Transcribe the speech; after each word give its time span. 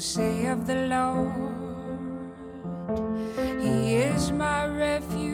say 0.00 0.46
of 0.46 0.66
the 0.66 0.86
Lord, 0.86 2.32
He 3.60 3.96
is 3.96 4.32
my 4.32 4.66
refuge 4.66 5.28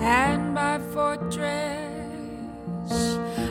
and 0.00 0.54
my 0.54 0.78
fortress, 0.92 1.58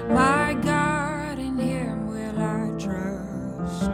my 0.08 0.54
God, 0.62 1.40
in 1.40 1.58
Him 1.58 2.08
will 2.08 2.40
I 2.40 2.70
trust. 2.80 3.92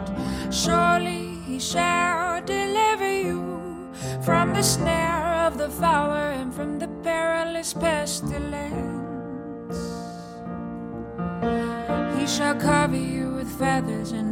Surely 0.54 1.34
He 1.46 1.58
shall 1.58 2.40
deliver 2.42 3.10
you 3.12 3.90
from 4.22 4.54
the 4.54 4.62
snare 4.62 5.46
of 5.46 5.58
the 5.58 5.68
fowler 5.68 6.30
and 6.30 6.54
from 6.54 6.78
the 6.78 6.86
perilous 7.02 7.74
pestilence. 7.74 8.70
He 12.16 12.26
shall 12.28 12.54
cover 12.54 12.96
you 12.96 13.34
with 13.34 13.50
feathers, 13.58 14.12
and 14.12 14.29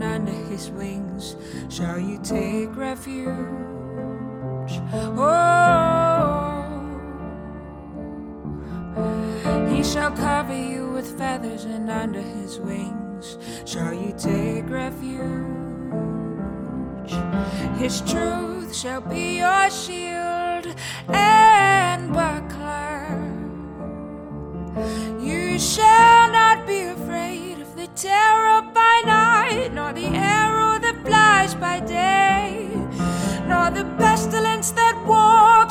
his 0.48 0.70
wings 0.70 1.36
shall 1.68 1.98
you 1.98 2.18
take 2.22 2.74
refuge. 2.76 3.28
Oh, 5.16 6.64
he 9.68 9.82
shall 9.84 10.10
cover 10.10 10.56
you 10.56 10.88
with 10.90 11.16
feathers, 11.18 11.64
and 11.64 11.90
under 11.90 12.20
his 12.20 12.58
wings 12.58 13.38
shall 13.64 13.92
you 13.94 14.14
take 14.18 14.68
refuge. 14.68 15.18
His 17.78 18.00
truth 18.02 18.74
shall 18.74 19.00
be 19.00 19.38
your 19.38 19.70
shield 19.70 20.74
and 21.08 22.12
buckler. 22.12 23.06
You 25.20 25.58
shall 25.58 26.30
not 26.30 26.66
be 26.66 26.82
afraid 26.82 27.60
of 27.60 27.74
the 27.76 27.86
terror 27.88 28.62
by 28.74 29.02
night, 29.06 29.72
nor 29.72 29.92
the 29.92 30.07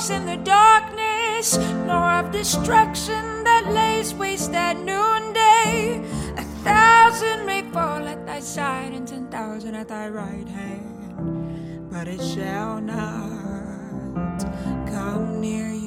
in 0.10 0.26
the 0.26 0.38
darkness, 0.38 1.58
nor 1.86 2.12
of 2.20 2.32
destruction 2.32 3.44
that 3.44 3.68
lays 3.72 4.14
waste 4.14 4.54
at 4.54 4.78
noonday. 4.78 6.02
A 6.38 6.44
thousand 6.64 7.46
may 7.46 7.62
fall 7.72 8.08
at 8.08 8.26
thy 8.26 8.40
side, 8.40 8.94
and 8.94 9.08
ten 9.08 9.28
thousand 9.28 9.76
at 9.76 9.88
thy 9.88 10.08
right 10.08 10.48
hand, 10.48 11.90
but 11.92 12.08
it 12.08 12.22
shall 12.22 12.80
not 12.80 14.40
come 14.88 15.42
near 15.42 15.72
you. 15.72 15.87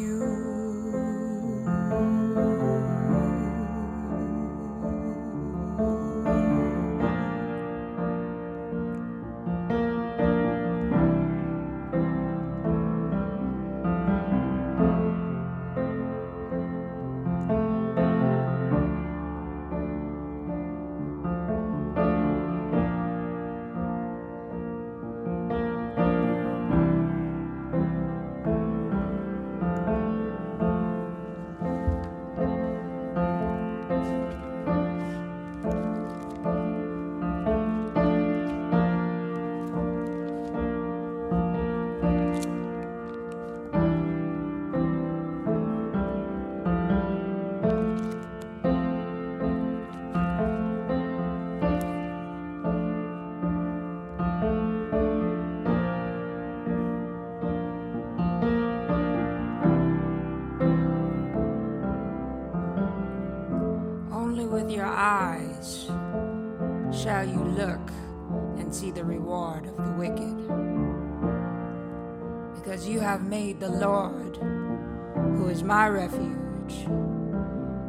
My 75.71 75.89
refuge, 75.89 76.83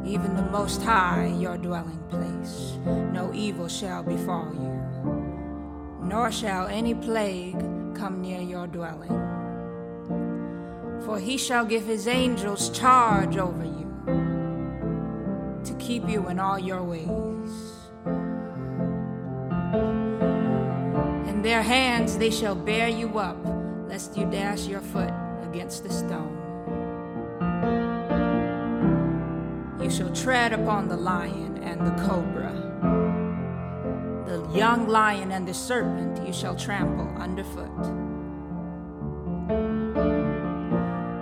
even 0.06 0.36
the 0.36 0.48
Most 0.52 0.80
High, 0.84 1.34
your 1.36 1.58
dwelling 1.58 1.98
place. 2.10 2.78
No 3.12 3.32
evil 3.34 3.66
shall 3.66 4.04
befall 4.04 4.52
you, 4.54 6.06
nor 6.06 6.30
shall 6.30 6.68
any 6.68 6.94
plague 6.94 7.58
come 7.92 8.22
near 8.22 8.40
your 8.40 8.68
dwelling. 8.68 9.10
For 11.04 11.18
he 11.18 11.36
shall 11.36 11.64
give 11.64 11.84
his 11.84 12.06
angels 12.06 12.70
charge 12.70 13.36
over 13.36 13.64
you 13.64 13.90
to 15.64 15.74
keep 15.80 16.08
you 16.08 16.28
in 16.28 16.38
all 16.38 16.60
your 16.60 16.84
ways. 16.84 17.52
In 21.26 21.42
their 21.42 21.62
hands 21.64 22.16
they 22.16 22.30
shall 22.30 22.54
bear 22.54 22.86
you 22.86 23.18
up, 23.18 23.44
lest 23.88 24.16
you 24.16 24.30
dash 24.30 24.68
your 24.68 24.82
foot 24.82 25.12
against 25.42 25.82
the 25.82 25.90
stone. 25.92 26.41
Shall 29.92 30.12
tread 30.14 30.54
upon 30.54 30.88
the 30.88 30.96
lion 30.96 31.58
and 31.62 31.86
the 31.86 31.90
cobra. 32.06 32.52
The 34.26 34.48
young 34.56 34.88
lion 34.88 35.30
and 35.32 35.46
the 35.46 35.52
serpent 35.52 36.26
you 36.26 36.32
shall 36.32 36.56
trample 36.56 37.08
underfoot. 37.20 37.68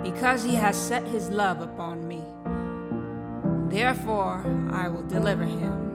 Because 0.03 0.43
he 0.45 0.55
has 0.55 0.77
set 0.77 1.05
his 1.05 1.29
love 1.29 1.59
upon 1.59 2.07
me. 2.07 2.23
Therefore, 3.69 4.41
I 4.71 4.87
will 4.87 5.03
deliver 5.03 5.43
him. 5.43 5.89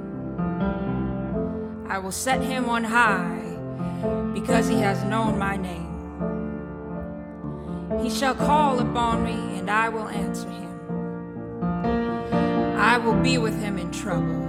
I 1.88 1.98
will 1.98 2.12
set 2.12 2.42
him 2.42 2.68
on 2.68 2.84
high 2.84 3.56
because 4.34 4.68
he 4.68 4.80
has 4.80 5.02
known 5.04 5.38
my 5.38 5.56
name. 5.56 5.86
He 8.02 8.10
shall 8.10 8.34
call 8.34 8.80
upon 8.80 9.24
me, 9.24 9.58
and 9.58 9.70
I 9.70 9.88
will 9.88 10.08
answer 10.08 10.50
him. 10.50 10.65
I 12.96 12.98
will 12.98 13.20
be 13.22 13.36
with 13.36 13.60
him 13.60 13.76
in 13.76 13.90
trouble. 13.90 14.40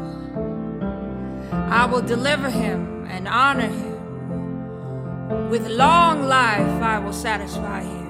I 1.51 1.85
will 1.85 2.01
deliver 2.01 2.49
him 2.49 3.05
and 3.09 3.27
honor 3.27 3.67
him. 3.67 5.49
With 5.49 5.67
long 5.67 6.29
life, 6.29 6.81
I 6.81 6.97
will 6.97 7.11
satisfy 7.11 7.81
him 7.83 8.07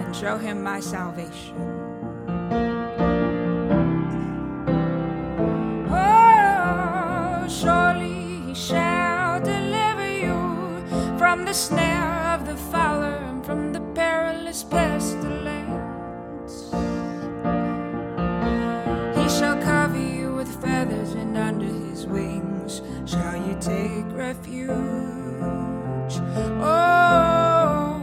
and 0.00 0.16
show 0.16 0.38
him 0.38 0.60
my 0.60 0.80
salvation. 0.80 1.54
Oh, 5.88 7.46
surely 7.48 8.48
he 8.48 8.54
shall 8.54 9.40
deliver 9.40 10.10
you 10.12 10.34
from 11.16 11.44
the 11.44 11.54
snare 11.54 12.34
of 12.34 12.44
the 12.44 12.56
fowler 12.56 13.18
and 13.28 13.46
from 13.46 13.72
the 13.72 13.82
perilous 13.94 14.64
pestilence. 14.64 15.33
Refuge. 24.24 26.14
Oh, 26.62 28.00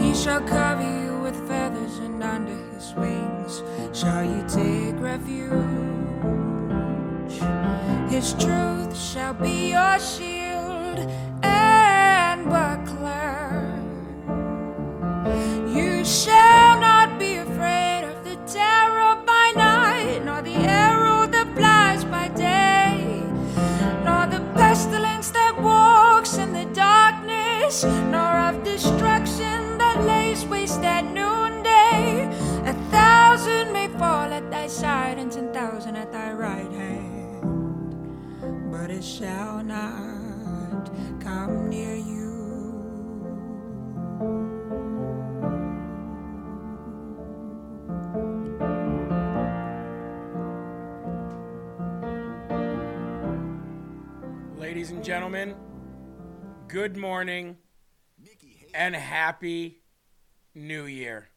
he 0.00 0.14
shall 0.14 0.42
cover 0.42 0.88
you 1.02 1.18
with 1.24 1.36
feathers, 1.48 1.98
and 1.98 2.22
under 2.22 2.58
his 2.74 2.94
wings 2.94 3.62
shall 3.92 4.24
you 4.32 4.42
take 4.58 4.96
refuge. 5.12 5.52
His 8.14 8.34
truth 8.34 8.96
shall 8.96 9.34
be 9.34 9.70
your 9.70 9.98
shield 9.98 10.47
side 34.68 35.18
and 35.18 35.32
ten 35.32 35.52
thousand 35.52 35.96
at 35.96 36.12
thy 36.12 36.30
right 36.32 36.70
hand, 36.70 37.90
but 38.70 38.90
it 38.90 39.02
shall 39.02 39.64
not 39.64 40.90
come 41.20 41.70
near 41.70 41.96
you. 41.96 42.28
Ladies 54.58 54.90
and 54.90 55.02
gentlemen, 55.02 55.54
good 56.66 56.96
morning 56.96 57.56
and 58.74 58.94
happy 58.94 59.80
new 60.54 60.84
year. 60.84 61.30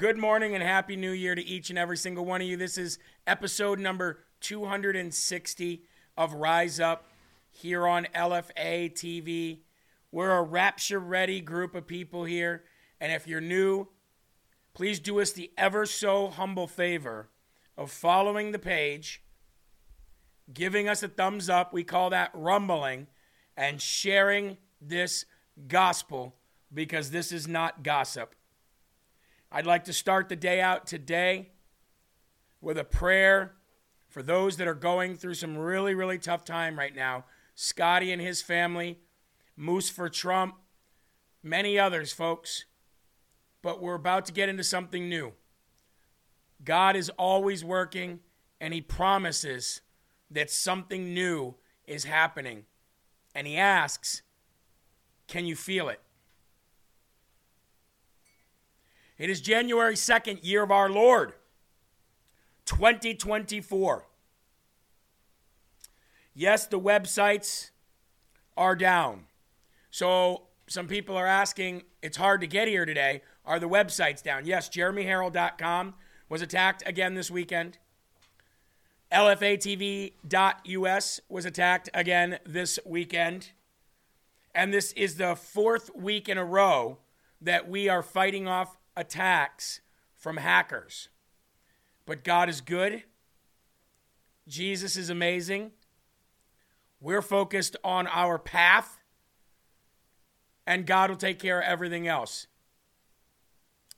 Good 0.00 0.16
morning 0.16 0.54
and 0.54 0.64
happy 0.64 0.96
new 0.96 1.10
year 1.10 1.34
to 1.34 1.44
each 1.44 1.68
and 1.68 1.78
every 1.78 1.98
single 1.98 2.24
one 2.24 2.40
of 2.40 2.46
you. 2.46 2.56
This 2.56 2.78
is 2.78 2.98
episode 3.26 3.78
number 3.78 4.20
260 4.40 5.82
of 6.16 6.32
Rise 6.32 6.80
Up 6.80 7.04
here 7.50 7.86
on 7.86 8.08
LFA 8.14 8.94
TV. 8.94 9.58
We're 10.10 10.30
a 10.30 10.42
rapture 10.42 10.98
ready 10.98 11.42
group 11.42 11.74
of 11.74 11.86
people 11.86 12.24
here. 12.24 12.64
And 12.98 13.12
if 13.12 13.26
you're 13.26 13.42
new, 13.42 13.88
please 14.72 15.00
do 15.00 15.20
us 15.20 15.32
the 15.32 15.50
ever 15.58 15.84
so 15.84 16.28
humble 16.28 16.66
favor 16.66 17.28
of 17.76 17.90
following 17.90 18.52
the 18.52 18.58
page, 18.58 19.22
giving 20.50 20.88
us 20.88 21.02
a 21.02 21.08
thumbs 21.08 21.50
up. 21.50 21.74
We 21.74 21.84
call 21.84 22.08
that 22.08 22.30
rumbling, 22.32 23.06
and 23.54 23.82
sharing 23.82 24.56
this 24.80 25.26
gospel 25.68 26.36
because 26.72 27.10
this 27.10 27.32
is 27.32 27.46
not 27.46 27.82
gossip. 27.82 28.34
I'd 29.52 29.66
like 29.66 29.84
to 29.84 29.92
start 29.92 30.28
the 30.28 30.36
day 30.36 30.60
out 30.60 30.86
today 30.86 31.50
with 32.60 32.78
a 32.78 32.84
prayer 32.84 33.54
for 34.08 34.22
those 34.22 34.56
that 34.58 34.68
are 34.68 34.74
going 34.74 35.16
through 35.16 35.34
some 35.34 35.56
really, 35.56 35.94
really 35.94 36.18
tough 36.18 36.44
time 36.44 36.78
right 36.78 36.94
now. 36.94 37.24
Scotty 37.54 38.12
and 38.12 38.22
his 38.22 38.42
family, 38.42 38.98
Moose 39.56 39.90
for 39.90 40.08
Trump, 40.08 40.54
many 41.42 41.78
others, 41.78 42.12
folks. 42.12 42.64
But 43.62 43.82
we're 43.82 43.94
about 43.94 44.24
to 44.26 44.32
get 44.32 44.48
into 44.48 44.64
something 44.64 45.08
new. 45.08 45.32
God 46.64 46.96
is 46.96 47.10
always 47.10 47.64
working, 47.64 48.20
and 48.60 48.72
He 48.72 48.80
promises 48.80 49.80
that 50.30 50.50
something 50.50 51.12
new 51.12 51.56
is 51.86 52.04
happening. 52.04 52.64
And 53.34 53.46
He 53.46 53.56
asks, 53.56 54.22
Can 55.26 55.44
you 55.44 55.56
feel 55.56 55.88
it? 55.88 56.00
It 59.20 59.28
is 59.28 59.42
January 59.42 59.96
2nd, 59.96 60.38
year 60.40 60.62
of 60.62 60.70
our 60.70 60.88
Lord, 60.88 61.34
2024. 62.64 64.06
Yes, 66.32 66.64
the 66.64 66.80
websites 66.80 67.68
are 68.56 68.74
down. 68.74 69.26
So 69.90 70.44
some 70.68 70.86
people 70.86 71.18
are 71.18 71.26
asking, 71.26 71.82
it's 72.00 72.16
hard 72.16 72.40
to 72.40 72.46
get 72.46 72.66
here 72.66 72.86
today. 72.86 73.20
Are 73.44 73.58
the 73.58 73.68
websites 73.68 74.22
down? 74.22 74.46
Yes, 74.46 74.70
jeremyherrell.com 74.70 75.92
was 76.30 76.40
attacked 76.40 76.82
again 76.86 77.12
this 77.12 77.30
weekend. 77.30 77.76
LFATV.us 79.12 80.10
was 81.28 81.44
attacked 81.44 81.90
again 81.92 82.38
this 82.46 82.78
weekend. 82.86 83.50
And 84.54 84.72
this 84.72 84.92
is 84.92 85.16
the 85.16 85.36
fourth 85.36 85.90
week 85.94 86.30
in 86.30 86.38
a 86.38 86.44
row 86.44 86.96
that 87.42 87.68
we 87.68 87.86
are 87.90 88.02
fighting 88.02 88.48
off 88.48 88.78
attacks 89.00 89.80
from 90.14 90.36
hackers. 90.36 91.08
But 92.06 92.22
God 92.22 92.48
is 92.48 92.60
good. 92.60 93.02
Jesus 94.46 94.96
is 94.96 95.10
amazing. 95.10 95.72
We're 97.00 97.22
focused 97.22 97.76
on 97.82 98.06
our 98.08 98.38
path, 98.38 98.98
and 100.66 100.86
God 100.86 101.08
will 101.08 101.16
take 101.16 101.38
care 101.38 101.60
of 101.60 101.64
everything 101.64 102.06
else. 102.06 102.46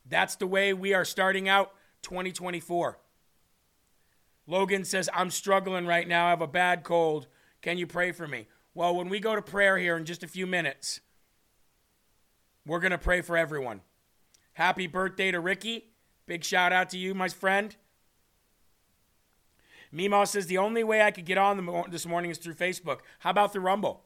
That's 0.05 0.35
the 0.35 0.47
way 0.47 0.73
we 0.73 0.93
are 0.93 1.05
starting 1.05 1.49
out 1.49 1.73
2024. 2.03 2.97
Logan 4.47 4.85
says, 4.85 5.09
I'm 5.13 5.29
struggling 5.29 5.85
right 5.85 6.07
now. 6.07 6.27
I 6.27 6.29
have 6.29 6.41
a 6.41 6.47
bad 6.47 6.83
cold. 6.83 7.27
Can 7.61 7.77
you 7.77 7.87
pray 7.87 8.11
for 8.11 8.27
me? 8.27 8.47
Well, 8.73 8.95
when 8.95 9.09
we 9.09 9.19
go 9.19 9.35
to 9.35 9.41
prayer 9.41 9.77
here 9.77 9.97
in 9.97 10.05
just 10.05 10.23
a 10.23 10.27
few 10.27 10.47
minutes, 10.47 11.01
we're 12.65 12.79
going 12.79 12.91
to 12.91 12.97
pray 12.97 13.21
for 13.21 13.35
everyone. 13.37 13.81
Happy 14.53 14.87
birthday 14.87 15.31
to 15.31 15.39
Ricky. 15.39 15.89
Big 16.25 16.43
shout 16.43 16.71
out 16.71 16.89
to 16.91 16.97
you, 16.97 17.13
my 17.13 17.27
friend. 17.27 17.75
Mimo 19.93 20.27
says 20.27 20.47
the 20.47 20.57
only 20.57 20.83
way 20.83 21.01
I 21.01 21.11
could 21.11 21.25
get 21.25 21.37
on 21.37 21.85
this 21.89 22.05
morning 22.05 22.31
is 22.31 22.37
through 22.37 22.55
Facebook. 22.55 22.99
How 23.19 23.29
about 23.29 23.53
the 23.53 23.59
Rumble? 23.59 24.05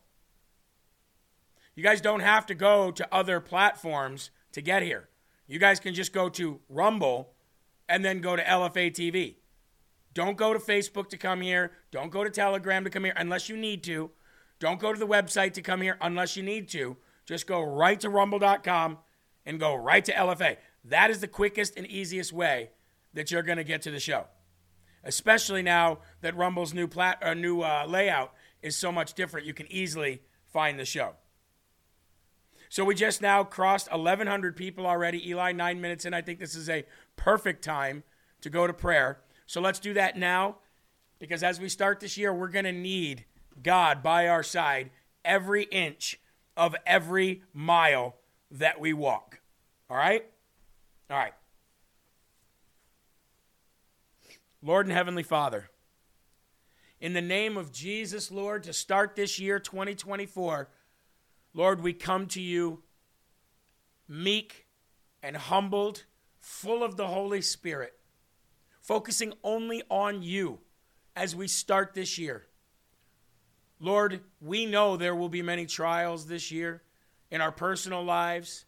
You 1.76 1.84
guys 1.84 2.02
don't 2.02 2.22
have 2.22 2.46
to 2.48 2.56
go 2.56 2.92
to 2.92 3.08
other 3.14 3.40
platforms 3.40 4.32
to 4.52 4.62
get 4.62 4.84
here. 4.84 5.10
You 5.48 5.60
guys 5.60 5.80
can 5.80 5.94
just 5.94 6.12
go 6.12 6.28
to 6.30 6.60
Rumble 6.68 7.34
and 7.88 8.04
then 8.04 8.20
go 8.20 8.36
to 8.36 8.44
LFA 8.44 8.92
TV. 8.92 9.36
Don't 10.14 10.36
go 10.36 10.52
to 10.52 10.60
Facebook 10.60 11.10
to 11.10 11.18
come 11.18 11.42
here. 11.42 11.72
Don't 11.92 12.10
go 12.10 12.24
to 12.24 12.30
Telegram 12.30 12.84
to 12.84 12.90
come 12.90 13.04
here 13.04 13.14
unless 13.16 13.48
you 13.48 13.56
need 13.56 13.84
to. 13.84 14.10
Don't 14.60 14.80
go 14.80 14.92
to 14.92 15.00
the 15.00 15.08
website 15.08 15.54
to 15.54 15.62
come 15.62 15.82
here 15.82 15.98
unless 16.02 16.36
you 16.36 16.44
need 16.44 16.68
to. 16.70 16.98
Just 17.26 17.46
go 17.48 17.62
right 17.62 18.00
to 18.00 18.10
rumble.com 18.10 18.98
and 19.48 19.60
go 19.60 19.74
right 19.74 20.04
to 20.06 20.12
LFA. 20.12 20.58
That 20.84 21.10
is 21.10 21.22
the 21.22 21.28
quickest 21.28 21.76
and 21.78 21.88
easiest 21.88 22.32
way 22.32 22.70
that 23.14 23.32
you're 23.32 23.42
going 23.42 23.58
to 23.58 23.64
get 23.64 23.82
to 23.84 23.92
the 23.92 24.00
show. 24.00 24.26
Especially 25.04 25.64
now 25.64 26.00
that 26.22 26.36
Rumble's 26.36 26.74
new 26.74 26.88
plat 26.88 27.18
uh, 27.24 27.34
new 27.34 27.62
uh, 27.62 27.86
layout 27.88 28.34
is 28.62 28.78
so 28.78 28.92
much 28.92 29.14
different, 29.14 29.48
you 29.48 29.54
can 29.54 29.72
easily 29.72 30.22
find 30.46 30.78
the 30.78 30.86
show. 30.86 31.14
So 32.70 32.84
we 32.84 32.94
just 32.94 33.22
now 33.22 33.46
crossed 33.46 33.90
1,100 33.90 34.58
people 34.58 34.86
already. 34.86 35.30
Eli, 35.30 35.54
nine 35.54 35.80
minutes 35.80 36.04
in. 36.04 36.14
I 36.14 36.22
think 36.22 36.40
this 36.40 36.54
is 36.54 36.70
a 36.70 36.84
perfect 37.16 37.64
time 37.64 38.04
to 38.42 38.50
go 38.50 38.68
to 38.68 38.74
prayer. 38.74 39.22
So 39.46 39.62
let's 39.62 39.80
do 39.80 39.94
that 39.94 40.18
now, 40.18 40.58
because 41.20 41.42
as 41.42 41.62
we 41.62 41.70
start 41.70 42.02
this 42.02 42.18
year, 42.18 42.34
we're 42.34 42.50
going 42.50 42.66
to 42.66 42.74
need 42.74 43.24
God 43.64 44.04
by 44.04 44.28
our 44.28 44.44
side 44.44 44.90
every 45.24 45.64
inch 45.64 46.20
of 46.58 46.76
every 46.86 47.44
mile 47.54 48.18
that 48.52 48.80
we 48.80 48.94
walk. 48.94 49.40
All 49.90 49.98
right? 49.98 50.26
All 51.10 51.18
right. 51.18 51.34
Lord 54.62 54.86
and 54.88 54.96
Heavenly 54.96 55.24
Father, 55.24 55.70
in 57.00 57.14
the 57.14 57.22
name 57.22 57.58
of 57.58 57.72
Jesus, 57.72 58.32
Lord, 58.32 58.64
to 58.64 58.74
start 58.74 59.16
this 59.16 59.40
year 59.40 59.60
2024, 59.60 60.70
Lord, 61.54 61.82
we 61.82 61.94
come 61.94 62.26
to 62.28 62.42
you 62.42 62.82
meek 64.08 64.68
and 65.22 65.38
humbled, 65.38 66.06
full 66.40 66.84
of 66.84 66.98
the 66.98 67.08
Holy 67.08 67.42
Spirit, 67.42 67.94
focusing 68.82 69.34
only 69.44 69.84
on 69.90 70.24
you 70.24 70.60
as 71.16 71.36
we 71.36 71.48
start 71.48 71.94
this 71.94 72.18
year. 72.18 72.48
Lord, 73.80 74.22
we 74.42 74.66
know 74.66 74.98
there 74.98 75.16
will 75.16 75.30
be 75.30 75.42
many 75.42 75.66
trials 75.66 76.26
this 76.26 76.52
year 76.52 76.82
in 77.32 77.42
our 77.42 77.52
personal 77.52 78.04
lives, 78.04 78.66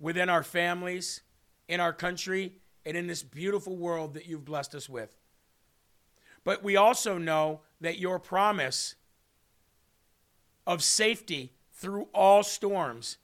within 0.00 0.28
our 0.28 0.42
families, 0.42 1.22
in 1.68 1.80
our 1.80 1.92
country, 1.92 2.54
and 2.84 2.96
in 2.96 3.06
this 3.06 3.22
beautiful 3.22 3.76
world 3.76 4.14
that 4.14 4.26
you've 4.26 4.44
blessed 4.44 4.74
us 4.74 4.88
with. 4.88 5.16
But 6.44 6.62
we 6.62 6.76
also 6.76 7.18
know 7.18 7.60
that 7.80 7.98
your 7.98 8.18
promise 8.18 8.96
of 10.66 10.82
safety 10.82 11.52
through 11.72 12.08
all 12.12 12.42
storms 12.42 13.18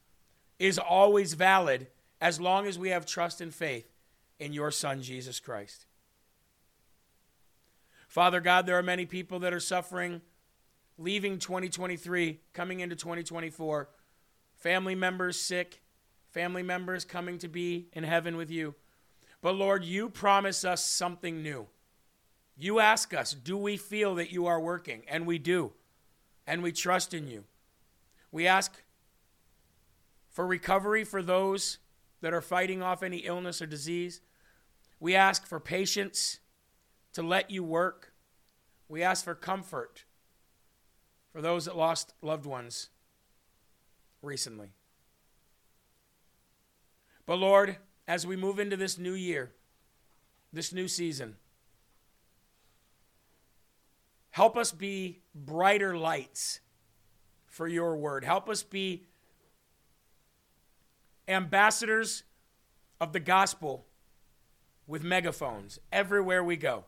is 0.58 0.78
always 0.78 1.35
valid 1.35 1.88
as 2.20 2.40
long 2.40 2.66
as 2.66 2.78
we 2.78 2.90
have 2.90 3.06
trust 3.06 3.40
and 3.40 3.54
faith 3.54 3.88
in 4.38 4.52
your 4.52 4.70
Son, 4.70 5.02
Jesus 5.02 5.40
Christ. 5.40 5.87
Father 8.08 8.40
God, 8.40 8.66
there 8.66 8.78
are 8.78 8.82
many 8.82 9.06
people 9.06 9.38
that 9.40 9.52
are 9.52 9.61
suffering, 9.61 10.20
leaving 10.97 11.38
2023, 11.38 12.40
coming 12.52 12.80
into 12.80 12.97
2024 12.97 13.88
family 14.59 14.95
members 14.95 15.41
sick, 15.41 15.81
family 16.31 16.62
members 16.62 17.05
coming 17.05 17.38
to 17.38 17.49
be 17.49 17.88
in 17.93 18.05
heaven 18.05 18.37
with 18.37 18.50
you. 18.50 18.75
But 19.41 19.55
Lord, 19.55 19.85
you 19.85 20.09
promise 20.09 20.65
us 20.65 20.85
something 20.85 21.43
new. 21.43 21.67
You 22.57 22.81
ask 22.81 23.15
us, 23.15 23.33
do 23.33 23.57
we 23.57 23.77
feel 23.77 24.17
that 24.17 24.33
you 24.33 24.47
are 24.47 24.61
working? 24.61 25.03
And 25.09 25.27
we 25.27 25.38
do. 25.38 25.73
And 26.47 26.62
we 26.62 26.73
trust 26.73 27.15
in 27.15 27.29
you. 27.29 27.45
We 28.33 28.47
ask 28.47 28.83
for 30.31 30.47
recovery 30.47 31.05
for 31.05 31.23
those 31.23 31.79
that 32.21 32.35
are 32.35 32.41
fighting 32.41 32.83
off 32.83 33.03
any 33.03 33.19
illness 33.19 33.62
or 33.62 33.67
disease. 33.67 34.21
We 34.99 35.15
ask 35.15 35.47
for 35.47 35.61
patience 35.61 36.41
to 37.12 37.23
let 37.23 37.50
you 37.50 37.62
work. 37.62 38.12
We 38.88 39.03
ask 39.03 39.25
for 39.25 39.35
comfort 39.35 40.05
for 41.33 41.41
those 41.41 41.67
that 41.67 41.77
lost 41.77 42.15
loved 42.23 42.45
ones 42.47 42.88
recently. 44.22 44.70
But 47.26 47.37
Lord, 47.37 47.76
as 48.06 48.26
we 48.26 48.37
move 48.37 48.58
into 48.58 48.76
this 48.76 48.98
new 48.98 49.12
year, 49.12 49.52
this 50.52 50.72
new 50.72 50.88
season. 50.88 51.37
Help 54.30 54.56
us 54.56 54.72
be 54.72 55.20
brighter 55.34 55.96
lights 55.96 56.60
for 57.46 57.68
your 57.68 57.96
word. 57.96 58.25
Help 58.25 58.48
us 58.48 58.62
be 58.62 59.04
ambassadors 61.26 62.22
of 63.00 63.12
the 63.12 63.20
gospel 63.20 63.84
with 64.87 65.02
megaphones 65.02 65.78
everywhere 65.92 66.42
we 66.42 66.56
go. 66.56 66.84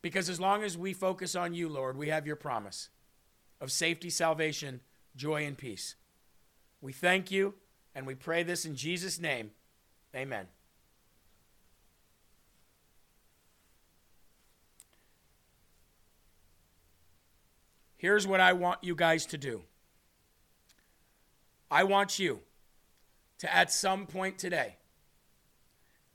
Because 0.00 0.28
as 0.28 0.40
long 0.40 0.64
as 0.64 0.76
we 0.76 0.92
focus 0.92 1.36
on 1.36 1.54
you, 1.54 1.68
Lord, 1.68 1.96
we 1.96 2.08
have 2.08 2.26
your 2.26 2.36
promise 2.36 2.88
of 3.62 3.70
safety, 3.70 4.10
salvation, 4.10 4.80
joy, 5.14 5.46
and 5.46 5.56
peace. 5.56 5.94
We 6.80 6.92
thank 6.92 7.30
you 7.30 7.54
and 7.94 8.06
we 8.06 8.16
pray 8.16 8.42
this 8.42 8.66
in 8.66 8.74
Jesus' 8.74 9.20
name. 9.20 9.52
Amen. 10.14 10.48
Here's 17.96 18.26
what 18.26 18.40
I 18.40 18.52
want 18.52 18.82
you 18.82 18.96
guys 18.96 19.24
to 19.26 19.38
do 19.38 19.62
I 21.70 21.84
want 21.84 22.18
you 22.18 22.40
to, 23.38 23.54
at 23.54 23.72
some 23.72 24.06
point 24.06 24.38
today, 24.38 24.74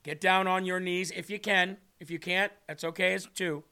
get 0.02 0.20
down 0.20 0.46
on 0.46 0.66
your 0.66 0.80
knees 0.80 1.10
if 1.10 1.30
you 1.30 1.38
can. 1.38 1.78
If 1.98 2.10
you 2.10 2.18
can't, 2.18 2.52
that's 2.68 2.84
okay 2.84 3.14
as 3.14 3.26
too. 3.34 3.64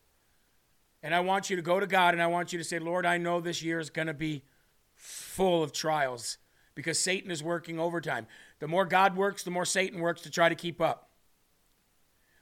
And 1.07 1.15
I 1.15 1.21
want 1.21 1.51
you 1.51 1.55
to 1.55 1.63
go 1.63 1.79
to 1.79 1.87
God 1.87 2.15
and 2.15 2.23
I 2.23 2.27
want 2.27 2.53
you 2.53 2.59
to 2.59 2.65
say, 2.65 2.81
Lord, 2.81 3.07
I 3.07 3.17
know 3.17 3.41
this 3.41 3.63
year 3.63 3.79
is 3.79 3.91
going 3.91 4.09
to 4.09 4.13
be 4.13 4.43
full 4.97 5.63
of 5.63 5.71
trials 5.71 6.39
because 6.75 6.99
Satan 6.99 7.31
is 7.31 7.45
working 7.45 7.79
overtime. 7.79 8.27
The 8.59 8.67
more 8.67 8.85
God 8.85 9.17
works, 9.17 9.45
the 9.45 9.53
more 9.53 9.65
Satan 9.65 10.01
works 10.01 10.23
to 10.23 10.33
try 10.33 10.49
to 10.49 10.57
keep 10.57 10.81
up. 10.81 11.11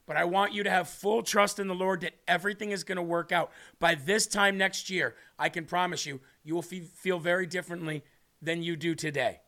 But 0.06 0.16
I 0.16 0.24
want 0.24 0.54
you 0.54 0.62
to 0.62 0.70
have 0.70 0.88
full 0.88 1.22
trust 1.22 1.58
in 1.58 1.68
the 1.68 1.74
Lord 1.74 2.00
that 2.00 2.14
everything 2.26 2.70
is 2.70 2.84
going 2.84 2.96
to 2.96 3.02
work 3.02 3.32
out. 3.32 3.52
By 3.80 3.96
this 3.96 4.26
time 4.26 4.56
next 4.56 4.88
year, 4.88 5.14
I 5.38 5.50
can 5.50 5.66
promise 5.66 6.06
you, 6.06 6.22
you 6.42 6.54
will 6.54 6.62
feel 6.62 7.18
very 7.18 7.44
differently 7.44 8.02
than 8.40 8.62
you 8.62 8.76
do 8.76 8.94
today. 8.94 9.40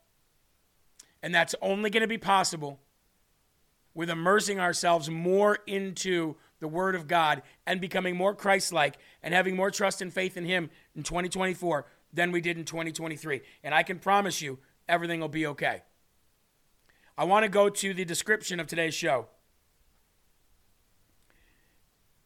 And 1.23 1.35
that's 1.35 1.54
only 1.62 1.88
going 1.88 2.02
to 2.02 2.06
be 2.06 2.18
possible 2.18 2.80
with 3.94 4.11
immersing 4.11 4.61
ourselves 4.61 5.08
more 5.08 5.61
into 5.66 6.37
the 6.60 6.68
Word 6.68 6.94
of 6.94 7.06
God 7.06 7.42
and 7.66 7.80
becoming 7.80 8.16
more 8.16 8.34
Christ 8.34 8.72
like 8.72 8.98
and 9.22 9.34
having 9.34 9.56
more 9.56 9.70
trust 9.70 10.00
and 10.00 10.12
faith 10.12 10.36
in 10.36 10.44
Him 10.44 10.70
in 10.94 11.02
2024 11.02 11.86
than 12.12 12.32
we 12.32 12.40
did 12.40 12.56
in 12.56 12.64
2023. 12.64 13.42
And 13.62 13.75
I 13.75 13.82
can 13.82 13.98
promise 13.98 14.40
you, 14.40 14.58
everything 14.88 15.20
will 15.20 15.28
be 15.28 15.46
okay. 15.46 15.82
I 17.18 17.25
want 17.25 17.44
to 17.44 17.48
go 17.48 17.68
to 17.68 17.94
the 17.94 18.04
description 18.04 18.60
of 18.60 18.66
today's 18.66 18.94
show. 18.94 19.26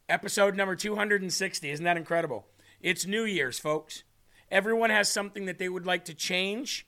Episode 0.09 0.55
number 0.55 0.75
260. 0.75 1.69
Isn't 1.69 1.85
that 1.85 1.97
incredible? 1.97 2.45
It's 2.81 3.05
New 3.05 3.23
Year's, 3.23 3.59
folks. 3.59 4.03
Everyone 4.49 4.89
has 4.89 5.09
something 5.09 5.45
that 5.45 5.57
they 5.57 5.69
would 5.69 5.85
like 5.85 6.03
to 6.05 6.13
change 6.13 6.85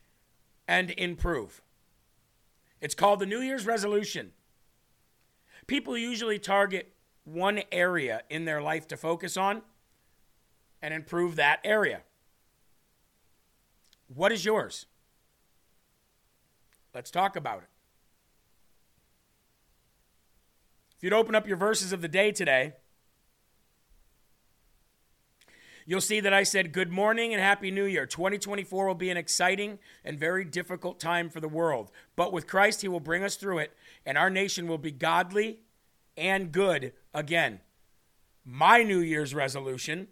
and 0.67 0.91
improve. 0.97 1.61
It's 2.81 2.95
called 2.95 3.19
the 3.19 3.25
New 3.25 3.39
Year's 3.39 3.65
resolution. 3.65 4.31
People 5.67 5.97
usually 5.97 6.39
target 6.39 6.92
one 7.25 7.61
area 7.71 8.21
in 8.29 8.45
their 8.45 8.61
life 8.61 8.87
to 8.89 8.97
focus 8.97 9.37
on 9.37 9.61
and 10.81 10.93
improve 10.93 11.35
that 11.37 11.59
area. 11.63 12.01
What 14.13 14.31
is 14.31 14.45
yours? 14.45 14.85
Let's 16.93 17.09
talk 17.09 17.35
about 17.35 17.59
it. 17.59 17.69
If 20.97 21.03
you'd 21.03 21.13
open 21.13 21.35
up 21.35 21.47
your 21.47 21.57
verses 21.57 21.93
of 21.93 22.01
the 22.01 22.07
day 22.07 22.31
today, 22.31 22.73
You'll 25.85 26.01
see 26.01 26.21
that 26.21 26.33
I 26.33 26.43
said 26.43 26.71
good 26.71 26.91
morning 26.91 27.33
and 27.33 27.41
happy 27.41 27.69
new 27.69 27.83
year. 27.83 28.05
2024 28.05 28.87
will 28.87 28.95
be 28.95 29.09
an 29.09 29.17
exciting 29.17 29.79
and 30.05 30.17
very 30.17 30.45
difficult 30.45 30.99
time 30.99 31.29
for 31.29 31.41
the 31.41 31.49
world. 31.49 31.91
But 32.15 32.31
with 32.31 32.47
Christ, 32.47 32.81
he 32.81 32.87
will 32.87 33.01
bring 33.01 33.23
us 33.23 33.35
through 33.35 33.59
it, 33.59 33.75
and 34.05 34.17
our 34.17 34.29
nation 34.29 34.67
will 34.67 34.77
be 34.77 34.91
godly 34.91 35.59
and 36.17 36.51
good 36.51 36.93
again. 37.13 37.59
My 38.45 38.83
New 38.83 38.99
Year's 38.99 39.33
resolution 39.33 40.07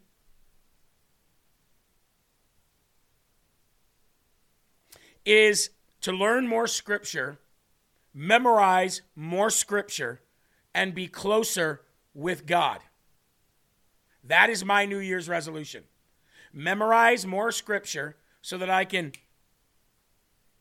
is 5.25 5.69
to 6.01 6.11
learn 6.11 6.47
more 6.47 6.67
scripture, 6.67 7.39
memorize 8.13 9.01
more 9.15 9.49
scripture, 9.49 10.21
and 10.73 10.95
be 10.95 11.07
closer 11.07 11.81
with 12.13 12.45
God. 12.45 12.79
That 14.23 14.49
is 14.49 14.63
my 14.63 14.85
New 14.85 14.99
Year's 14.99 15.27
resolution. 15.29 15.83
Memorize 16.53 17.25
more 17.25 17.51
scripture 17.51 18.17
so 18.41 18.57
that 18.57 18.69
I 18.69 18.85
can. 18.85 19.13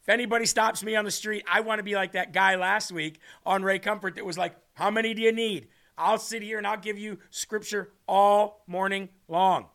If 0.00 0.08
anybody 0.08 0.46
stops 0.46 0.82
me 0.82 0.96
on 0.96 1.04
the 1.04 1.10
street, 1.10 1.44
I 1.50 1.60
want 1.60 1.78
to 1.78 1.82
be 1.82 1.94
like 1.94 2.12
that 2.12 2.32
guy 2.32 2.56
last 2.56 2.90
week 2.90 3.20
on 3.44 3.62
Ray 3.62 3.78
Comfort 3.78 4.16
that 4.16 4.24
was 4.24 4.38
like, 4.38 4.56
How 4.74 4.90
many 4.90 5.14
do 5.14 5.22
you 5.22 5.32
need? 5.32 5.68
I'll 5.98 6.18
sit 6.18 6.42
here 6.42 6.58
and 6.58 6.66
I'll 6.66 6.78
give 6.78 6.98
you 6.98 7.18
scripture 7.30 7.90
all 8.08 8.64
morning 8.66 9.10
long. 9.28 9.66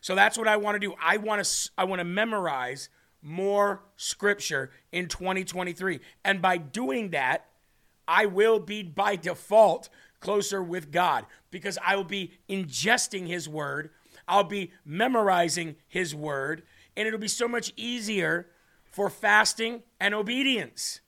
So 0.00 0.16
that's 0.16 0.36
what 0.36 0.48
I 0.48 0.56
want 0.56 0.74
to 0.74 0.80
do. 0.80 0.94
I 1.00 1.16
want 1.18 1.44
to 1.44 1.70
I 1.78 1.84
want 1.84 2.00
to 2.00 2.04
memorize 2.04 2.88
more 3.22 3.84
scripture 3.96 4.72
in 4.90 5.06
2023. 5.06 6.00
And 6.24 6.42
by 6.42 6.56
doing 6.58 7.10
that, 7.10 7.46
I 8.08 8.26
will 8.26 8.58
be 8.58 8.82
by 8.82 9.14
default 9.14 9.88
closer 10.18 10.60
with 10.62 10.90
God 10.90 11.24
because 11.52 11.78
I 11.84 11.94
will 11.94 12.04
be 12.04 12.32
ingesting 12.48 13.28
His 13.28 13.48
Word, 13.48 13.90
I'll 14.26 14.44
be 14.44 14.72
memorizing 14.84 15.76
His 15.88 16.14
Word, 16.14 16.62
and 16.96 17.06
it'll 17.06 17.20
be 17.20 17.28
so 17.28 17.48
much 17.48 17.72
easier 17.76 18.48
for 18.84 19.08
fasting 19.08 19.82
and 20.00 20.14
obedience. 20.14 21.00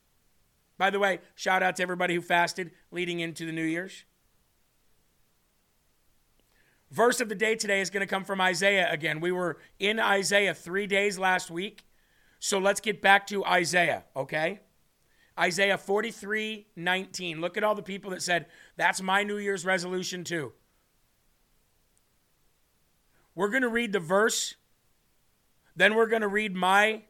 By 0.77 0.89
the 0.89 0.99
way, 0.99 1.19
shout 1.35 1.63
out 1.63 1.77
to 1.77 1.83
everybody 1.83 2.15
who 2.15 2.21
fasted 2.21 2.71
leading 2.91 3.19
into 3.19 3.45
the 3.45 3.51
New 3.51 3.63
Year's. 3.63 4.03
Verse 6.91 7.19
of 7.19 7.29
the 7.29 7.35
day 7.35 7.55
today 7.55 7.81
is 7.81 7.89
going 7.89 8.01
to 8.01 8.07
come 8.07 8.23
from 8.23 8.39
Isaiah 8.41 8.87
again. 8.91 9.19
We 9.19 9.31
were 9.31 9.57
in 9.79 9.99
Isaiah 9.99 10.53
three 10.53 10.87
days 10.87 11.17
last 11.17 11.49
week. 11.49 11.85
So 12.39 12.59
let's 12.59 12.79
get 12.79 13.01
back 13.01 13.27
to 13.27 13.43
Isaiah, 13.45 14.03
okay? 14.15 14.59
Isaiah 15.37 15.77
43 15.77 16.67
19. 16.75 17.41
Look 17.41 17.57
at 17.57 17.63
all 17.63 17.75
the 17.75 17.81
people 17.81 18.11
that 18.11 18.21
said, 18.21 18.45
That's 18.77 19.01
my 19.01 19.23
New 19.23 19.37
Year's 19.37 19.65
resolution 19.65 20.23
too. 20.23 20.53
We're 23.33 23.49
going 23.49 23.63
to 23.63 23.69
read 23.69 23.91
the 23.91 23.99
verse, 23.99 24.55
then 25.75 25.95
we're 25.95 26.07
going 26.07 26.21
to 26.21 26.27
read 26.27 26.55
my 26.55 27.03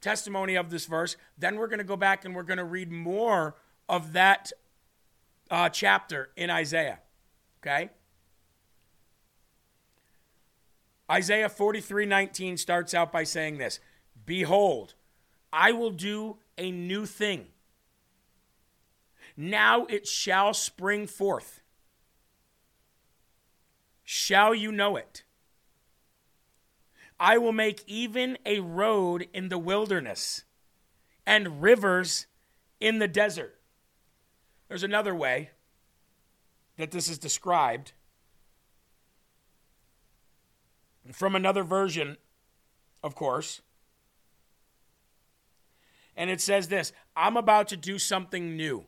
testimony 0.00 0.54
of 0.54 0.70
this 0.70 0.86
verse, 0.86 1.16
then 1.36 1.56
we're 1.56 1.66
going 1.66 1.78
to 1.78 1.84
go 1.84 1.96
back 1.96 2.24
and 2.24 2.34
we're 2.34 2.42
going 2.42 2.58
to 2.58 2.64
read 2.64 2.90
more 2.90 3.56
of 3.88 4.12
that 4.12 4.52
uh, 5.50 5.68
chapter 5.68 6.30
in 6.36 6.50
Isaiah. 6.50 7.00
Okay? 7.62 7.90
Isaiah 11.10 11.48
43 11.48 12.06
19 12.06 12.56
starts 12.56 12.94
out 12.94 13.12
by 13.12 13.24
saying 13.24 13.58
this 13.58 13.80
Behold, 14.24 14.94
I 15.52 15.72
will 15.72 15.90
do 15.90 16.38
a 16.56 16.70
new 16.70 17.04
thing. 17.04 17.48
Now 19.36 19.86
it 19.86 20.06
shall 20.06 20.54
spring 20.54 21.06
forth. 21.06 21.60
Shall 24.04 24.54
you 24.54 24.72
know 24.72 24.96
it? 24.96 25.24
I 27.20 27.36
will 27.36 27.52
make 27.52 27.84
even 27.86 28.38
a 28.46 28.60
road 28.60 29.28
in 29.34 29.50
the 29.50 29.58
wilderness 29.58 30.44
and 31.26 31.60
rivers 31.60 32.26
in 32.80 32.98
the 32.98 33.06
desert. 33.06 33.60
There's 34.68 34.82
another 34.82 35.14
way 35.14 35.50
that 36.78 36.92
this 36.92 37.10
is 37.10 37.18
described 37.18 37.92
from 41.12 41.36
another 41.36 41.62
version, 41.62 42.16
of 43.02 43.14
course. 43.14 43.60
And 46.16 46.30
it 46.30 46.40
says 46.40 46.68
this 46.68 46.90
I'm 47.14 47.36
about 47.36 47.68
to 47.68 47.76
do 47.76 47.98
something 47.98 48.56
new. 48.56 48.86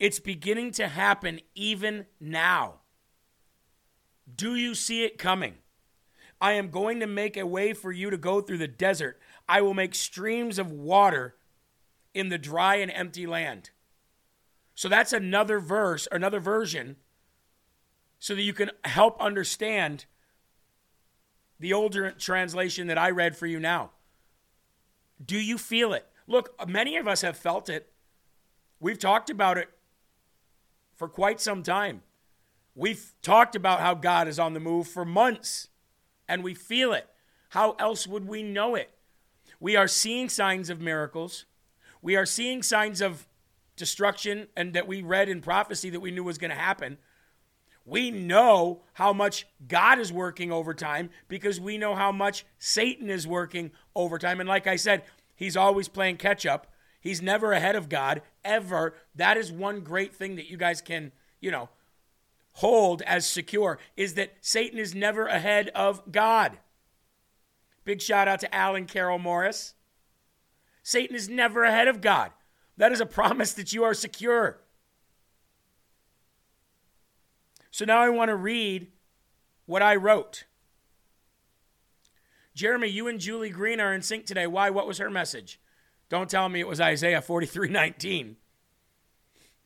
It's 0.00 0.18
beginning 0.18 0.72
to 0.72 0.88
happen 0.88 1.40
even 1.54 2.06
now. 2.18 2.80
Do 4.34 4.56
you 4.56 4.74
see 4.74 5.04
it 5.04 5.18
coming? 5.18 5.58
I 6.40 6.52
am 6.52 6.70
going 6.70 7.00
to 7.00 7.06
make 7.06 7.36
a 7.36 7.46
way 7.46 7.72
for 7.72 7.92
you 7.92 8.10
to 8.10 8.16
go 8.16 8.40
through 8.40 8.58
the 8.58 8.68
desert. 8.68 9.18
I 9.48 9.60
will 9.60 9.74
make 9.74 9.94
streams 9.94 10.58
of 10.58 10.70
water 10.70 11.36
in 12.14 12.28
the 12.28 12.38
dry 12.38 12.76
and 12.76 12.90
empty 12.90 13.26
land. 13.26 13.70
So 14.74 14.88
that's 14.88 15.12
another 15.12 15.58
verse, 15.60 16.06
another 16.12 16.40
version, 16.40 16.96
so 18.18 18.34
that 18.34 18.42
you 18.42 18.52
can 18.52 18.70
help 18.84 19.20
understand 19.20 20.04
the 21.58 21.72
older 21.72 22.10
translation 22.10 22.86
that 22.88 22.98
I 22.98 23.10
read 23.10 23.36
for 23.36 23.46
you 23.46 23.58
now. 23.58 23.92
Do 25.24 25.38
you 25.38 25.56
feel 25.56 25.94
it? 25.94 26.06
Look, 26.26 26.54
many 26.68 26.96
of 26.96 27.08
us 27.08 27.22
have 27.22 27.38
felt 27.38 27.70
it 27.70 27.90
We've 28.78 28.98
talked 28.98 29.30
about 29.30 29.58
it 29.58 29.68
for 30.94 31.08
quite 31.08 31.40
some 31.40 31.62
time. 31.62 32.02
We've 32.74 33.12
talked 33.22 33.56
about 33.56 33.80
how 33.80 33.94
God 33.94 34.28
is 34.28 34.38
on 34.38 34.52
the 34.52 34.60
move 34.60 34.86
for 34.86 35.04
months, 35.04 35.68
and 36.28 36.42
we 36.42 36.54
feel 36.54 36.92
it. 36.92 37.08
How 37.50 37.72
else 37.78 38.06
would 38.06 38.26
we 38.26 38.42
know 38.42 38.74
it? 38.74 38.90
We 39.60 39.76
are 39.76 39.88
seeing 39.88 40.28
signs 40.28 40.70
of 40.70 40.80
miracles. 40.80 41.46
We 42.02 42.16
are 42.16 42.26
seeing 42.26 42.62
signs 42.62 43.00
of 43.00 43.26
destruction 43.76 44.48
and 44.56 44.72
that 44.74 44.86
we 44.86 45.02
read 45.02 45.28
in 45.28 45.40
prophecy 45.40 45.90
that 45.90 46.00
we 46.00 46.10
knew 46.10 46.24
was 46.24 46.38
going 46.38 46.50
to 46.50 46.56
happen. 46.56 46.98
We 47.84 48.10
know 48.10 48.82
how 48.94 49.12
much 49.12 49.46
God 49.68 49.98
is 50.00 50.12
working 50.12 50.50
overtime 50.50 51.10
because 51.28 51.60
we 51.60 51.78
know 51.78 51.94
how 51.94 52.10
much 52.10 52.44
Satan 52.58 53.08
is 53.08 53.26
working 53.26 53.70
overtime. 53.94 54.40
And 54.40 54.48
like 54.48 54.66
I 54.66 54.76
said, 54.76 55.04
he's 55.36 55.56
always 55.56 55.88
playing 55.88 56.16
catch 56.16 56.44
up. 56.44 56.66
He's 57.00 57.22
never 57.22 57.52
ahead 57.52 57.76
of 57.76 57.88
God, 57.88 58.22
ever. 58.44 58.94
That 59.14 59.36
is 59.36 59.52
one 59.52 59.80
great 59.80 60.14
thing 60.14 60.34
that 60.36 60.50
you 60.50 60.56
guys 60.56 60.80
can, 60.80 61.12
you 61.40 61.52
know, 61.52 61.68
hold 62.56 63.02
as 63.02 63.26
secure 63.26 63.78
is 63.96 64.14
that 64.14 64.32
Satan 64.40 64.78
is 64.78 64.94
never 64.94 65.26
ahead 65.26 65.68
of 65.74 66.10
God. 66.10 66.58
Big 67.84 68.00
shout 68.00 68.28
out 68.28 68.40
to 68.40 68.54
Alan 68.54 68.86
Carroll 68.86 69.18
Morris. 69.18 69.74
Satan 70.82 71.14
is 71.14 71.28
never 71.28 71.64
ahead 71.64 71.88
of 71.88 72.00
God. 72.00 72.32
That 72.76 72.92
is 72.92 73.00
a 73.00 73.06
promise 73.18 73.52
that 73.54 73.72
you 73.72 73.84
are 73.84 73.94
secure. 73.94 74.58
So 77.70 77.84
now 77.84 78.00
I 78.00 78.08
want 78.08 78.30
to 78.30 78.36
read 78.36 78.88
what 79.66 79.82
I 79.82 79.96
wrote. 79.96 80.44
Jeremy, 82.54 82.88
you 82.88 83.06
and 83.06 83.20
Julie 83.20 83.50
Green 83.50 83.80
are 83.80 83.92
in 83.92 84.00
sync 84.00 84.24
today. 84.24 84.46
Why? 84.46 84.70
What 84.70 84.86
was 84.86 84.96
her 84.96 85.10
message? 85.10 85.60
Don't 86.08 86.30
tell 86.30 86.48
me 86.48 86.60
it 86.60 86.68
was 86.68 86.80
Isaiah 86.80 87.20
43 87.20 87.68
19. 87.68 88.36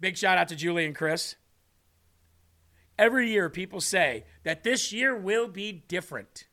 Big 0.00 0.16
shout 0.16 0.38
out 0.38 0.48
to 0.48 0.56
Julie 0.56 0.86
and 0.86 0.96
Chris. 0.96 1.36
Every 3.00 3.30
year, 3.30 3.48
people 3.48 3.80
say 3.80 4.24
that 4.42 4.62
this 4.62 4.92
year 4.92 5.16
will 5.16 5.48
be 5.48 5.72
different. 5.72 6.44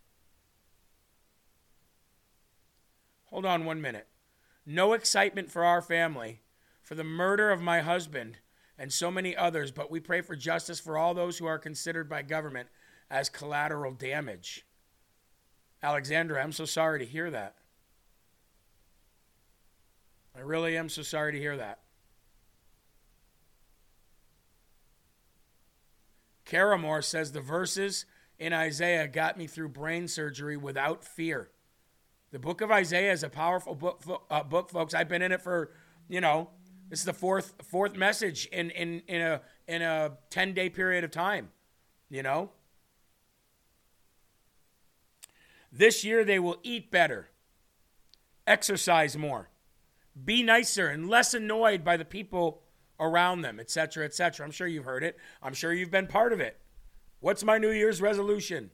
Hold 3.26 3.46
on 3.46 3.66
one 3.66 3.82
minute. 3.82 4.08
No 4.66 4.94
excitement 4.94 5.52
for 5.52 5.66
our 5.66 5.82
family, 5.82 6.40
for 6.82 6.96
the 6.96 7.04
murder 7.04 7.52
of 7.52 7.62
my 7.62 7.82
husband, 7.82 8.38
and 8.78 8.94
so 8.94 9.12
many 9.12 9.36
others, 9.36 9.72
but 9.72 9.92
we 9.92 10.00
pray 10.00 10.22
for 10.22 10.38
justice 10.38 10.80
for 10.80 10.98
all 10.98 11.14
those 11.14 11.38
who 11.38 11.46
are 11.46 11.60
considered 11.60 12.08
by 12.08 12.22
government 12.22 12.70
as 13.12 13.28
collateral 13.28 13.92
damage. 13.92 14.66
Alexandra, 15.84 16.42
I'm 16.42 16.54
so 16.54 16.64
sorry 16.64 17.00
to 17.00 17.06
hear 17.06 17.30
that. 17.30 17.56
I 20.34 20.40
really 20.40 20.78
am 20.78 20.88
so 20.88 21.02
sorry 21.02 21.34
to 21.34 21.40
hear 21.40 21.58
that. 21.58 21.80
Caramore 26.48 27.04
says 27.04 27.32
the 27.32 27.42
verses 27.42 28.06
in 28.40 28.54
Isaiah 28.54 29.08
got 29.08 29.38
me 29.38 29.48
through 29.48 29.70
brain 29.70 30.08
surgery 30.08 30.56
without 30.58 31.04
fear. 31.04 31.50
The 32.32 32.40
book 32.40 32.62
of 32.62 32.72
Isaiah 32.72 33.12
is 33.12 33.24
a 33.24 33.30
powerful 33.30 33.76
book, 33.76 34.04
uh, 34.30 34.44
book 34.44 34.70
folks. 34.70 34.94
I've 34.94 35.10
been 35.10 35.22
in 35.22 35.32
it 35.32 35.42
for, 35.42 35.72
you 36.08 36.22
know, 36.22 36.50
this 36.90 37.00
is 37.00 37.06
the 37.06 37.14
fourth 37.14 37.54
fourth 37.64 37.96
message 37.96 38.46
in 38.48 38.70
in 38.72 39.02
in 39.08 39.22
a 39.22 39.42
in 39.68 39.82
a 39.82 40.14
10 40.30 40.54
day 40.54 40.70
period 40.70 41.04
of 41.04 41.12
time, 41.12 41.50
you 42.10 42.24
know? 42.24 42.52
This 45.70 46.06
year 46.06 46.24
they 46.24 46.40
will 46.40 46.58
eat 46.64 46.90
better, 46.90 47.28
exercise 48.46 49.18
more, 49.18 49.50
be 50.24 50.44
nicer 50.44 50.88
and 50.88 51.10
less 51.10 51.34
annoyed 51.34 51.84
by 51.84 51.98
the 51.98 52.06
people 52.06 52.62
around 53.00 53.42
them, 53.42 53.60
etc., 53.60 54.06
etc. 54.06 54.46
I'm 54.46 54.52
sure 54.52 54.68
you've 54.68 54.86
heard 54.86 55.04
it. 55.04 55.18
I'm 55.42 55.54
sure 55.54 55.74
you've 55.74 55.92
been 55.92 56.08
part 56.08 56.34
of 56.34 56.40
it. 56.40 56.60
What's 57.20 57.44
my 57.44 57.58
New 57.58 57.72
Year's 57.72 58.02
resolution? 58.02 58.72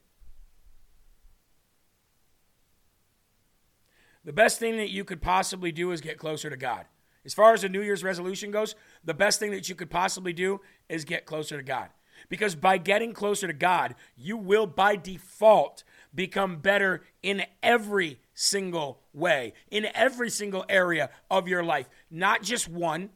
The 4.24 4.32
best 4.32 4.58
thing 4.58 4.76
that 4.78 4.90
you 4.90 5.04
could 5.04 5.20
possibly 5.20 5.70
do 5.70 5.90
is 5.90 6.00
get 6.00 6.18
closer 6.18 6.48
to 6.48 6.56
God. 6.56 6.86
As 7.26 7.34
far 7.34 7.54
as 7.54 7.64
a 7.64 7.68
New 7.68 7.82
Year's 7.82 8.04
resolution 8.04 8.50
goes, 8.50 8.74
the 9.02 9.14
best 9.14 9.38
thing 9.38 9.50
that 9.52 9.68
you 9.68 9.74
could 9.74 9.90
possibly 9.90 10.32
do 10.32 10.60
is 10.88 11.04
get 11.04 11.26
closer 11.26 11.56
to 11.56 11.62
God. 11.62 11.88
Because 12.28 12.54
by 12.54 12.78
getting 12.78 13.12
closer 13.12 13.46
to 13.46 13.52
God, 13.52 13.94
you 14.16 14.36
will 14.36 14.66
by 14.66 14.96
default 14.96 15.84
become 16.14 16.58
better 16.58 17.02
in 17.22 17.44
every 17.62 18.20
single 18.34 19.00
way, 19.12 19.52
in 19.70 19.88
every 19.94 20.30
single 20.30 20.64
area 20.68 21.10
of 21.30 21.48
your 21.48 21.62
life, 21.62 21.88
not 22.10 22.42
just 22.42 22.68
one. 22.68 23.10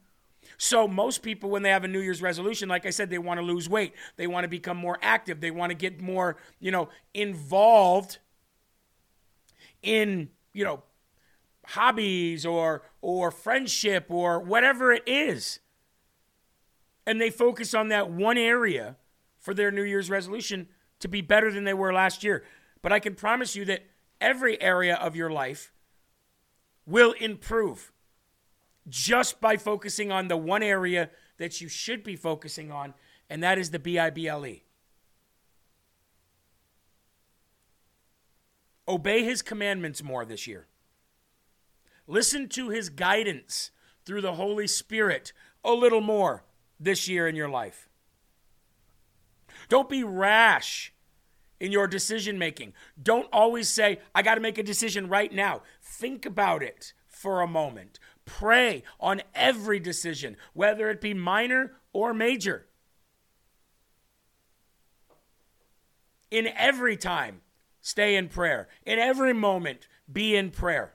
So, 0.61 0.89
most 0.89 1.23
people, 1.23 1.49
when 1.49 1.63
they 1.63 1.69
have 1.69 1.85
a 1.85 1.87
New 1.87 2.01
Year's 2.01 2.21
resolution, 2.21 2.67
like 2.67 2.85
I 2.85 2.89
said, 2.89 3.09
they 3.09 3.17
want 3.17 3.39
to 3.39 3.45
lose 3.45 3.69
weight, 3.69 3.93
they 4.17 4.27
want 4.27 4.43
to 4.43 4.49
become 4.49 4.75
more 4.75 4.99
active, 5.01 5.39
they 5.39 5.51
want 5.51 5.69
to 5.69 5.73
get 5.73 6.01
more, 6.01 6.35
you 6.59 6.69
know, 6.69 6.89
involved 7.13 8.17
in, 9.81 10.27
you 10.51 10.65
know, 10.65 10.83
hobbies 11.65 12.45
or 12.45 12.81
or 13.01 13.31
friendship 13.31 14.07
or 14.09 14.41
whatever 14.41 14.91
it 14.91 15.03
is. 15.07 15.61
And 17.07 17.21
they 17.21 17.29
focus 17.29 17.73
on 17.73 17.87
that 17.87 18.11
one 18.11 18.37
area 18.37 18.97
for 19.39 19.53
their 19.53 19.71
New 19.71 19.83
Year's 19.83 20.09
resolution 20.09 20.67
to 20.99 21.07
be 21.07 21.21
better 21.21 21.53
than 21.53 21.63
they 21.63 21.73
were 21.73 21.93
last 21.93 22.21
year. 22.21 22.43
But 22.81 22.91
I 22.91 22.99
can 22.99 23.15
promise 23.15 23.55
you 23.55 23.63
that 23.63 23.85
every 24.19 24.61
area 24.61 24.95
of 24.95 25.15
your 25.15 25.29
life 25.29 25.71
will 26.85 27.13
improve 27.13 27.93
just 28.89 29.39
by 29.39 29.57
focusing 29.57 30.11
on 30.11 30.27
the 30.27 30.37
one 30.37 30.63
area 30.63 31.09
that 31.37 31.61
you 31.61 31.67
should 31.69 32.03
be 32.03 32.15
focusing 32.15 32.71
on, 32.71 32.93
and 33.29 33.43
that 33.43 33.57
is 33.57 33.71
the 33.71 33.79
B 33.79 33.97
I 33.97 34.09
B 34.09 34.27
L 34.27 34.45
E. 34.45 34.63
Obey 38.87 39.23
his 39.23 39.41
commandments 39.41 40.03
more 40.03 40.25
this 40.25 40.47
year. 40.47 40.67
Listen 42.07 42.49
to 42.49 42.69
his 42.69 42.89
guidance 42.89 43.69
through 44.03 44.21
the 44.21 44.33
Holy 44.33 44.65
Spirit 44.65 45.31
a 45.63 45.73
little 45.73 46.01
more 46.01 46.43
this 46.79 47.07
year 47.07 47.27
in 47.27 47.35
your 47.35 47.49
life. 47.49 47.87
Don't 49.67 49.89
be 49.89 50.03
rash 50.03 50.91
in 51.59 51.71
your 51.71 51.87
decision 51.87 52.39
making. 52.39 52.73
Don't 53.01 53.27
always 53.31 53.69
say, 53.69 53.99
I 54.15 54.23
got 54.23 54.35
to 54.35 54.41
make 54.41 54.57
a 54.57 54.63
decision 54.63 55.07
right 55.07 55.31
now. 55.31 55.61
Think 55.83 56.25
about 56.25 56.63
it 56.63 56.93
for 57.07 57.41
a 57.41 57.47
moment. 57.47 57.99
Pray 58.29 58.83
on 58.99 59.23
every 59.33 59.79
decision, 59.79 60.37
whether 60.53 60.89
it 60.91 61.01
be 61.01 61.15
minor 61.15 61.73
or 61.93 62.13
major. 62.13 62.67
In 66.29 66.47
every 66.55 66.95
time, 66.95 67.41
stay 67.81 68.15
in 68.15 68.29
prayer. 68.29 68.67
In 68.85 68.99
every 68.99 69.33
moment, 69.33 69.87
be 70.11 70.35
in 70.35 70.51
prayer. 70.51 70.93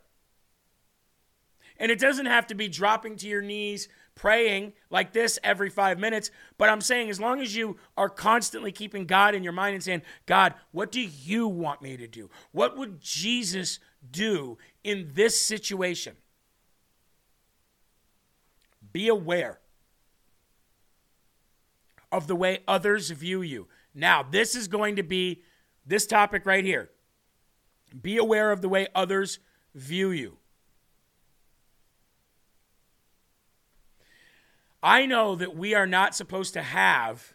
And 1.76 1.90
it 1.90 1.98
doesn't 1.98 2.26
have 2.26 2.46
to 2.46 2.54
be 2.54 2.68
dropping 2.68 3.16
to 3.16 3.26
your 3.26 3.42
knees, 3.42 3.88
praying 4.14 4.74
like 4.90 5.12
this 5.12 5.40
every 5.42 5.70
five 5.70 5.98
minutes. 5.98 6.30
But 6.56 6.68
I'm 6.68 6.80
saying, 6.80 7.10
as 7.10 7.18
long 7.18 7.40
as 7.40 7.56
you 7.56 7.78
are 7.96 8.08
constantly 8.08 8.70
keeping 8.70 9.06
God 9.06 9.34
in 9.34 9.42
your 9.42 9.52
mind 9.52 9.74
and 9.74 9.82
saying, 9.82 10.02
God, 10.24 10.54
what 10.70 10.92
do 10.92 11.00
you 11.00 11.48
want 11.48 11.82
me 11.82 11.96
to 11.96 12.06
do? 12.06 12.30
What 12.52 12.78
would 12.78 13.00
Jesus 13.00 13.80
do 14.08 14.56
in 14.84 15.10
this 15.14 15.40
situation? 15.40 16.14
Be 18.94 19.08
aware 19.08 19.58
of 22.12 22.28
the 22.28 22.36
way 22.36 22.60
others 22.68 23.10
view 23.10 23.42
you. 23.42 23.66
Now, 23.92 24.22
this 24.22 24.54
is 24.54 24.68
going 24.68 24.94
to 24.96 25.02
be 25.02 25.42
this 25.84 26.06
topic 26.06 26.46
right 26.46 26.64
here. 26.64 26.90
Be 28.00 28.16
aware 28.16 28.52
of 28.52 28.62
the 28.62 28.68
way 28.68 28.86
others 28.94 29.40
view 29.74 30.12
you. 30.12 30.36
I 34.80 35.06
know 35.06 35.34
that 35.34 35.56
we 35.56 35.74
are 35.74 35.88
not 35.88 36.14
supposed 36.14 36.52
to 36.52 36.62
have 36.62 37.34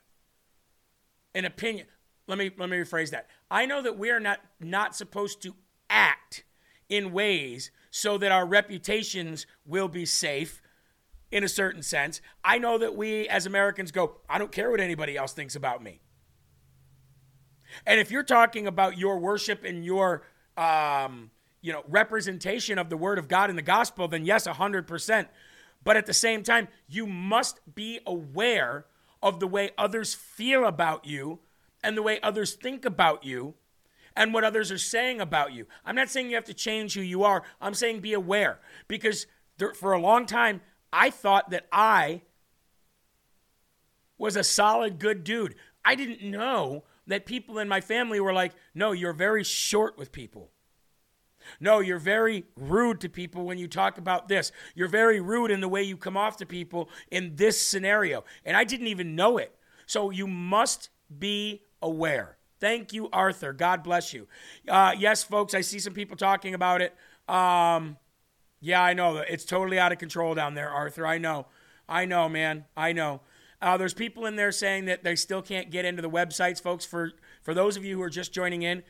an 1.35 1.43
opinion. 1.43 1.87
Let 2.27 2.37
me 2.37 2.51
let 2.57 2.69
me 2.69 2.77
rephrase 2.77 3.09
that. 3.09 3.27
I 3.51 3.65
know 3.65 3.81
that 3.81 3.97
we 3.97 4.11
are 4.11 4.19
not 4.19 4.39
not 4.61 4.95
supposed 4.95 5.41
to 5.41 5.55
act 5.89 6.45
in 6.87 7.11
ways 7.11 7.71
so 7.91 8.17
that 8.19 8.31
our 8.31 8.45
reputations 8.45 9.45
will 9.65 9.89
be 9.89 10.05
safe 10.05 10.61
in 11.31 11.43
a 11.43 11.49
certain 11.49 11.81
sense. 11.83 12.21
I 12.43 12.57
know 12.57 12.77
that 12.77 12.95
we 12.95 13.27
as 13.27 13.45
Americans 13.45 13.91
go, 13.91 14.17
I 14.29 14.37
don't 14.37 14.51
care 14.51 14.71
what 14.71 14.79
anybody 14.79 15.17
else 15.17 15.33
thinks 15.33 15.55
about 15.55 15.83
me. 15.83 15.99
And 17.85 17.99
if 17.99 18.09
you're 18.11 18.23
talking 18.23 18.67
about 18.67 18.97
your 18.97 19.19
worship 19.19 19.63
and 19.63 19.85
your 19.85 20.23
um, 20.57 21.31
you 21.61 21.71
know 21.71 21.83
representation 21.87 22.77
of 22.77 22.89
the 22.89 22.97
word 22.97 23.19
of 23.19 23.27
God 23.27 23.49
in 23.49 23.55
the 23.55 23.61
gospel, 23.61 24.07
then 24.07 24.25
yes, 24.25 24.45
hundred 24.47 24.87
percent. 24.87 25.27
But 25.83 25.95
at 25.95 26.05
the 26.05 26.13
same 26.13 26.43
time, 26.43 26.67
you 26.87 27.05
must 27.05 27.59
be 27.73 27.99
aware 28.05 28.85
of 29.21 29.39
the 29.39 29.47
way 29.47 29.71
others 29.77 30.13
feel 30.13 30.65
about 30.65 31.05
you 31.05 31.39
and 31.83 31.95
the 31.95 32.01
way 32.01 32.19
others 32.21 32.53
think 32.53 32.85
about 32.85 33.23
you 33.23 33.53
and 34.15 34.33
what 34.33 34.43
others 34.43 34.71
are 34.71 34.77
saying 34.77 35.21
about 35.21 35.53
you. 35.53 35.67
I'm 35.85 35.95
not 35.95 36.09
saying 36.09 36.29
you 36.29 36.35
have 36.35 36.45
to 36.45 36.53
change 36.53 36.93
who 36.93 37.01
you 37.01 37.23
are. 37.23 37.43
I'm 37.61 37.73
saying 37.73 38.01
be 38.01 38.13
aware 38.13 38.59
because 38.87 39.27
there, 39.57 39.73
for 39.73 39.93
a 39.93 39.99
long 39.99 40.25
time, 40.25 40.61
I 40.91 41.09
thought 41.09 41.51
that 41.51 41.67
I 41.71 42.21
was 44.17 44.35
a 44.35 44.43
solid, 44.43 44.99
good 44.99 45.23
dude. 45.23 45.55
I 45.83 45.95
didn't 45.95 46.29
know 46.29 46.83
that 47.07 47.25
people 47.25 47.57
in 47.59 47.67
my 47.67 47.81
family 47.81 48.19
were 48.19 48.33
like, 48.33 48.53
no, 48.75 48.91
you're 48.91 49.13
very 49.13 49.43
short 49.43 49.97
with 49.97 50.11
people. 50.11 50.51
No, 51.59 51.79
you're 51.79 51.99
very 51.99 52.45
rude 52.55 53.01
to 53.01 53.09
people 53.09 53.45
when 53.45 53.57
you 53.57 53.67
talk 53.67 53.97
about 53.97 54.27
this. 54.27 54.51
You're 54.75 54.89
very 54.89 55.19
rude 55.19 55.51
in 55.51 55.61
the 55.61 55.67
way 55.67 55.81
you 55.83 55.97
come 55.97 56.17
off 56.17 56.37
to 56.37 56.45
people 56.45 56.89
in 57.09 57.35
this 57.35 57.59
scenario. 57.59 58.23
And 58.45 58.55
I 58.55 58.63
didn't 58.63 58.87
even 58.87 59.15
know 59.15 59.37
it. 59.37 59.55
So 59.85 60.09
you 60.11 60.27
must 60.27 60.89
be 61.17 61.63
aware. 61.81 62.37
Thank 62.59 62.93
you, 62.93 63.09
Arthur. 63.11 63.53
God 63.53 63.83
bless 63.83 64.13
you. 64.13 64.27
Uh, 64.67 64.93
yes, 64.97 65.23
folks, 65.23 65.53
I 65.53 65.61
see 65.61 65.79
some 65.79 65.93
people 65.93 66.17
talking 66.17 66.53
about 66.53 66.81
it. 66.81 66.93
Um, 67.27 67.97
yeah, 68.61 68.81
I 68.81 68.93
know. 68.93 69.17
It's 69.17 69.45
totally 69.45 69.79
out 69.79 69.91
of 69.91 69.97
control 69.97 70.35
down 70.35 70.53
there, 70.53 70.69
Arthur. 70.69 71.05
I 71.05 71.17
know. 71.17 71.47
I 71.87 72.05
know, 72.05 72.29
man. 72.29 72.65
I 72.75 72.91
know. 72.91 73.21
Uh, 73.61 73.77
there's 73.77 73.93
people 73.93 74.25
in 74.25 74.35
there 74.35 74.51
saying 74.51 74.85
that 74.85 75.03
they 75.03 75.15
still 75.15 75.41
can't 75.41 75.69
get 75.69 75.85
into 75.85 76.01
the 76.01 76.09
websites, 76.09 76.61
folks. 76.61 76.85
For 76.85 77.11
for 77.41 77.53
those 77.53 77.77
of 77.77 77.83
you 77.83 77.97
who 77.97 78.01
are 78.01 78.09
just 78.09 78.31
joining 78.33 78.61
in, 78.61 78.83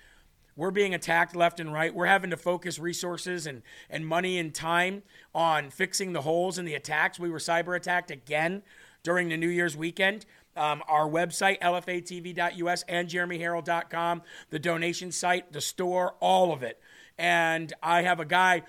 we're 0.56 0.72
being 0.72 0.94
attacked 0.94 1.36
left 1.36 1.60
and 1.60 1.72
right. 1.72 1.96
We're 1.96 2.08
having 2.08 2.32
to 2.32 2.38
focus 2.38 2.80
resources 2.80 3.48
and, 3.48 3.62
and 3.90 4.06
money 4.06 4.38
and 4.38 4.54
time 4.54 5.04
on 5.34 5.70
fixing 5.70 6.12
the 6.12 6.22
holes 6.22 6.60
in 6.60 6.66
the 6.66 6.76
attacks. 6.76 7.18
We 7.18 7.30
were 7.30 7.40
cyber 7.40 7.78
attacked 7.78 8.12
again 8.12 8.64
during 9.02 9.30
the 9.30 9.38
New 9.38 9.48
Year's 9.48 9.78
weekend. 9.78 10.26
Um, 10.58 10.84
our 10.90 11.08
website, 11.08 11.62
lfatv.us 11.62 12.84
and 12.90 13.08
jeremyherrell.com, 13.08 14.22
the 14.50 14.60
donation 14.60 15.14
site, 15.14 15.54
the 15.54 15.62
store, 15.62 16.16
all 16.20 16.52
of 16.52 16.62
it. 16.62 16.78
And 17.18 17.72
I 17.82 18.02
have 18.02 18.20
a 18.20 18.26
guy 18.26 18.64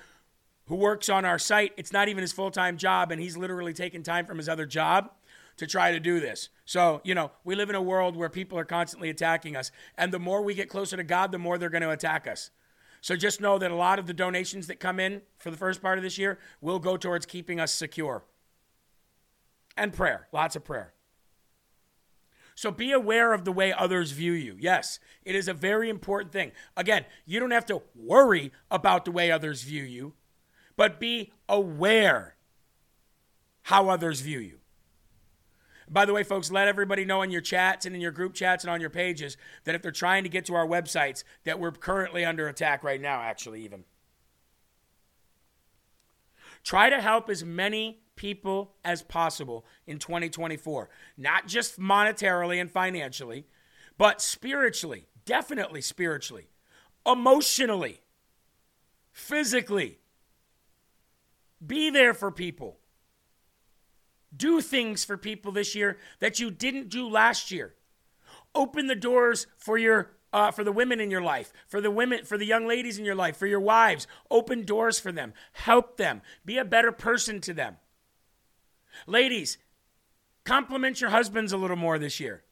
who 0.70 0.76
works 0.76 1.09
on 1.09 1.24
our 1.24 1.38
site. 1.38 1.72
It's 1.76 1.92
not 1.92 2.09
even 2.09 2.22
his 2.22 2.33
full 2.33 2.52
time 2.52 2.76
job, 2.76 3.11
and 3.11 3.20
he's 3.20 3.37
literally 3.37 3.72
taking 3.72 4.04
time 4.04 4.24
from 4.24 4.38
his 4.38 4.48
other 4.48 4.66
job 4.66 5.11
to 5.56 5.66
try 5.66 5.90
to 5.90 5.98
do 5.98 6.20
this. 6.20 6.48
So, 6.64 7.00
you 7.02 7.12
know, 7.12 7.33
we 7.42 7.56
live 7.56 7.70
in 7.70 7.74
a 7.74 7.83
world 7.83 8.16
where 8.16 8.28
people 8.28 8.56
are 8.56 8.64
constantly 8.64 9.11
attacking 9.11 9.56
us. 9.56 9.72
And 9.98 10.12
the 10.12 10.20
more 10.20 10.42
we 10.42 10.54
get 10.54 10.70
closer 10.70 10.96
to 10.96 11.02
God, 11.02 11.33
the 11.33 11.38
more 11.38 11.59
they're 11.59 11.70
going 11.70 11.83
to 11.83 11.90
attack 11.90 12.28
us. 12.28 12.50
So 13.00 13.16
just 13.16 13.40
know 13.40 13.59
that 13.59 13.72
a 13.72 13.74
lot 13.74 13.98
of 13.98 14.06
the 14.06 14.14
donations 14.14 14.68
that 14.68 14.78
come 14.78 15.00
in 15.00 15.22
for 15.38 15.50
the 15.50 15.56
first 15.56 15.83
part 15.83 15.98
of 15.98 16.04
this 16.04 16.18
year 16.18 16.38
will 16.61 16.78
go 16.78 16.96
towards 16.96 17.26
keeping 17.26 17.59
us 17.59 17.74
secure. 17.74 18.22
And 19.76 19.92
prayer, 19.92 20.28
lots 20.33 20.54
of 20.54 20.64
prayer. 20.64 20.94
So 22.54 22.70
be 22.70 22.92
aware 22.92 23.33
of 23.33 23.44
the 23.44 23.52
way 23.52 23.72
others 23.72 24.12
view 24.12 24.33
you. 24.33 24.56
Yes, 24.61 25.00
it 25.24 25.35
is 25.35 25.48
a 25.48 25.54
very 25.54 25.88
important 25.88 26.30
thing. 26.30 26.52
Again, 26.76 27.06
you 27.26 27.40
don't 27.40 27.50
have 27.50 27.66
to 27.66 27.83
worry 27.96 28.52
about 28.70 29.04
the 29.04 29.11
way 29.11 29.33
others 29.33 29.62
view 29.62 29.83
you, 29.83 30.12
but 30.81 30.99
be 30.99 31.31
aware 31.47 32.37
how 33.64 33.90
others 33.90 34.23
view 34.23 34.38
you. 34.38 34.61
By 35.90 36.07
the 36.07 36.14
way, 36.14 36.23
folks, 36.23 36.51
let 36.51 36.69
everybody 36.69 37.05
know 37.05 37.21
in 37.21 37.31
your 37.31 37.43
chats 37.43 37.85
and 37.85 37.95
in 37.95 38.01
your 38.01 38.12
group 38.12 38.33
chats 38.33 38.64
and 38.64 38.71
on 38.71 38.81
your 38.81 38.88
pages 38.88 39.37
that 39.64 39.75
if 39.75 39.83
they're 39.83 39.93
trying 39.93 40.23
to 40.23 40.31
get 40.31 40.47
to 40.47 40.55
our 40.55 40.66
websites, 40.66 41.23
that 41.45 41.61
we're 41.61 41.71
currently 41.71 42.25
under 42.25 42.49
attack 42.49 42.83
right 42.83 42.99
now, 42.99 43.21
actually, 43.21 43.62
even. 43.62 43.85
Try 46.64 46.88
to 46.88 47.03
help 47.03 47.29
as 47.29 47.45
many 47.45 48.01
people 48.16 48.73
as 48.83 49.03
possible 49.03 49.66
in 49.87 49.99
2024, 49.99 50.88
not 51.19 51.47
just 51.47 51.79
monetarily 51.79 52.59
and 52.59 52.71
financially, 52.71 53.45
but 53.99 54.23
spiritually, 54.23 55.09
definitely 55.27 55.83
spiritually, 55.83 56.49
emotionally, 57.05 58.01
physically. 59.12 59.99
Be 61.64 61.90
there 61.90 62.14
for 62.14 62.31
people. 62.31 62.79
Do 64.35 64.61
things 64.61 65.05
for 65.05 65.16
people 65.16 65.53
this 65.53 65.75
year 65.75 65.99
that 66.20 66.38
you 66.38 66.51
didn't 66.51 66.88
do 66.88 67.09
last 67.09 67.51
year. 67.51 67.75
Open 68.55 68.87
the 68.87 68.94
doors 68.94 69.46
for 69.59 69.77
your 69.77 70.12
uh, 70.33 70.51
for 70.53 70.62
the 70.62 70.73
women 70.73 71.01
in 71.01 71.11
your 71.11 71.23
life, 71.23 71.53
for 71.66 71.81
the 71.81 71.90
women, 71.90 72.25
for 72.25 72.38
the 72.38 72.46
young 72.46 72.66
ladies 72.66 72.99
in 72.99 73.05
your 73.05 73.16
life, 73.16 73.37
for 73.37 73.46
your 73.46 73.61
wives. 73.61 74.07
Open 74.31 74.64
doors 74.64 75.01
for 75.01 75.11
them. 75.11 75.33
Help 75.53 75.96
them. 75.96 76.23
Be 76.44 76.57
a 76.57 76.64
better 76.64 76.92
person 76.92 77.40
to 77.40 77.53
them. 77.53 77.77
Ladies, 79.07 79.59
compliment 80.44 81.01
your 81.01 81.11
husbands 81.11 81.53
a 81.53 81.57
little 81.57 81.77
more 81.77 81.99
this 81.99 82.20
year. 82.20 82.44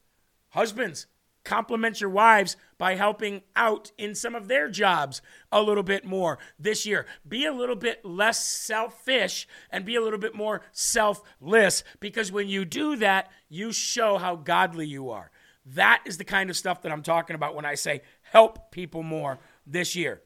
Husbands, 0.49 1.07
compliment 1.49 1.99
your 1.99 2.11
wives 2.11 2.55
by 2.77 2.93
helping 2.93 3.41
out 3.55 3.91
in 3.97 4.13
some 4.13 4.35
of 4.35 4.47
their 4.47 4.69
jobs 4.69 5.19
a 5.51 5.63
little 5.63 5.81
bit 5.81 6.05
more 6.05 6.37
this 6.59 6.85
year. 6.85 7.07
Be 7.27 7.45
a 7.47 7.51
little 7.51 7.75
bit 7.75 8.05
less 8.05 8.45
selfish 8.45 9.47
and 9.71 9.83
be 9.83 9.95
a 9.95 10.01
little 10.01 10.19
bit 10.19 10.35
more 10.35 10.61
selfless 10.71 11.83
because 11.99 12.31
when 12.31 12.47
you 12.47 12.65
do 12.65 12.95
that, 12.97 13.31
you 13.49 13.71
show 13.71 14.19
how 14.19 14.35
godly 14.35 14.85
you 14.85 15.09
are. 15.09 15.31
That 15.65 16.03
is 16.05 16.19
the 16.19 16.23
kind 16.23 16.51
of 16.51 16.57
stuff 16.57 16.83
that 16.83 16.91
I'm 16.91 17.01
talking 17.01 17.35
about 17.35 17.55
when 17.55 17.65
I 17.65 17.73
say 17.73 18.01
help 18.21 18.71
people 18.71 19.01
more 19.01 19.39
this 19.65 19.95
year. 19.95 20.21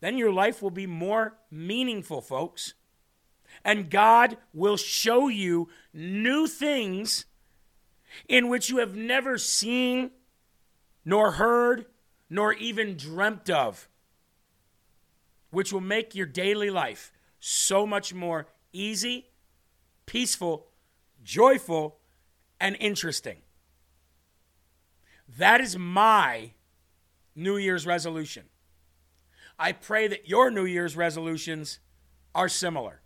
Then 0.00 0.18
your 0.18 0.32
life 0.32 0.60
will 0.60 0.70
be 0.70 0.88
more 0.88 1.38
meaningful, 1.52 2.20
folks. 2.20 2.74
And 3.64 3.90
God 3.90 4.38
will 4.52 4.76
show 4.76 5.28
you 5.28 5.68
new 5.92 6.48
things 6.48 7.26
in 8.28 8.48
which 8.48 8.70
you 8.70 8.78
have 8.78 8.94
never 8.94 9.38
seen, 9.38 10.10
nor 11.04 11.32
heard, 11.32 11.86
nor 12.30 12.52
even 12.54 12.96
dreamt 12.96 13.50
of, 13.50 13.88
which 15.50 15.72
will 15.72 15.80
make 15.80 16.14
your 16.14 16.26
daily 16.26 16.70
life 16.70 17.12
so 17.38 17.86
much 17.86 18.14
more 18.14 18.46
easy, 18.72 19.26
peaceful, 20.06 20.66
joyful, 21.22 21.98
and 22.60 22.76
interesting. 22.80 23.38
That 25.38 25.60
is 25.60 25.78
my 25.78 26.52
New 27.34 27.56
Year's 27.56 27.86
resolution. 27.86 28.44
I 29.58 29.72
pray 29.72 30.08
that 30.08 30.28
your 30.28 30.50
New 30.50 30.64
Year's 30.64 30.96
resolutions 30.96 31.78
are 32.34 32.48
similar. 32.48 33.00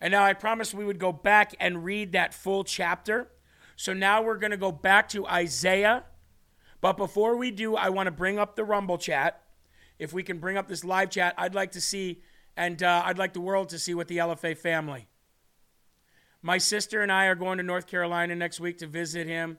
And 0.00 0.12
now 0.12 0.24
I 0.24 0.32
promised 0.32 0.72
we 0.72 0.84
would 0.84 0.98
go 0.98 1.12
back 1.12 1.54
and 1.60 1.84
read 1.84 2.12
that 2.12 2.32
full 2.32 2.64
chapter 2.64 3.28
so 3.80 3.94
now 3.94 4.20
we're 4.20 4.36
going 4.36 4.50
to 4.50 4.58
go 4.58 4.72
back 4.72 5.08
to 5.08 5.26
Isaiah. 5.26 6.04
But 6.82 6.98
before 6.98 7.34
we 7.36 7.50
do, 7.50 7.76
I 7.76 7.88
want 7.88 8.08
to 8.08 8.10
bring 8.10 8.38
up 8.38 8.54
the 8.54 8.62
Rumble 8.62 8.98
chat. 8.98 9.42
If 9.98 10.12
we 10.12 10.22
can 10.22 10.38
bring 10.38 10.58
up 10.58 10.68
this 10.68 10.84
live 10.84 11.08
chat, 11.08 11.34
I'd 11.38 11.54
like 11.54 11.72
to 11.72 11.80
see, 11.80 12.20
and 12.58 12.82
uh, 12.82 13.02
I'd 13.06 13.16
like 13.16 13.32
the 13.32 13.40
world 13.40 13.70
to 13.70 13.78
see 13.78 13.94
what 13.94 14.06
the 14.06 14.18
LFA 14.18 14.54
family. 14.54 15.08
My 16.42 16.58
sister 16.58 17.00
and 17.00 17.10
I 17.10 17.24
are 17.24 17.34
going 17.34 17.56
to 17.56 17.64
North 17.64 17.86
Carolina 17.86 18.36
next 18.36 18.60
week 18.60 18.76
to 18.80 18.86
visit 18.86 19.26
him. 19.26 19.56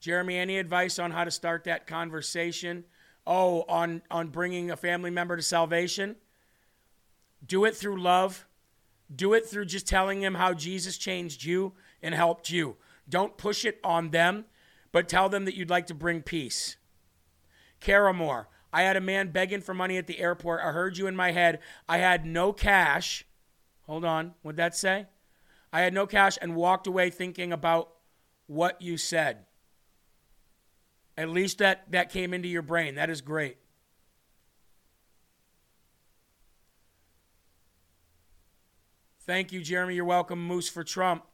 Jeremy, 0.00 0.36
any 0.36 0.58
advice 0.58 0.98
on 0.98 1.10
how 1.10 1.24
to 1.24 1.30
start 1.30 1.64
that 1.64 1.86
conversation? 1.86 2.84
Oh, 3.26 3.64
on, 3.70 4.02
on 4.10 4.28
bringing 4.28 4.70
a 4.70 4.76
family 4.76 5.10
member 5.10 5.34
to 5.34 5.42
salvation? 5.42 6.16
Do 7.46 7.64
it 7.64 7.74
through 7.74 8.02
love. 8.02 8.46
Do 9.14 9.32
it 9.32 9.46
through 9.46 9.64
just 9.64 9.88
telling 9.88 10.20
him 10.20 10.34
how 10.34 10.52
Jesus 10.52 10.98
changed 10.98 11.42
you 11.42 11.72
and 12.02 12.14
helped 12.14 12.50
you. 12.50 12.76
Don't 13.08 13.36
push 13.36 13.64
it 13.64 13.78
on 13.84 14.10
them, 14.10 14.46
but 14.92 15.08
tell 15.08 15.28
them 15.28 15.44
that 15.44 15.54
you'd 15.54 15.70
like 15.70 15.86
to 15.86 15.94
bring 15.94 16.22
peace. 16.22 16.76
Kara 17.80 18.12
Moore, 18.12 18.48
I 18.72 18.82
had 18.82 18.96
a 18.96 19.00
man 19.00 19.30
begging 19.30 19.60
for 19.60 19.74
money 19.74 19.96
at 19.96 20.06
the 20.06 20.18
airport. 20.18 20.60
I 20.60 20.72
heard 20.72 20.98
you 20.98 21.06
in 21.06 21.16
my 21.16 21.32
head. 21.32 21.60
I 21.88 21.98
had 21.98 22.26
no 22.26 22.52
cash. 22.52 23.24
Hold 23.86 24.04
on. 24.04 24.34
What'd 24.42 24.58
that 24.58 24.76
say? 24.76 25.06
I 25.72 25.80
had 25.80 25.94
no 25.94 26.06
cash 26.06 26.38
and 26.40 26.56
walked 26.56 26.86
away 26.86 27.10
thinking 27.10 27.52
about 27.52 27.90
what 28.46 28.80
you 28.80 28.96
said. 28.96 29.46
At 31.16 31.30
least 31.30 31.58
that, 31.58 31.90
that 31.92 32.10
came 32.10 32.34
into 32.34 32.48
your 32.48 32.62
brain. 32.62 32.96
That 32.96 33.10
is 33.10 33.20
great. 33.20 33.58
Thank 39.20 39.52
you, 39.52 39.60
Jeremy. 39.60 39.94
You're 39.94 40.04
welcome, 40.04 40.46
Moose 40.46 40.68
for 40.68 40.84
Trump. 40.84 41.24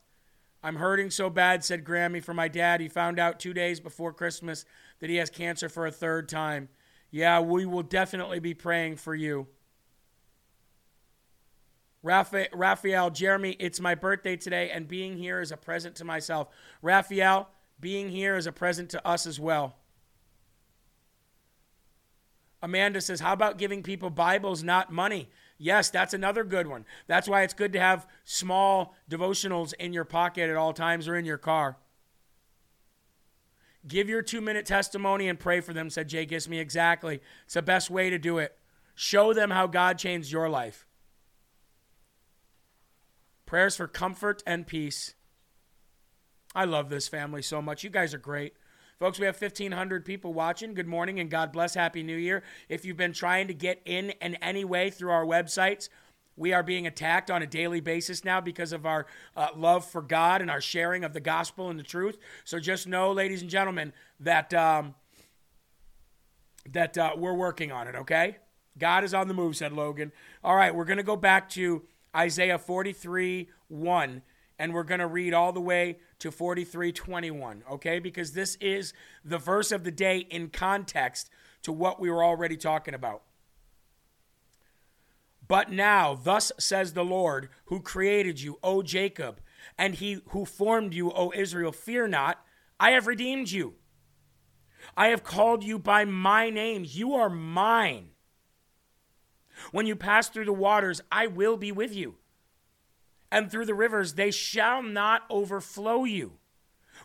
I'm 0.63 0.77
hurting 0.77 1.11
so 1.11 1.29
bad, 1.29 1.65
said 1.65 1.85
Grammy, 1.85 2.23
for 2.23 2.35
my 2.35 2.49
dad. 2.49 2.81
He 2.81 2.89
found 2.89 3.19
out 3.19 3.41
two 3.41 3.53
days 3.53 3.81
before 3.81 4.13
Christmas 4.13 4.65
that 5.01 5.11
he 5.11 5.17
has 5.17 5.29
cancer 5.29 5.69
for 5.69 5.87
a 5.87 5.93
third 5.93 6.29
time. 6.29 6.69
Yeah, 7.11 7.41
we 7.41 7.67
will 7.67 7.83
definitely 7.83 8.39
be 8.39 8.55
praying 8.55 8.97
for 8.97 9.15
you. 9.15 9.49
Raphael, 12.03 13.11
Jeremy, 13.11 13.57
it's 13.61 13.81
my 13.81 13.95
birthday 13.95 14.37
today, 14.37 14.71
and 14.71 14.89
being 14.89 15.17
here 15.17 15.41
is 15.41 15.53
a 15.53 15.57
present 15.57 15.95
to 15.97 16.05
myself. 16.05 16.49
Raphael, 16.81 17.49
being 17.79 18.09
here 18.09 18.37
is 18.37 18.47
a 18.47 18.53
present 18.53 18.91
to 18.91 19.07
us 19.07 19.27
as 19.27 19.39
well. 19.39 19.77
Amanda 22.63 23.01
says, 23.01 23.21
How 23.21 23.33
about 23.33 23.59
giving 23.59 23.83
people 23.83 24.11
Bibles, 24.11 24.63
not 24.63 24.93
money? 24.93 25.29
Yes, 25.63 25.91
that's 25.91 26.13
another 26.13 26.43
good 26.43 26.67
one. 26.67 26.85
That's 27.07 27.29
why 27.29 27.43
it's 27.43 27.55
good 27.55 27.73
to 27.75 27.79
have 27.79 28.09
small 28.25 28.97
devotionals 29.09 29.73
in 29.75 29.93
your 29.93 30.05
pocket 30.05 30.51
at 30.51 30.57
all 30.57 30.73
times 30.73 31.07
or 31.07 31.15
in 31.15 31.25
your 31.25 31.39
car. 31.39 31.77
Give 33.87 34.09
your 34.09 34.23
two 34.23 34.41
minute 34.41 34.67
testimony 34.67 35.29
and 35.29 35.39
pray 35.39 35.61
for 35.61 35.73
them, 35.73 35.89
said 35.89 36.09
Jay 36.09 36.27
Gisme. 36.27 36.59
Exactly. 36.59 37.21
It's 37.45 37.55
the 37.55 37.63
best 37.63 37.91
way 37.91 38.11
to 38.11 38.19
do 38.19 38.39
it. 38.39 38.59
Show 38.97 39.33
them 39.33 39.51
how 39.51 39.69
God 39.69 39.99
changed 39.99 40.33
your 40.33 40.49
life. 40.49 40.85
Prayers 43.47 43.77
for 43.77 43.87
comfort 43.87 44.43
and 44.45 44.67
peace. 44.67 45.15
I 46.57 46.65
love 46.65 46.91
this 46.91 47.07
family 47.07 47.41
so 47.41 47.63
much. 47.63 47.85
You 47.85 47.91
guys 47.91 48.13
are 48.15 48.19
great. 48.19 48.55
Folks, 49.03 49.19
we 49.19 49.27
have 49.27 49.41
1,500 49.41 50.05
people 50.05 50.33
watching. 50.33 50.75
Good 50.75 50.87
morning 50.87 51.19
and 51.19 51.29
God 51.29 51.51
bless. 51.51 51.75
Happy 51.75 52.05
New 52.05 52.17
Year. 52.17 52.45
If 52.69 52.85
you've 52.85 52.97
been 52.97 53.13
trying 53.13 53.49
to 53.49 53.53
get 53.53 53.83
in 53.85 54.11
in 54.23 54.37
any 54.37 54.65
way 54.65 54.91
through 54.91 55.11
our 55.11 55.25
websites, 55.25 55.89
we 56.37 56.53
are 56.53 56.63
being 56.63 56.87
attacked 56.87 57.29
on 57.29 57.43
a 57.43 57.47
daily 57.49 57.81
basis 57.81 58.25
now 58.25 58.41
because 58.41 58.73
of 58.73 58.87
our 58.87 59.07
uh, 59.37 59.49
love 59.57 59.85
for 59.85 60.03
God 60.03 60.41
and 60.41 60.49
our 60.49 60.61
sharing 60.61 61.03
of 61.03 61.15
the 61.15 61.21
gospel 61.21 61.69
and 61.69 61.81
the 61.81 61.83
truth. 61.83 62.17
So 62.45 62.61
just 62.61 62.87
know, 62.87 63.11
ladies 63.11 63.43
and 63.43 63.51
gentlemen, 63.51 63.93
that 64.21 64.55
um, 64.55 64.95
that 66.71 66.97
uh, 66.97 67.15
we're 67.17 67.35
working 67.35 67.73
on 67.73 67.89
it. 67.89 67.97
Okay, 67.97 68.37
God 68.79 69.03
is 69.03 69.15
on 69.15 69.27
the 69.27 69.35
move," 69.35 69.57
said 69.57 69.73
Logan. 69.73 70.13
All 70.45 70.55
right, 70.55 70.73
we're 70.73 70.85
going 70.85 70.99
to 70.99 71.03
go 71.03 71.17
back 71.17 71.49
to 71.51 71.83
Isaiah 72.15 72.57
43 72.57 73.49
1 73.67 74.23
and 74.63 74.73
we're 74.73 74.85
going 74.85 75.01
to 75.01 75.09
read 75.09 75.35
all 75.35 75.53
the 75.53 75.61
way 75.61 75.99
to 76.23 76.31
4321, 76.31 77.65
okay? 77.71 77.99
Because 77.99 78.33
this 78.33 78.57
is 78.61 78.93
the 79.25 79.39
verse 79.39 79.73
of 79.73 79.85
the 79.85 79.91
day 79.91 80.19
in 80.19 80.49
context 80.49 81.29
to 81.63 81.73
what 81.73 82.01
we 82.01 82.11
were 82.11 82.25
already 82.25 82.57
talking 82.57 82.95
about. 82.95 83.23
But 85.49 85.71
now, 85.71 86.15
thus 86.15 86.53
says 86.59 86.93
the 86.93 87.05
Lord, 87.05 87.49
who 87.67 87.81
created 87.81 88.41
you, 88.41 88.59
O 88.63 88.83
Jacob, 88.83 89.41
and 89.77 89.97
he 89.97 90.23
who 90.29 90.45
formed 90.45 90.95
you, 90.95 91.11
O 91.11 91.33
Israel, 91.35 91.73
fear 91.73 92.07
not, 92.07 92.45
I 92.79 92.93
have 92.93 93.09
redeemed 93.09 93.51
you. 93.51 93.75
I 94.97 95.09
have 95.09 95.25
called 95.25 95.65
you 95.65 95.79
by 95.79 96.05
my 96.05 96.51
name. 96.51 96.85
You 96.87 97.15
are 97.15 97.29
mine. 97.29 98.11
When 99.73 99.87
you 99.87 99.97
pass 99.97 100.29
through 100.29 100.47
the 100.47 100.53
waters, 100.53 101.01
I 101.11 101.27
will 101.27 101.57
be 101.57 101.73
with 101.73 101.95
you 101.95 102.17
and 103.33 103.51
through 103.51 103.65
the 103.65 103.75
rivers, 103.75 104.13
they 104.13 104.31
shall 104.31 104.83
not 104.83 105.23
overflow 105.31 106.05
you. 106.05 106.35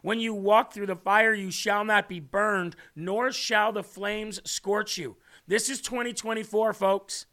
When 0.02 0.20
you 0.20 0.34
walk 0.34 0.74
through 0.74 0.88
the 0.88 0.96
fire, 0.96 1.34
you 1.34 1.50
shall 1.50 1.86
not 1.86 2.10
be 2.10 2.20
burned, 2.20 2.76
nor 2.96 3.32
shall 3.32 3.72
the 3.72 3.82
flames 3.82 4.42
scorch 4.44 4.98
you. 4.98 5.16
This 5.48 5.70
is 5.70 5.82
2024, 5.82 6.74
folks. 6.74 7.26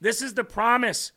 This 0.00 0.22
is 0.22 0.34
the 0.34 0.44
promise 0.44 1.10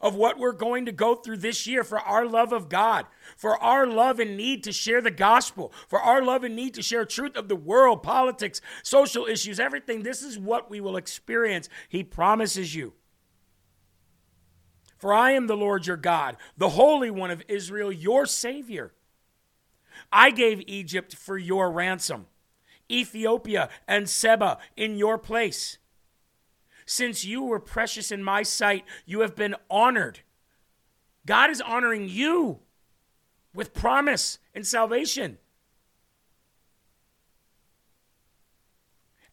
of 0.00 0.14
what 0.14 0.38
we're 0.38 0.52
going 0.52 0.86
to 0.86 0.92
go 0.92 1.16
through 1.16 1.38
this 1.38 1.66
year 1.66 1.82
for 1.82 1.98
our 1.98 2.26
love 2.26 2.52
of 2.52 2.68
God, 2.68 3.06
for 3.36 3.60
our 3.62 3.84
love 3.84 4.20
and 4.20 4.36
need 4.36 4.62
to 4.64 4.72
share 4.72 5.00
the 5.00 5.10
gospel, 5.10 5.72
for 5.88 6.00
our 6.00 6.22
love 6.22 6.44
and 6.44 6.54
need 6.54 6.74
to 6.74 6.82
share 6.82 7.04
truth 7.04 7.36
of 7.36 7.48
the 7.48 7.56
world, 7.56 8.04
politics, 8.04 8.60
social 8.84 9.26
issues, 9.26 9.58
everything. 9.58 10.02
This 10.02 10.22
is 10.22 10.38
what 10.38 10.70
we 10.70 10.80
will 10.80 10.96
experience. 10.96 11.68
He 11.88 12.04
promises 12.04 12.74
you. 12.74 12.94
For 15.02 15.12
I 15.12 15.32
am 15.32 15.48
the 15.48 15.56
Lord 15.56 15.84
your 15.84 15.96
God, 15.96 16.36
the 16.56 16.68
Holy 16.68 17.10
One 17.10 17.32
of 17.32 17.42
Israel, 17.48 17.90
your 17.90 18.24
Savior. 18.24 18.92
I 20.12 20.30
gave 20.30 20.62
Egypt 20.68 21.16
for 21.16 21.36
your 21.36 21.72
ransom, 21.72 22.26
Ethiopia 22.88 23.68
and 23.88 24.08
Seba 24.08 24.58
in 24.76 24.96
your 24.96 25.18
place. 25.18 25.78
Since 26.86 27.24
you 27.24 27.42
were 27.42 27.58
precious 27.58 28.12
in 28.12 28.22
my 28.22 28.44
sight, 28.44 28.84
you 29.04 29.22
have 29.22 29.34
been 29.34 29.56
honored. 29.68 30.20
God 31.26 31.50
is 31.50 31.60
honoring 31.60 32.08
you 32.08 32.60
with 33.52 33.74
promise 33.74 34.38
and 34.54 34.64
salvation. 34.64 35.38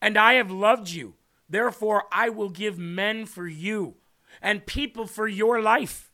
And 0.02 0.18
I 0.18 0.34
have 0.34 0.50
loved 0.50 0.90
you. 0.90 1.14
Therefore, 1.48 2.06
I 2.12 2.30
will 2.30 2.50
give 2.50 2.80
men 2.80 3.28
for 3.28 3.48
you 3.48 3.99
and 4.42 4.66
people 4.66 5.08
for 5.08 5.28
your 5.28 5.62
life. 5.62 6.12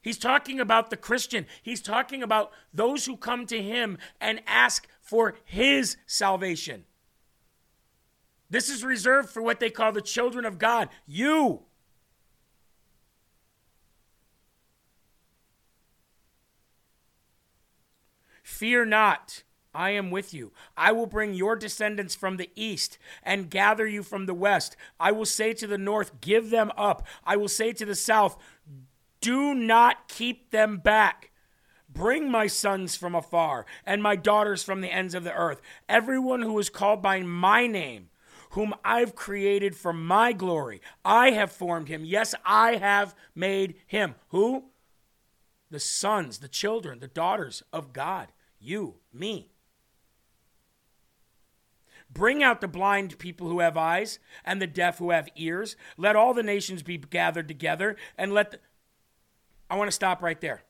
He's 0.00 0.18
talking 0.18 0.60
about 0.60 0.90
the 0.90 0.98
Christian. 0.98 1.46
He's 1.62 1.80
talking 1.80 2.22
about 2.22 2.52
those 2.74 3.06
who 3.06 3.16
come 3.16 3.46
to 3.46 3.62
him 3.62 3.96
and 4.20 4.42
ask 4.46 4.86
for 5.00 5.36
his 5.44 5.96
salvation. 6.06 6.84
This 8.50 8.68
is 8.68 8.84
reserved 8.84 9.30
for 9.30 9.42
what 9.42 9.60
they 9.60 9.70
call 9.70 9.92
the 9.92 10.02
children 10.02 10.44
of 10.44 10.58
God, 10.58 10.90
you. 11.06 11.62
Fear 18.42 18.84
not. 18.84 19.42
I 19.74 19.90
am 19.90 20.10
with 20.10 20.32
you. 20.32 20.52
I 20.76 20.92
will 20.92 21.06
bring 21.06 21.34
your 21.34 21.56
descendants 21.56 22.14
from 22.14 22.36
the 22.36 22.50
east 22.54 22.98
and 23.22 23.50
gather 23.50 23.86
you 23.86 24.02
from 24.02 24.26
the 24.26 24.34
west. 24.34 24.76
I 25.00 25.12
will 25.12 25.26
say 25.26 25.52
to 25.54 25.66
the 25.66 25.78
north, 25.78 26.20
Give 26.20 26.50
them 26.50 26.70
up. 26.76 27.06
I 27.24 27.36
will 27.36 27.48
say 27.48 27.72
to 27.72 27.84
the 27.84 27.94
south, 27.94 28.36
Do 29.20 29.54
not 29.54 30.08
keep 30.08 30.50
them 30.50 30.78
back. 30.78 31.30
Bring 31.88 32.30
my 32.30 32.48
sons 32.48 32.96
from 32.96 33.14
afar 33.14 33.66
and 33.86 34.02
my 34.02 34.16
daughters 34.16 34.64
from 34.64 34.80
the 34.80 34.92
ends 34.92 35.14
of 35.14 35.24
the 35.24 35.32
earth. 35.32 35.62
Everyone 35.88 36.42
who 36.42 36.58
is 36.58 36.68
called 36.68 37.00
by 37.00 37.20
my 37.22 37.66
name, 37.68 38.08
whom 38.50 38.74
I've 38.84 39.14
created 39.14 39.76
for 39.76 39.92
my 39.92 40.32
glory, 40.32 40.80
I 41.04 41.30
have 41.30 41.52
formed 41.52 41.88
him. 41.88 42.04
Yes, 42.04 42.34
I 42.44 42.76
have 42.76 43.14
made 43.34 43.76
him. 43.86 44.16
Who? 44.28 44.64
The 45.70 45.80
sons, 45.80 46.38
the 46.38 46.48
children, 46.48 46.98
the 46.98 47.08
daughters 47.08 47.62
of 47.72 47.92
God. 47.92 48.28
You, 48.58 48.96
me. 49.12 49.53
Bring 52.14 52.44
out 52.44 52.60
the 52.60 52.68
blind 52.68 53.18
people 53.18 53.48
who 53.48 53.58
have 53.58 53.76
eyes 53.76 54.20
and 54.44 54.62
the 54.62 54.68
deaf 54.68 54.98
who 54.98 55.10
have 55.10 55.28
ears. 55.34 55.76
Let 55.96 56.14
all 56.14 56.32
the 56.32 56.44
nations 56.44 56.82
be 56.82 56.96
gathered 56.96 57.48
together 57.48 57.96
and 58.16 58.32
let. 58.32 58.52
The... 58.52 58.60
I 59.68 59.76
want 59.76 59.88
to 59.88 59.94
stop 59.94 60.22
right 60.22 60.40
there. 60.40 60.62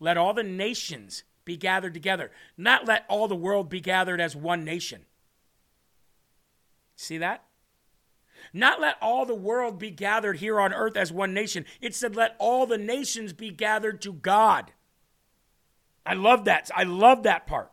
Let 0.00 0.16
all 0.18 0.34
the 0.34 0.42
nations 0.42 1.22
be 1.44 1.56
gathered 1.56 1.94
together, 1.94 2.30
not 2.56 2.86
let 2.86 3.04
all 3.08 3.28
the 3.28 3.36
world 3.36 3.68
be 3.68 3.80
gathered 3.80 4.20
as 4.20 4.34
one 4.34 4.64
nation. 4.64 5.04
See 6.96 7.18
that? 7.18 7.44
Not 8.52 8.80
let 8.80 8.96
all 9.00 9.26
the 9.26 9.34
world 9.34 9.78
be 9.78 9.90
gathered 9.90 10.38
here 10.38 10.60
on 10.60 10.72
earth 10.72 10.96
as 10.96 11.12
one 11.12 11.34
nation. 11.34 11.64
It 11.80 11.94
said, 11.94 12.16
let 12.16 12.34
all 12.38 12.66
the 12.66 12.78
nations 12.78 13.32
be 13.32 13.50
gathered 13.50 14.00
to 14.02 14.12
God. 14.12 14.72
I 16.06 16.14
love 16.14 16.44
that. 16.44 16.70
I 16.74 16.84
love 16.84 17.22
that 17.22 17.46
part 17.46 17.72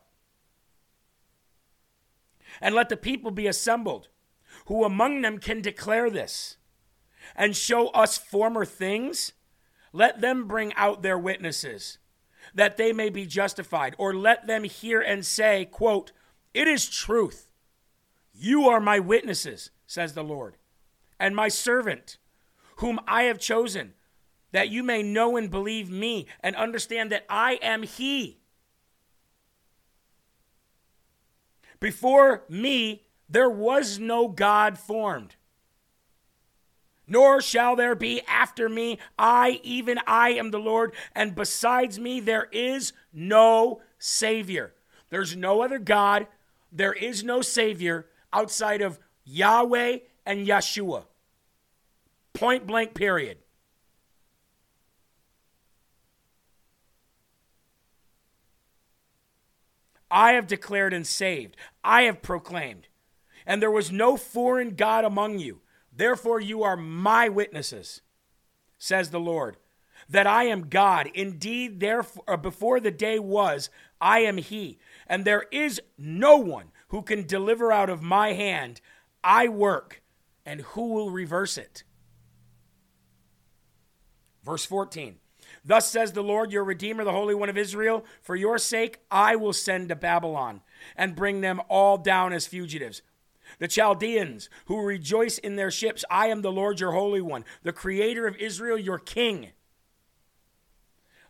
and 2.61 2.75
let 2.75 2.89
the 2.89 2.97
people 2.97 3.31
be 3.31 3.47
assembled, 3.47 4.09
who 4.67 4.83
among 4.83 5.21
them 5.21 5.39
can 5.39 5.61
declare 5.61 6.09
this 6.09 6.57
and 7.35 7.55
show 7.55 7.87
us 7.89 8.17
former 8.17 8.65
things. 8.65 9.33
Let 9.93 10.21
them 10.21 10.47
bring 10.47 10.73
out 10.75 11.01
their 11.01 11.17
witnesses, 11.17 11.97
that 12.53 12.77
they 12.77 12.93
may 12.93 13.09
be 13.09 13.25
justified, 13.25 13.95
or 13.97 14.13
let 14.13 14.47
them 14.47 14.63
hear 14.63 15.01
and 15.01 15.25
say, 15.25 15.65
quote, 15.65 16.11
It 16.53 16.67
is 16.67 16.89
truth. 16.89 17.47
You 18.33 18.69
are 18.69 18.79
my 18.79 18.99
witnesses, 18.99 19.71
says 19.85 20.13
the 20.13 20.23
Lord, 20.23 20.55
and 21.19 21.35
my 21.35 21.49
servant, 21.49 22.17
whom 22.77 22.99
I 23.07 23.23
have 23.23 23.39
chosen, 23.39 23.93
that 24.51 24.69
you 24.69 24.83
may 24.83 25.03
know 25.03 25.37
and 25.37 25.49
believe 25.49 25.89
me 25.89 26.27
and 26.41 26.55
understand 26.55 27.11
that 27.11 27.25
I 27.29 27.59
am 27.61 27.83
He. 27.83 28.40
Before 31.81 32.43
me, 32.47 33.03
there 33.27 33.49
was 33.49 33.99
no 33.99 34.29
God 34.29 34.77
formed. 34.77 35.35
Nor 37.07 37.41
shall 37.41 37.75
there 37.75 37.95
be 37.95 38.21
after 38.27 38.69
me. 38.69 38.99
I, 39.19 39.59
even 39.63 39.99
I, 40.07 40.29
am 40.29 40.51
the 40.51 40.59
Lord, 40.59 40.93
and 41.13 41.35
besides 41.35 41.99
me, 41.99 42.21
there 42.21 42.47
is 42.53 42.93
no 43.11 43.81
Savior. 43.97 44.73
There's 45.09 45.35
no 45.35 45.61
other 45.61 45.79
God. 45.79 46.27
There 46.71 46.93
is 46.93 47.23
no 47.23 47.41
Savior 47.41 48.05
outside 48.31 48.81
of 48.81 48.99
Yahweh 49.25 49.97
and 50.25 50.47
Yeshua. 50.47 51.05
Point 52.33 52.65
blank, 52.65 52.93
period. 52.93 53.39
I 60.11 60.33
have 60.33 60.47
declared 60.47 60.93
and 60.93 61.07
saved. 61.07 61.55
I 61.83 62.03
have 62.03 62.21
proclaimed. 62.21 62.87
And 63.45 63.61
there 63.61 63.71
was 63.71 63.91
no 63.91 64.17
foreign 64.17 64.75
God 64.75 65.05
among 65.05 65.39
you. 65.39 65.61
Therefore, 65.91 66.39
you 66.39 66.63
are 66.63 66.77
my 66.77 67.29
witnesses, 67.29 68.01
says 68.77 69.09
the 69.09 69.19
Lord, 69.19 69.57
that 70.09 70.27
I 70.27 70.43
am 70.43 70.69
God. 70.69 71.09
Indeed, 71.13 71.79
therefore, 71.79 72.23
uh, 72.27 72.37
before 72.37 72.79
the 72.79 72.91
day 72.91 73.19
was, 73.19 73.69
I 73.99 74.19
am 74.19 74.37
He. 74.37 74.79
And 75.07 75.25
there 75.25 75.45
is 75.51 75.81
no 75.97 76.37
one 76.37 76.71
who 76.89 77.01
can 77.01 77.25
deliver 77.25 77.71
out 77.71 77.89
of 77.89 78.01
my 78.01 78.33
hand. 78.33 78.81
I 79.23 79.47
work, 79.47 80.01
and 80.45 80.61
who 80.61 80.89
will 80.89 81.11
reverse 81.11 81.57
it? 81.57 81.83
Verse 84.43 84.65
14 84.65 85.20
Thus 85.63 85.89
says 85.89 86.13
the 86.13 86.23
Lord, 86.23 86.51
your 86.51 86.63
Redeemer, 86.63 87.03
the 87.03 87.11
Holy 87.11 87.35
One 87.35 87.49
of 87.49 87.57
Israel 87.57 88.05
For 88.21 88.35
your 88.35 88.57
sake, 88.57 88.99
I 89.09 89.35
will 89.35 89.53
send 89.53 89.89
to 89.89 89.95
Babylon 89.95 90.61
and 90.95 91.15
bring 91.15 91.41
them 91.41 91.61
all 91.69 91.97
down 91.97 92.33
as 92.33 92.47
fugitives. 92.47 93.01
The 93.59 93.67
Chaldeans 93.67 94.49
who 94.65 94.81
rejoice 94.81 95.37
in 95.37 95.55
their 95.55 95.71
ships, 95.71 96.05
I 96.09 96.27
am 96.27 96.41
the 96.41 96.51
Lord 96.51 96.79
your 96.79 96.93
Holy 96.93 97.21
One, 97.21 97.45
the 97.63 97.73
Creator 97.73 98.25
of 98.27 98.37
Israel, 98.37 98.77
your 98.77 98.99
King. 98.99 99.49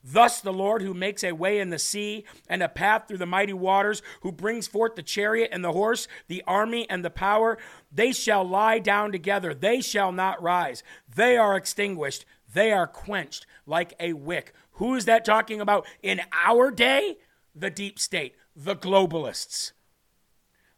Thus 0.03 0.41
the 0.41 0.53
Lord 0.53 0.81
who 0.81 0.93
makes 0.93 1.23
a 1.23 1.33
way 1.33 1.59
in 1.59 1.69
the 1.69 1.77
sea 1.77 2.25
and 2.47 2.63
a 2.63 2.69
path 2.69 3.07
through 3.07 3.19
the 3.19 3.25
mighty 3.25 3.53
waters, 3.53 4.01
who 4.21 4.31
brings 4.31 4.67
forth 4.67 4.95
the 4.95 5.03
chariot 5.03 5.49
and 5.51 5.63
the 5.63 5.73
horse, 5.73 6.07
the 6.27 6.43
army 6.47 6.89
and 6.89 7.05
the 7.05 7.11
power, 7.11 7.57
they 7.91 8.11
shall 8.11 8.43
lie 8.43 8.79
down 8.79 9.11
together. 9.11 9.53
They 9.53 9.79
shall 9.79 10.11
not 10.11 10.41
rise. 10.41 10.81
They 11.13 11.37
are 11.37 11.55
extinguished. 11.55 12.25
They 12.53 12.71
are 12.71 12.87
quenched 12.87 13.45
like 13.65 13.93
a 13.99 14.13
wick. 14.13 14.53
Who 14.73 14.95
is 14.95 15.05
that 15.05 15.25
talking 15.25 15.61
about 15.61 15.85
in 16.01 16.21
our 16.45 16.71
day? 16.71 17.17
The 17.55 17.69
deep 17.69 17.99
state, 17.99 18.35
the 18.55 18.75
globalists. 18.75 19.73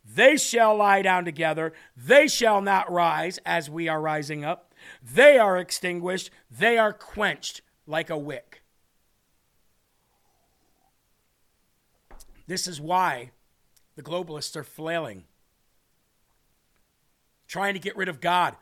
They 0.06 0.36
shall 0.38 0.76
lie 0.76 1.02
down 1.02 1.24
together. 1.24 1.74
They 1.96 2.28
shall 2.28 2.62
not 2.62 2.92
rise 2.92 3.40
as 3.46 3.70
we 3.70 3.88
are 3.88 4.02
rising 4.02 4.44
up. 4.44 4.74
They 5.02 5.38
are 5.38 5.58
extinguished. 5.58 6.30
They 6.52 6.78
are 6.78 6.92
quenched 6.92 7.62
like 7.88 8.10
a 8.10 8.18
wick. 8.18 8.64
This 12.48 12.68
is 12.68 12.82
why 12.82 13.32
the 13.96 14.04
globalists 14.04 14.56
are 14.56 14.64
flailing, 14.64 15.24
trying 17.48 17.74
to 17.74 17.80
get 17.80 17.96
rid 17.96 18.10
of 18.10 18.20
God, 18.20 18.58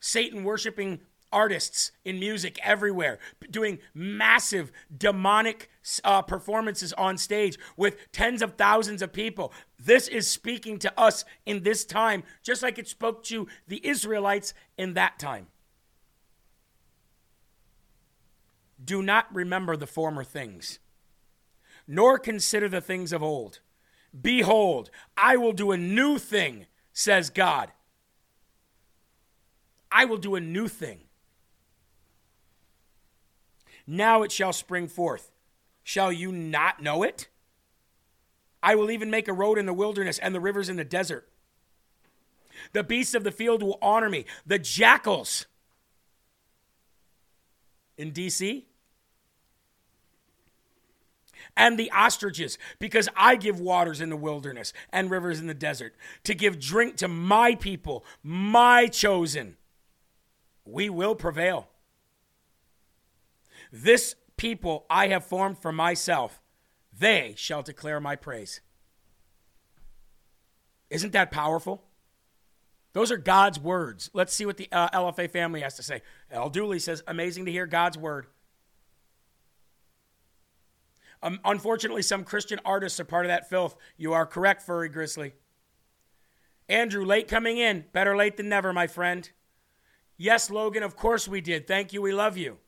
Satan 0.00 0.42
worshiping 0.42 1.00
artists 1.32 1.92
in 2.04 2.18
music 2.18 2.58
everywhere, 2.62 3.18
doing 3.50 3.78
massive 3.94 4.72
demonic 4.96 5.70
uh, 6.04 6.22
performances 6.22 6.92
on 6.94 7.18
stage 7.18 7.58
with 7.76 7.96
tens 8.12 8.42
of 8.42 8.54
thousands 8.54 9.02
of 9.02 9.12
people. 9.12 9.52
This 9.78 10.08
is 10.08 10.28
speaking 10.28 10.78
to 10.80 11.00
us 11.00 11.24
in 11.44 11.62
this 11.62 11.84
time, 11.84 12.22
just 12.42 12.62
like 12.62 12.78
it 12.78 12.88
spoke 12.88 13.22
to 13.24 13.46
the 13.68 13.86
Israelites 13.86 14.54
in 14.78 14.94
that 14.94 15.18
time. 15.18 15.46
Do 18.82 19.02
not 19.02 19.34
remember 19.34 19.76
the 19.76 19.86
former 19.86 20.22
things 20.22 20.78
nor 21.86 22.18
consider 22.18 22.68
the 22.68 22.80
things 22.80 23.12
of 23.12 23.22
old. 23.22 23.60
Behold, 24.18 24.90
I 25.16 25.36
will 25.36 25.52
do 25.52 25.72
a 25.72 25.76
new 25.76 26.18
thing, 26.18 26.66
says 26.92 27.30
God. 27.30 27.72
I 29.90 30.04
will 30.04 30.16
do 30.16 30.34
a 30.34 30.40
new 30.40 30.68
thing. 30.68 31.00
Now 33.86 34.22
it 34.22 34.32
shall 34.32 34.52
spring 34.52 34.88
forth. 34.88 35.30
Shall 35.84 36.12
you 36.12 36.32
not 36.32 36.82
know 36.82 37.02
it? 37.02 37.28
I 38.62 38.74
will 38.74 38.90
even 38.90 39.10
make 39.10 39.28
a 39.28 39.32
road 39.32 39.58
in 39.58 39.66
the 39.66 39.72
wilderness 39.72 40.18
and 40.18 40.34
the 40.34 40.40
rivers 40.40 40.68
in 40.68 40.76
the 40.76 40.84
desert. 40.84 41.28
The 42.72 42.82
beasts 42.82 43.14
of 43.14 43.22
the 43.22 43.30
field 43.30 43.62
will 43.62 43.78
honor 43.80 44.08
me. 44.08 44.24
The 44.44 44.58
jackals 44.58 45.46
in 47.96 48.12
DC 48.12 48.64
and 51.56 51.78
the 51.78 51.90
ostriches, 51.90 52.58
because 52.78 53.08
I 53.16 53.36
give 53.36 53.60
waters 53.60 54.00
in 54.00 54.10
the 54.10 54.16
wilderness 54.16 54.72
and 54.90 55.10
rivers 55.10 55.40
in 55.40 55.46
the 55.46 55.54
desert, 55.54 55.94
to 56.24 56.34
give 56.34 56.58
drink 56.58 56.96
to 56.96 57.08
my 57.08 57.54
people, 57.54 58.04
my 58.22 58.88
chosen. 58.88 59.56
We 60.64 60.90
will 60.90 61.14
prevail. 61.14 61.68
This 63.72 64.14
people 64.36 64.86
I 64.88 65.08
have 65.08 65.24
formed 65.24 65.58
for 65.58 65.72
myself, 65.72 66.42
they 66.96 67.34
shall 67.36 67.62
declare 67.62 68.00
my 68.00 68.16
praise. 68.16 68.60
Isn't 70.90 71.12
that 71.12 71.30
powerful? 71.30 71.84
Those 72.92 73.12
are 73.12 73.18
God's 73.18 73.60
words. 73.60 74.08
Let's 74.14 74.32
see 74.32 74.46
what 74.46 74.56
the 74.56 74.68
uh, 74.72 74.88
LFA 74.88 75.30
family 75.30 75.60
has 75.60 75.76
to 75.76 75.82
say. 75.82 76.00
L. 76.30 76.48
Dooley 76.48 76.78
says, 76.78 77.02
amazing 77.06 77.44
to 77.44 77.52
hear 77.52 77.66
God's 77.66 77.98
word. 77.98 78.26
Um, 81.22 81.40
unfortunately, 81.44 82.02
some 82.02 82.24
Christian 82.24 82.60
artists 82.64 83.00
are 83.00 83.04
part 83.04 83.26
of 83.26 83.28
that 83.28 83.50
filth. 83.50 83.76
You 83.96 84.12
are 84.12 84.26
correct, 84.26 84.62
Furry 84.62 84.88
Grizzly. 84.88 85.34
Andrew, 86.68 87.04
late 87.04 87.28
coming 87.28 87.58
in. 87.58 87.84
Better 87.92 88.16
late 88.16 88.36
than 88.36 88.48
never, 88.48 88.72
my 88.72 88.86
friend. 88.86 89.28
Yes, 90.16 90.50
Logan, 90.50 90.82
of 90.82 90.96
course 90.96 91.28
we 91.28 91.40
did. 91.40 91.66
Thank 91.66 91.92
you. 91.92 92.00
We 92.00 92.12
love 92.12 92.36
you. 92.36 92.58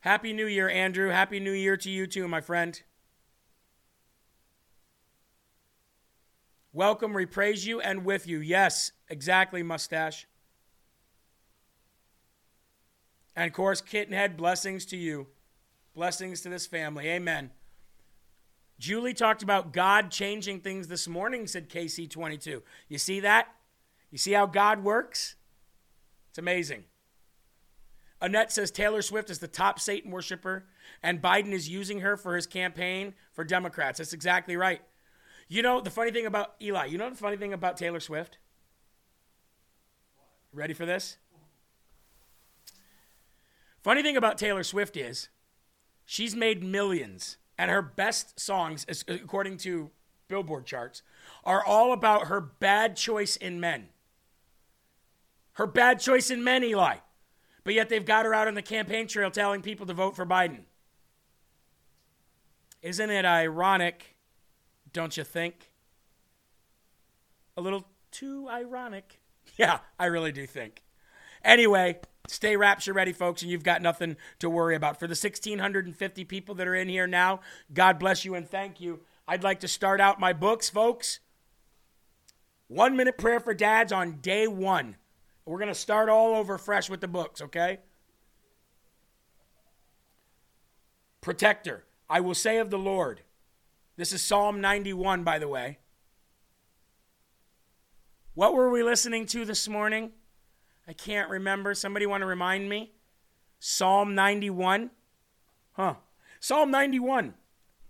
Happy 0.00 0.32
New 0.32 0.46
Year, 0.46 0.68
Andrew. 0.68 1.10
Happy 1.10 1.40
New 1.40 1.52
Year 1.52 1.76
to 1.76 1.90
you 1.90 2.06
too, 2.06 2.26
my 2.26 2.40
friend. 2.40 2.80
Welcome, 6.72 7.12
we 7.12 7.26
praise 7.26 7.66
you 7.66 7.80
and 7.80 8.04
with 8.04 8.26
you. 8.26 8.38
Yes, 8.38 8.92
exactly, 9.08 9.62
mustache. 9.62 10.26
And 13.36 13.46
of 13.46 13.52
course, 13.52 13.82
Kittenhead, 13.82 14.36
blessings 14.36 14.86
to 14.86 14.96
you. 14.96 15.26
Blessings 15.94 16.40
to 16.42 16.48
this 16.48 16.66
family. 16.66 17.08
Amen. 17.08 17.50
Julie 18.78 19.12
talked 19.12 19.42
about 19.42 19.72
God 19.72 20.10
changing 20.10 20.60
things 20.60 20.88
this 20.88 21.06
morning, 21.06 21.46
said 21.46 21.68
KC22. 21.68 22.62
You 22.88 22.98
see 22.98 23.20
that? 23.20 23.48
You 24.10 24.16
see 24.16 24.32
how 24.32 24.46
God 24.46 24.82
works? 24.82 25.34
It's 26.30 26.38
amazing. 26.38 26.84
Annette 28.20 28.52
says 28.52 28.70
Taylor 28.70 29.02
Swift 29.02 29.30
is 29.30 29.38
the 29.38 29.48
top 29.48 29.80
Satan 29.80 30.10
worshiper, 30.10 30.66
and 31.02 31.22
Biden 31.22 31.52
is 31.52 31.68
using 31.68 32.00
her 32.00 32.16
for 32.16 32.36
his 32.36 32.46
campaign 32.46 33.14
for 33.32 33.44
Democrats. 33.44 33.98
That's 33.98 34.12
exactly 34.12 34.56
right. 34.56 34.82
You 35.48 35.62
know, 35.62 35.80
the 35.80 35.90
funny 35.90 36.10
thing 36.10 36.26
about 36.26 36.54
Eli, 36.60 36.86
you 36.86 36.98
know 36.98 37.08
the 37.10 37.16
funny 37.16 37.36
thing 37.36 37.52
about 37.52 37.76
Taylor 37.76 38.00
Swift? 38.00 38.38
Ready 40.52 40.74
for 40.74 40.84
this? 40.84 41.16
Funny 43.82 44.02
thing 44.02 44.16
about 44.16 44.36
Taylor 44.36 44.62
Swift 44.62 44.96
is 44.96 45.28
She's 46.04 46.34
made 46.34 46.62
millions, 46.62 47.36
and 47.56 47.70
her 47.70 47.82
best 47.82 48.38
songs, 48.38 48.84
according 49.08 49.58
to 49.58 49.90
Billboard 50.28 50.66
charts, 50.66 51.02
are 51.44 51.64
all 51.64 51.92
about 51.92 52.26
her 52.26 52.40
bad 52.40 52.96
choice 52.96 53.36
in 53.36 53.60
men. 53.60 53.88
Her 55.52 55.66
bad 55.66 56.00
choice 56.00 56.30
in 56.30 56.42
men, 56.42 56.64
Eli. 56.64 56.96
But 57.70 57.76
yet 57.76 57.88
they've 57.88 58.04
got 58.04 58.24
her 58.24 58.34
out 58.34 58.48
on 58.48 58.54
the 58.54 58.62
campaign 58.62 59.06
trail 59.06 59.30
telling 59.30 59.62
people 59.62 59.86
to 59.86 59.94
vote 59.94 60.16
for 60.16 60.26
Biden. 60.26 60.62
Isn't 62.82 63.10
it 63.10 63.24
ironic, 63.24 64.16
don't 64.92 65.16
you 65.16 65.22
think? 65.22 65.70
A 67.56 67.60
little 67.60 67.86
too 68.10 68.48
ironic. 68.50 69.20
Yeah, 69.56 69.78
I 70.00 70.06
really 70.06 70.32
do 70.32 70.48
think. 70.48 70.82
Anyway, 71.44 72.00
Stay 72.26 72.56
rapture 72.56 72.92
ready, 72.92 73.12
folks, 73.12 73.42
and 73.42 73.52
you've 73.52 73.62
got 73.62 73.82
nothing 73.82 74.16
to 74.40 74.50
worry 74.50 74.74
about. 74.74 74.98
For 74.98 75.06
the 75.06 75.12
1,650 75.12 76.24
people 76.24 76.56
that 76.56 76.66
are 76.66 76.74
in 76.74 76.88
here 76.88 77.06
now, 77.06 77.38
God 77.72 78.00
bless 78.00 78.24
you 78.24 78.34
and 78.34 78.48
thank 78.50 78.80
you. 78.80 78.98
I'd 79.28 79.44
like 79.44 79.60
to 79.60 79.68
start 79.68 80.00
out 80.00 80.18
my 80.18 80.32
books, 80.32 80.68
folks. 80.68 81.20
One 82.66 82.96
minute 82.96 83.16
prayer 83.16 83.38
for 83.38 83.54
dads 83.54 83.92
on 83.92 84.18
day 84.20 84.48
one. 84.48 84.96
We're 85.50 85.58
going 85.58 85.66
to 85.66 85.74
start 85.74 86.08
all 86.08 86.36
over 86.36 86.58
fresh 86.58 86.88
with 86.88 87.00
the 87.00 87.08
books, 87.08 87.42
okay? 87.42 87.80
Protector. 91.20 91.84
I 92.08 92.20
will 92.20 92.36
say 92.36 92.58
of 92.58 92.70
the 92.70 92.78
Lord. 92.78 93.22
This 93.96 94.12
is 94.12 94.22
Psalm 94.22 94.60
91, 94.60 95.24
by 95.24 95.40
the 95.40 95.48
way. 95.48 95.78
What 98.34 98.54
were 98.54 98.70
we 98.70 98.84
listening 98.84 99.26
to 99.26 99.44
this 99.44 99.66
morning? 99.66 100.12
I 100.86 100.92
can't 100.92 101.28
remember. 101.28 101.74
Somebody 101.74 102.06
want 102.06 102.20
to 102.20 102.26
remind 102.26 102.68
me? 102.68 102.92
Psalm 103.58 104.14
91? 104.14 104.92
Huh. 105.72 105.94
Psalm 106.38 106.70
91, 106.70 107.34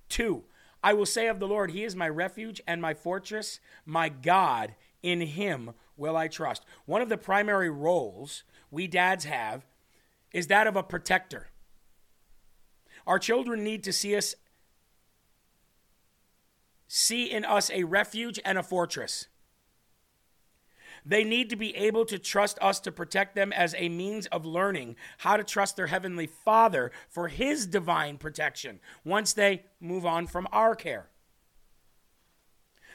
2. 0.08 0.44
I 0.82 0.94
will 0.94 1.04
say 1.04 1.26
of 1.26 1.40
the 1.40 1.46
Lord, 1.46 1.72
He 1.72 1.84
is 1.84 1.94
my 1.94 2.08
refuge 2.08 2.62
and 2.66 2.80
my 2.80 2.94
fortress, 2.94 3.60
my 3.84 4.08
God, 4.08 4.76
in 5.02 5.20
Him 5.20 5.72
will 6.00 6.16
I 6.16 6.26
trust. 6.26 6.64
One 6.86 7.02
of 7.02 7.08
the 7.08 7.18
primary 7.18 7.70
roles 7.70 8.42
we 8.70 8.88
dads 8.88 9.26
have 9.26 9.66
is 10.32 10.48
that 10.48 10.66
of 10.66 10.74
a 10.74 10.82
protector. 10.82 11.48
Our 13.06 13.18
children 13.18 13.62
need 13.62 13.84
to 13.84 13.92
see 13.92 14.16
us 14.16 14.34
see 16.88 17.30
in 17.30 17.44
us 17.44 17.70
a 17.70 17.84
refuge 17.84 18.40
and 18.44 18.58
a 18.58 18.62
fortress. 18.62 19.28
They 21.06 21.22
need 21.22 21.48
to 21.50 21.56
be 21.56 21.74
able 21.76 22.04
to 22.06 22.18
trust 22.18 22.58
us 22.60 22.80
to 22.80 22.92
protect 22.92 23.34
them 23.34 23.52
as 23.52 23.74
a 23.78 23.88
means 23.88 24.26
of 24.26 24.44
learning 24.44 24.96
how 25.18 25.36
to 25.36 25.44
trust 25.44 25.76
their 25.76 25.86
Heavenly 25.86 26.26
Father 26.26 26.90
for 27.08 27.28
His 27.28 27.66
divine 27.66 28.18
protection 28.18 28.80
once 29.04 29.32
they 29.32 29.64
move 29.80 30.04
on 30.04 30.26
from 30.26 30.48
our 30.52 30.74
care. 30.74 31.08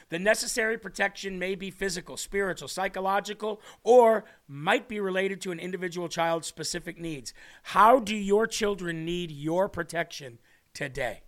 The 0.08 0.18
necessary 0.20 0.78
protection 0.78 1.38
may 1.38 1.56
be 1.56 1.70
physical, 1.70 2.16
spiritual, 2.16 2.68
psychological, 2.68 3.60
or 3.82 4.24
might 4.46 4.88
be 4.88 5.00
related 5.00 5.40
to 5.42 5.52
an 5.52 5.58
individual 5.58 6.08
child's 6.08 6.46
specific 6.46 6.98
needs. 6.98 7.34
How 7.64 7.98
do 7.98 8.14
your 8.14 8.46
children 8.46 9.04
need 9.04 9.32
your 9.32 9.68
protection 9.68 10.38
today? 10.72 11.22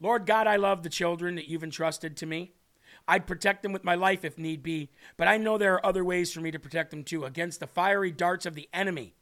Lord 0.00 0.26
God, 0.26 0.48
I 0.48 0.56
love 0.56 0.82
the 0.82 0.88
children 0.88 1.36
that 1.36 1.46
you've 1.46 1.62
entrusted 1.62 2.16
to 2.16 2.26
me. 2.26 2.52
I'd 3.06 3.26
protect 3.26 3.62
them 3.62 3.72
with 3.72 3.84
my 3.84 3.94
life 3.94 4.24
if 4.24 4.38
need 4.38 4.62
be, 4.62 4.90
but 5.16 5.28
I 5.28 5.36
know 5.36 5.56
there 5.56 5.74
are 5.74 5.86
other 5.86 6.04
ways 6.04 6.32
for 6.32 6.40
me 6.40 6.50
to 6.50 6.58
protect 6.58 6.90
them 6.90 7.04
too 7.04 7.24
against 7.24 7.60
the 7.60 7.66
fiery 7.66 8.10
darts 8.10 8.46
of 8.46 8.54
the 8.54 8.68
enemy. 8.72 9.14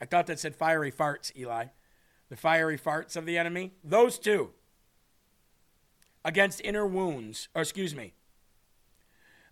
I 0.00 0.04
thought 0.04 0.26
that 0.26 0.38
said 0.38 0.54
fiery 0.54 0.92
farts, 0.92 1.34
Eli. 1.36 1.66
The 2.28 2.36
fiery 2.36 2.78
farts 2.78 3.16
of 3.16 3.26
the 3.26 3.38
enemy. 3.38 3.72
Those 3.82 4.18
two 4.18 4.50
against 6.24 6.60
inner 6.62 6.86
wounds, 6.86 7.48
or 7.54 7.62
excuse 7.62 7.94
me, 7.94 8.14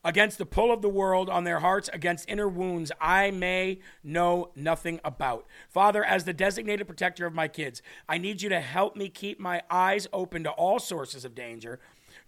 against 0.05 0.39
the 0.39 0.47
pull 0.47 0.73
of 0.73 0.83
the 0.83 0.89
world 0.89 1.29
on 1.29 1.45
their 1.45 1.61
hearts, 1.61 1.91
against 1.93 2.29
inner 2.29 2.49
wounds 2.49 2.91
I 3.01 3.31
may 3.31 3.81
know 4.03 4.51
nothing 4.55 5.01
about. 5.05 5.47
Father, 5.69 6.03
as 6.05 6.25
the 6.25 6.33
designated 6.33 6.87
protector 6.87 7.27
of 7.27 7.35
my 7.35 7.49
kids, 7.49 7.83
I 8.09 8.19
need 8.19 8.43
you 8.43 8.49
to 8.49 8.61
help 8.61 8.97
me 8.97 9.09
keep 9.09 9.39
my 9.39 9.63
eyes 9.71 10.07
open 10.13 10.45
to 10.45 10.51
all 10.51 10.79
sources 10.79 11.25
of 11.25 11.35
danger, 11.35 11.81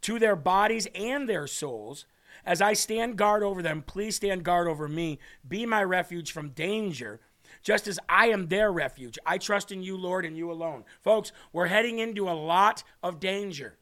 to 0.02 0.18
their 0.18 0.36
bodies 0.36 0.86
and 0.94 1.28
their 1.28 1.46
souls. 1.46 2.06
As 2.44 2.60
I 2.60 2.72
stand 2.72 3.16
guard 3.16 3.42
over 3.42 3.62
them, 3.62 3.82
please 3.82 4.16
stand 4.16 4.42
guard 4.42 4.66
over 4.66 4.88
me. 4.88 5.18
Be 5.46 5.64
my 5.64 5.82
refuge 5.82 6.32
from 6.32 6.50
danger 6.50 7.20
just 7.62 7.86
as 7.86 7.98
I 8.08 8.28
am 8.28 8.48
their 8.48 8.72
refuge. 8.72 9.18
I 9.24 9.38
trust 9.38 9.72
in 9.72 9.82
you, 9.82 9.96
Lord, 9.96 10.24
and 10.24 10.36
you 10.36 10.50
alone. 10.50 10.84
Folks, 11.02 11.32
we're 11.52 11.66
heading 11.66 11.98
into 11.98 12.28
a 12.28 12.32
lot 12.32 12.82
of 13.02 13.20
danger. 13.20 13.76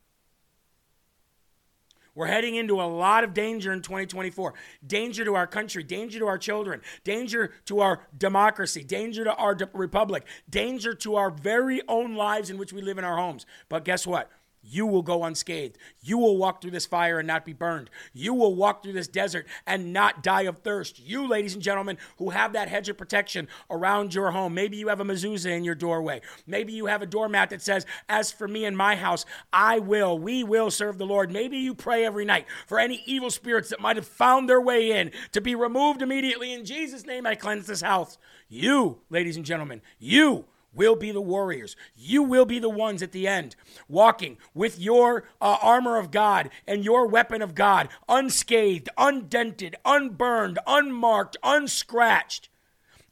We're 2.20 2.26
heading 2.26 2.56
into 2.56 2.82
a 2.82 2.84
lot 2.84 3.24
of 3.24 3.32
danger 3.32 3.72
in 3.72 3.80
2024. 3.80 4.52
Danger 4.86 5.24
to 5.24 5.36
our 5.36 5.46
country, 5.46 5.82
danger 5.82 6.18
to 6.18 6.26
our 6.26 6.36
children, 6.36 6.82
danger 7.02 7.54
to 7.64 7.80
our 7.80 8.06
democracy, 8.18 8.84
danger 8.84 9.24
to 9.24 9.34
our 9.36 9.54
de- 9.54 9.70
republic, 9.72 10.26
danger 10.50 10.92
to 10.92 11.16
our 11.16 11.30
very 11.30 11.80
own 11.88 12.16
lives 12.16 12.50
in 12.50 12.58
which 12.58 12.74
we 12.74 12.82
live 12.82 12.98
in 12.98 13.04
our 13.04 13.16
homes. 13.16 13.46
But 13.70 13.86
guess 13.86 14.06
what? 14.06 14.30
You 14.62 14.86
will 14.86 15.02
go 15.02 15.24
unscathed. 15.24 15.78
You 16.02 16.18
will 16.18 16.36
walk 16.36 16.60
through 16.60 16.72
this 16.72 16.86
fire 16.86 17.18
and 17.18 17.26
not 17.26 17.46
be 17.46 17.52
burned. 17.52 17.88
You 18.12 18.34
will 18.34 18.54
walk 18.54 18.82
through 18.82 18.92
this 18.92 19.08
desert 19.08 19.46
and 19.66 19.92
not 19.92 20.22
die 20.22 20.42
of 20.42 20.58
thirst. 20.58 20.98
You, 20.98 21.26
ladies 21.26 21.54
and 21.54 21.62
gentlemen, 21.62 21.96
who 22.18 22.30
have 22.30 22.52
that 22.52 22.68
hedge 22.68 22.88
of 22.88 22.98
protection 22.98 23.48
around 23.70 24.14
your 24.14 24.30
home. 24.32 24.52
Maybe 24.52 24.76
you 24.76 24.88
have 24.88 25.00
a 25.00 25.04
mezuzah 25.04 25.56
in 25.56 25.64
your 25.64 25.74
doorway. 25.74 26.20
Maybe 26.46 26.72
you 26.72 26.86
have 26.86 27.00
a 27.00 27.06
doormat 27.06 27.50
that 27.50 27.62
says, 27.62 27.86
As 28.08 28.30
for 28.30 28.46
me 28.46 28.66
and 28.66 28.76
my 28.76 28.96
house, 28.96 29.24
I 29.52 29.78
will, 29.78 30.18
we 30.18 30.44
will 30.44 30.70
serve 30.70 30.98
the 30.98 31.06
Lord. 31.06 31.32
Maybe 31.32 31.56
you 31.56 31.74
pray 31.74 32.04
every 32.04 32.26
night 32.26 32.46
for 32.66 32.78
any 32.78 33.02
evil 33.06 33.30
spirits 33.30 33.70
that 33.70 33.80
might 33.80 33.96
have 33.96 34.06
found 34.06 34.48
their 34.48 34.60
way 34.60 34.92
in 34.92 35.10
to 35.32 35.40
be 35.40 35.54
removed 35.54 36.02
immediately. 36.02 36.52
In 36.52 36.66
Jesus' 36.66 37.06
name, 37.06 37.26
I 37.26 37.34
cleanse 37.34 37.66
this 37.66 37.80
house. 37.80 38.18
You, 38.48 38.98
ladies 39.08 39.36
and 39.36 39.46
gentlemen, 39.46 39.80
you 39.98 40.44
will 40.72 40.96
be 40.96 41.10
the 41.10 41.20
warriors. 41.20 41.76
You 41.94 42.22
will 42.22 42.44
be 42.44 42.58
the 42.58 42.70
ones 42.70 43.02
at 43.02 43.12
the 43.12 43.26
end 43.26 43.56
walking 43.88 44.38
with 44.54 44.78
your 44.78 45.24
uh, 45.40 45.56
armor 45.62 45.98
of 45.98 46.10
God 46.10 46.50
and 46.66 46.84
your 46.84 47.06
weapon 47.06 47.42
of 47.42 47.54
God, 47.54 47.88
unscathed, 48.08 48.88
undented, 48.96 49.74
unburned, 49.84 50.58
unmarked, 50.66 51.36
unscratched. 51.42 52.48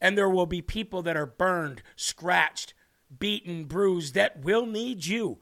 And 0.00 0.16
there 0.16 0.28
will 0.28 0.46
be 0.46 0.62
people 0.62 1.02
that 1.02 1.16
are 1.16 1.26
burned, 1.26 1.82
scratched, 1.96 2.74
beaten, 3.18 3.64
bruised 3.64 4.14
that 4.14 4.44
will 4.44 4.66
need 4.66 5.06
you 5.06 5.38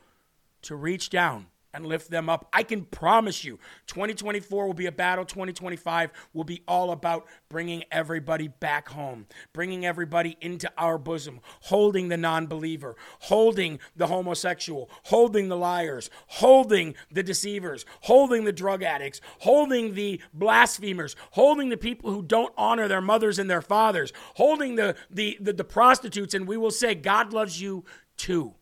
to 0.63 0.75
reach 0.75 1.11
down 1.11 1.47
and 1.77 1.87
lift 1.87 2.11
them 2.11 2.29
up. 2.31 2.49
I 2.53 2.63
can 2.63 2.85
promise 2.85 3.45
you 3.45 3.59
2024 3.87 4.67
will 4.67 4.73
be 4.73 4.87
a 4.87 4.93
battle. 4.93 5.25
2025 5.25 6.11
will 6.33 6.45
be 6.45 6.63
all 6.67 6.91
about 6.91 7.27
bringing 7.51 7.85
everybody 7.93 8.49
back 8.49 8.89
home, 8.89 9.27
bringing 9.53 9.85
everybody 9.85 10.39
into 10.41 10.73
our 10.79 10.97
bosom, 10.97 11.41
holding 11.61 12.09
the 12.09 12.17
non 12.17 12.47
believer, 12.47 12.97
holding 13.21 13.79
the 13.95 14.07
homosexual, 14.07 14.91
holding 15.05 15.49
the 15.49 15.57
liars, 15.57 16.09
holding 16.27 16.95
the 17.13 17.23
deceivers, 17.23 17.85
holding 18.03 18.45
the 18.45 18.53
drug 18.53 18.83
addicts, 18.83 19.21
holding 19.41 19.95
the 19.95 20.21
blasphemers, 20.33 21.15
holding 21.33 21.69
the 21.69 21.77
people 21.77 22.11
who 22.11 22.23
don't 22.23 22.55
honor 22.57 22.89
their 22.89 23.03
mothers 23.03 23.39
and 23.39 23.51
their 23.51 23.63
fathers, 23.63 24.15
holding 24.37 24.77
the, 24.77 24.97
the, 25.11 25.37
the, 25.41 25.53
the 25.53 25.65
prostitutes. 25.65 26.33
And 26.33 26.49
we 26.49 26.57
will 26.57 26.71
say, 26.71 26.95
God 26.95 27.35
loves 27.35 27.61
you 27.61 27.85
too. 28.17 28.55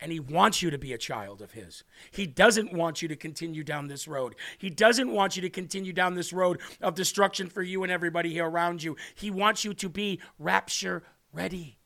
And 0.00 0.10
he 0.10 0.20
wants 0.20 0.62
you 0.62 0.70
to 0.70 0.78
be 0.78 0.92
a 0.92 0.98
child 0.98 1.42
of 1.42 1.52
his. 1.52 1.84
He 2.10 2.26
doesn't 2.26 2.72
want 2.72 3.02
you 3.02 3.08
to 3.08 3.16
continue 3.16 3.62
down 3.62 3.88
this 3.88 4.08
road. 4.08 4.34
He 4.56 4.70
doesn't 4.70 5.12
want 5.12 5.36
you 5.36 5.42
to 5.42 5.50
continue 5.50 5.92
down 5.92 6.14
this 6.14 6.32
road 6.32 6.60
of 6.80 6.94
destruction 6.94 7.48
for 7.48 7.62
you 7.62 7.82
and 7.82 7.92
everybody 7.92 8.32
here 8.32 8.48
around 8.48 8.82
you. 8.82 8.96
He 9.14 9.30
wants 9.30 9.64
you 9.64 9.74
to 9.74 9.88
be 9.88 10.20
rapture 10.38 11.02
ready. 11.32 11.76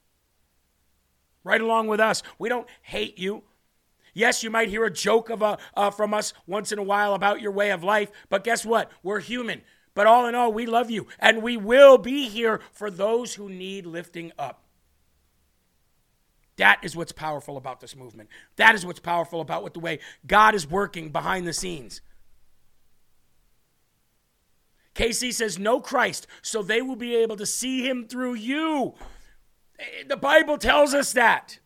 Right 1.43 1.61
along 1.61 1.89
with 1.89 2.01
us. 2.01 2.23
We 2.39 2.49
don't 2.49 2.69
hate 2.83 3.19
you. 3.19 3.43
Yes, 4.15 4.45
you 4.45 4.51
might 4.51 4.69
hear 4.69 4.85
a 4.85 4.93
joke 4.93 5.29
of 5.29 5.43
a, 5.43 5.59
uh, 5.77 5.91
from 5.91 6.15
us 6.15 6.33
once 6.47 6.71
in 6.71 6.79
a 6.79 6.85
while 6.85 7.15
about 7.15 7.41
your 7.41 7.51
way 7.51 7.71
of 7.71 7.83
life, 7.83 8.13
but 8.29 8.45
guess 8.45 8.65
what? 8.65 8.91
We're 9.03 9.19
human. 9.19 9.63
But 9.93 10.07
all 10.07 10.27
in 10.27 10.35
all, 10.35 10.53
we 10.53 10.67
love 10.67 10.91
you, 10.91 11.09
and 11.19 11.43
we 11.43 11.57
will 11.57 11.99
be 11.99 12.29
here 12.29 12.61
for 12.73 12.91
those 12.91 13.35
who 13.35 13.49
need 13.49 13.87
lifting 13.87 14.33
up. 14.39 14.64
That 16.57 16.81
is 16.83 16.95
what's 16.95 17.13
powerful 17.13 17.57
about 17.57 17.81
this 17.81 17.97
movement. 17.97 18.29
That 18.57 18.75
is 18.75 18.87
what's 18.87 19.01
powerful 19.01 19.41
about 19.41 19.63
what 19.63 19.75
the 19.75 19.81
way 19.81 19.99
God 20.27 20.55
is 20.55 20.69
working 20.69 21.11
behind 21.11 21.47
the 21.47 21.53
scenes. 21.53 22.01
KC 24.95 25.33
says, 25.33 25.59
Know 25.59 25.81
Christ, 25.81 26.27
so 26.43 26.63
they 26.63 26.81
will 26.81 26.97
be 26.97 27.17
able 27.17 27.37
to 27.37 27.47
see 27.47 27.87
him 27.87 28.07
through 28.07 28.35
you. 28.35 28.95
The 30.07 30.17
Bible 30.17 30.57
tells 30.57 30.95
us 30.95 31.13
that 31.15 31.59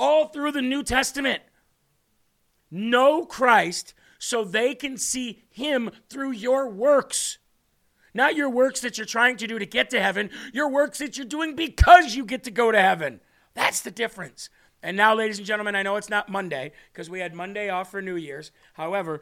all 0.00 0.28
through 0.28 0.52
the 0.52 0.62
New 0.62 0.82
Testament. 0.82 1.42
Know 2.70 3.26
Christ, 3.26 3.92
so 4.18 4.44
they 4.44 4.74
can 4.74 4.96
see 4.96 5.42
him 5.50 5.90
through 6.08 6.32
your 6.32 6.68
works. 6.68 7.38
Not 8.14 8.34
your 8.34 8.48
works 8.48 8.80
that 8.80 8.96
you're 8.96 9.06
trying 9.06 9.36
to 9.36 9.46
do 9.46 9.58
to 9.58 9.66
get 9.66 9.90
to 9.90 10.00
heaven, 10.00 10.30
your 10.52 10.70
works 10.70 10.98
that 10.98 11.16
you're 11.16 11.26
doing 11.26 11.54
because 11.54 12.16
you 12.16 12.24
get 12.24 12.44
to 12.44 12.50
go 12.50 12.72
to 12.72 12.80
heaven. 12.80 13.20
That's 13.54 13.80
the 13.80 13.90
difference. 13.90 14.48
And 14.82 14.96
now, 14.96 15.14
ladies 15.14 15.38
and 15.38 15.46
gentlemen, 15.46 15.76
I 15.76 15.82
know 15.82 15.96
it's 15.96 16.08
not 16.08 16.28
Monday 16.28 16.72
because 16.92 17.10
we 17.10 17.20
had 17.20 17.34
Monday 17.34 17.68
off 17.68 17.90
for 17.90 18.00
New 18.00 18.16
Year's. 18.16 18.50
However, 18.74 19.20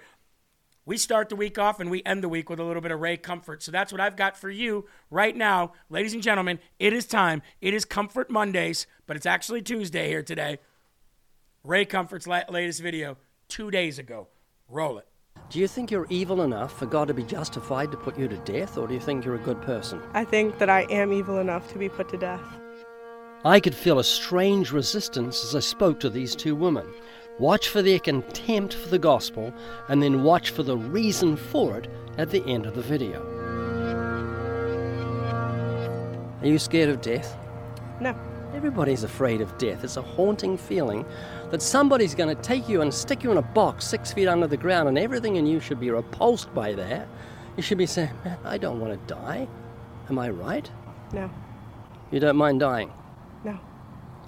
we 0.85 0.97
start 0.97 1.29
the 1.29 1.37
week 1.37 1.59
off 1.59 1.81
and 1.81 1.91
we 1.91 2.03
end 2.07 2.23
the 2.23 2.29
week 2.29 2.49
with 2.49 2.61
a 2.61 2.65
little 2.65 2.81
bit 2.81 2.93
of 2.93 3.01
Ray 3.01 3.17
Comfort. 3.17 3.63
So 3.63 3.73
that's 3.73 3.93
what 3.93 4.01
I've 4.01 4.17
got 4.17 4.37
for 4.37 4.51
you 4.51 4.87
right 5.11 5.37
now. 5.37 5.73
Ladies 5.91 6.15
and 6.15 6.23
gentlemen, 6.23 6.61
it 6.79 6.93
is 6.93 7.07
time. 7.07 7.43
It 7.61 7.75
is 7.75 7.85
Comfort 7.85 8.31
Mondays, 8.31 8.87
but 9.07 9.17
it's 9.17 9.27
actually 9.27 9.63
Tuesday 9.63 10.09
here 10.09 10.23
today. 10.23 10.59
Ray 11.65 11.85
Comfort's 11.85 12.27
latest 12.27 12.81
video 12.81 13.19
two 13.49 13.71
days 13.71 13.99
ago. 13.99 14.29
Roll 14.69 14.99
it. 14.99 15.07
Do 15.51 15.59
you 15.59 15.69
think 15.69 15.91
you're 15.91 16.07
evil 16.09 16.43
enough 16.43 16.79
for 16.79 16.87
God 16.87 17.09
to 17.09 17.15
be 17.15 17.23
justified 17.23 17.91
to 17.91 17.97
put 17.97 18.19
you 18.19 18.29
to 18.29 18.37
death, 18.39 18.79
or 18.79 18.87
do 18.87 18.95
you 18.95 19.01
think 19.01 19.25
you're 19.25 19.35
a 19.35 19.39
good 19.39 19.61
person? 19.63 20.01
I 20.13 20.25
think 20.25 20.59
that 20.59 20.71
I 20.71 20.83
am 20.91 21.13
evil 21.13 21.39
enough 21.39 21.71
to 21.73 21.79
be 21.79 21.89
put 21.89 22.09
to 22.11 22.17
death. 22.17 22.43
I 23.45 23.61
could 23.61 23.75
feel 23.75 24.01
a 24.01 24.05
strange 24.05 24.73
resistance 24.73 25.45
as 25.45 25.55
I 25.55 25.61
spoke 25.61 26.01
to 26.01 26.11
these 26.11 26.35
two 26.35 26.57
women. 26.57 26.87
Watch 27.39 27.69
for 27.69 27.83
their 27.83 28.01
contempt 28.01 28.75
for 28.75 28.89
the 28.89 28.99
gospel, 28.99 29.55
and 29.89 30.03
then 30.03 30.25
watch 30.25 30.51
for 30.51 30.65
the 30.65 30.77
reason 30.77 31.37
for 31.37 31.79
it 31.79 31.89
at 32.19 32.31
the 32.31 32.45
end 32.47 32.67
of 32.67 32.75
the 32.75 32.83
video. 32.83 33.23
Are 36.41 36.47
you 36.49 36.59
scared 36.59 36.89
of 36.89 37.01
death? 37.01 37.37
No. 38.01 38.17
Everybody's 38.55 39.05
afraid 39.05 39.41
of 39.41 39.57
death. 39.57 39.85
It's 39.85 39.99
a 39.99 40.03
haunting 40.03 40.59
feeling 40.59 41.05
that 41.51 41.63
somebody's 41.63 42.17
going 42.17 42.35
to 42.35 42.43
take 42.43 42.69
you 42.69 42.81
and 42.81 42.93
stick 42.93 43.23
you 43.23 43.31
in 43.31 43.37
a 43.37 43.43
box 43.43 43.85
six 43.87 44.13
feet 44.13 44.27
under 44.27 44.49
the 44.49 44.57
ground, 44.57 44.89
and 44.89 44.99
everything 44.99 45.37
in 45.37 45.47
you 45.47 45.61
should 45.61 45.79
be 45.79 45.91
repulsed 45.91 46.53
by 46.55 46.73
that. 46.73 47.07
You 47.57 47.63
should 47.63 47.79
be 47.79 47.87
saying, 47.87 48.11
Man, 48.25 48.39
I 48.45 48.59
don't 48.59 48.81
want 48.81 48.95
to 48.95 49.15
die. 49.15 49.47
Am 50.09 50.19
I 50.19 50.31
right? 50.31 50.69
No. 51.13 51.31
You 52.11 52.19
don't 52.19 52.37
mind 52.37 52.59
dying? 52.61 52.91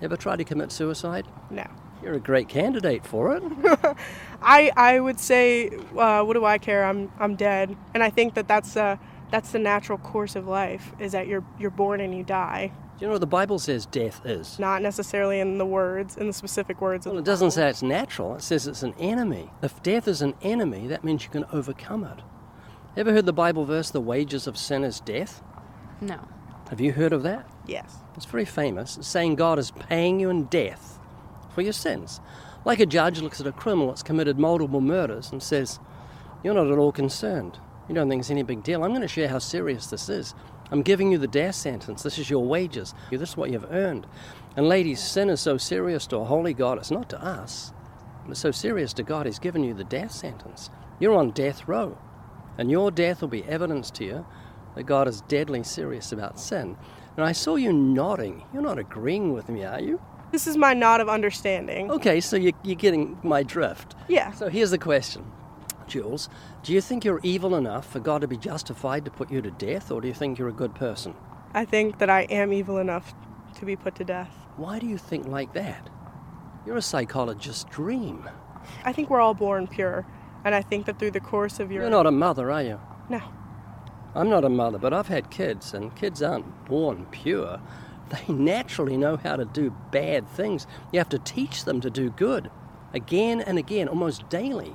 No. 0.01 0.05
Ever 0.07 0.17
tried 0.17 0.37
to 0.37 0.45
commit 0.45 0.73
suicide? 0.73 1.27
No. 1.51 1.67
You're 2.03 2.15
a 2.15 2.21
great 2.21 2.49
candidate 2.49 3.07
for 3.07 3.37
it. 3.37 3.43
I 4.43 4.73
I 4.77 5.01
would 5.01 5.21
say, 5.21 5.69
uh, 5.97 6.23
what 6.23 6.35
do 6.35 6.45
I 6.45 6.59
care? 6.59 6.85
I'm 6.85 7.13
I'm 7.19 7.37
dead, 7.37 7.77
and 7.93 8.03
I 8.03 8.09
think 8.11 8.35
that 8.35 8.49
that's 8.49 8.77
uh, 8.77 8.97
that's 9.31 9.53
the 9.53 9.59
natural 9.59 9.99
course 9.99 10.35
of 10.35 10.49
life. 10.49 10.93
Is 10.99 11.13
that 11.13 11.27
you're 11.27 11.45
you're 11.59 11.71
born 11.71 12.01
and 12.01 12.15
you 12.17 12.25
die. 12.25 12.73
Do 12.99 13.05
you 13.05 13.09
know 13.09 13.13
what 13.15 13.21
the 13.21 13.27
Bible 13.27 13.59
says 13.59 13.87
death 13.87 14.21
is? 14.25 14.59
Not 14.59 14.83
necessarily 14.83 15.41
in 15.41 15.59
the 15.59 15.65
words, 15.67 16.17
in 16.17 16.27
the 16.27 16.33
specific 16.33 16.81
words. 16.81 17.07
Well, 17.07 17.19
it 17.19 17.25
doesn't 17.25 17.53
say 17.53 17.69
it's 17.69 17.83
natural. 17.83 18.35
It 18.37 18.43
says 18.43 18.67
it's 18.67 18.83
an 18.83 18.95
enemy. 18.99 19.51
If 19.63 19.83
death 19.83 20.07
is 20.09 20.21
an 20.23 20.35
enemy, 20.43 20.87
that 20.89 21.03
means 21.05 21.25
you 21.25 21.31
can 21.31 21.45
overcome 21.53 22.05
it. 22.05 22.21
Ever 22.97 23.13
heard 23.13 23.27
the 23.27 23.33
Bible 23.33 23.65
verse, 23.67 23.91
"The 23.91 24.01
wages 24.01 24.47
of 24.47 24.57
sin 24.57 24.85
is 24.85 25.01
death"? 25.01 25.43
No. 26.01 26.19
Have 26.71 26.81
you 26.81 26.93
heard 26.93 27.13
of 27.13 27.23
that? 27.25 27.47
Yes. 27.71 27.99
It's 28.17 28.27
very 28.27 28.45
famous. 28.45 28.99
Saying 29.01 29.37
God 29.37 29.61
is 29.61 29.71
paying 29.71 30.19
you 30.19 30.29
in 30.29 30.45
death 30.47 30.99
for 31.55 31.63
your 31.63 31.73
sins. 31.73 32.21
Like 32.65 32.81
a 32.81 32.87
judge 32.87 33.21
looks 33.21 33.41
at 33.41 33.47
a 33.47 33.53
criminal 33.53 33.87
that's 33.89 34.03
committed 34.03 34.41
multiple 34.41 34.81
murders 34.81 35.31
and 35.31 35.41
says, 35.41 35.79
You're 36.43 36.55
not 36.55 36.67
at 36.67 36.79
all 36.79 36.91
concerned. 36.91 37.59
You 37.89 37.95
don't 37.95 38.09
think 38.09 38.21
it's 38.21 38.31
any 38.31 38.43
big 38.43 38.65
deal. 38.65 38.83
I'm 38.83 38.91
going 38.91 39.03
to 39.03 39.09
share 39.09 39.29
how 39.29 39.39
serious 39.39 39.87
this 39.87 40.09
is. 40.09 40.35
I'm 40.73 40.83
giving 40.83 41.13
you 41.13 41.19
the 41.19 41.29
death 41.29 41.55
sentence. 41.55 42.03
This 42.03 42.19
is 42.19 42.29
your 42.29 42.45
wages. 42.45 42.93
This 43.11 43.31
is 43.31 43.37
what 43.37 43.51
you've 43.51 43.71
earned. 43.71 44.07
And 44.57 44.69
ladies, 44.69 45.01
sin 45.01 45.31
is 45.31 45.41
so 45.41 45.57
serious 45.57 46.09
to 46.09 46.17
a 46.17 46.25
holy 46.25 46.55
God, 46.55 46.77
it's 46.79 46.91
not 46.91 47.09
to 47.11 47.25
us. 47.25 47.73
It's 48.29 48.41
so 48.41 48.51
serious 48.51 48.93
to 48.95 49.05
God, 49.05 49.27
He's 49.27 49.39
given 49.39 49.63
you 49.63 49.75
the 49.75 49.85
death 49.85 50.11
sentence. 50.11 50.71
You're 50.99 51.15
on 51.15 51.31
death 51.31 51.69
row. 51.69 51.97
And 52.59 52.69
your 52.69 52.91
death 52.91 53.21
will 53.21 53.29
be 53.29 53.45
evidence 53.45 53.93
to 53.93 54.05
you 54.05 54.27
that 54.75 54.85
God 54.85 55.07
is 55.07 55.21
deadly 55.23 55.63
serious 55.63 56.13
about 56.13 56.39
sin. 56.39 56.77
And 57.21 57.29
I 57.29 57.33
saw 57.33 57.57
you 57.57 57.71
nodding. 57.71 58.45
You're 58.51 58.63
not 58.63 58.79
agreeing 58.79 59.35
with 59.35 59.51
me, 59.51 59.63
are 59.63 59.79
you? 59.79 60.01
This 60.33 60.47
is 60.47 60.57
my 60.57 60.73
nod 60.73 61.03
of 61.03 61.11
understanding. 61.11 61.91
Okay, 61.91 62.19
so 62.19 62.35
you, 62.35 62.55
you're 62.65 62.77
getting 62.77 63.19
my 63.23 63.43
drift. 63.43 63.95
Yeah. 64.09 64.33
So 64.33 64.49
here's 64.49 64.71
the 64.71 64.79
question, 64.79 65.31
Jules. 65.87 66.31
Do 66.63 66.73
you 66.73 66.81
think 66.81 67.05
you're 67.05 67.21
evil 67.23 67.57
enough 67.57 67.85
for 67.85 68.01
God 68.01 68.23
to 68.23 68.27
be 68.27 68.39
justified 68.39 69.05
to 69.05 69.11
put 69.11 69.31
you 69.31 69.43
to 69.43 69.51
death, 69.51 69.91
or 69.91 70.01
do 70.01 70.09
you 70.09 70.15
think 70.15 70.39
you're 70.39 70.49
a 70.49 70.53
good 70.55 70.75
person? 70.75 71.15
I 71.53 71.67
think 71.67 71.99
that 71.99 72.09
I 72.09 72.23
am 72.23 72.55
evil 72.55 72.79
enough 72.79 73.13
to 73.57 73.67
be 73.67 73.77
put 73.77 73.97
to 73.97 74.05
death. 74.05 74.35
Why 74.57 74.79
do 74.79 74.87
you 74.87 74.97
think 74.97 75.27
like 75.27 75.53
that? 75.53 75.91
You're 76.65 76.79
a 76.79 76.83
psychologist's 76.83 77.65
dream. 77.65 78.31
I 78.83 78.95
think 78.95 79.11
we're 79.11 79.21
all 79.21 79.35
born 79.35 79.67
pure, 79.67 80.07
and 80.43 80.55
I 80.55 80.63
think 80.63 80.87
that 80.87 80.99
through 80.99 81.11
the 81.11 81.21
course 81.21 81.61
of 81.61 81.71
your 81.71 81.83
You're 81.83 81.91
not 81.91 82.07
a 82.07 82.11
mother, 82.11 82.51
are 82.51 82.63
you? 82.63 82.81
no, 83.11 83.21
I'm 84.15 84.29
not 84.29 84.45
a 84.45 84.49
mother, 84.49 84.79
but 84.79 84.93
I've 84.93 85.09
had 85.09 85.31
kids, 85.31 85.73
and 85.73 85.95
kids 85.95 86.23
aren't 86.23 86.65
born 86.67 87.07
pure. 87.11 87.61
They 88.11 88.33
naturally 88.33 88.97
know 88.97 89.17
how 89.17 89.37
to 89.37 89.45
do 89.45 89.73
bad 89.93 90.29
things. 90.31 90.67
You 90.93 90.99
have 90.99 91.09
to 91.11 91.19
teach 91.21 91.65
them 91.65 91.81
to 91.81 91.91
do 91.91 92.11
good 92.11 92.51
again 92.93 93.41
and 93.41 93.57
again, 93.57 93.87
almost 93.87 94.29
daily. 94.29 94.75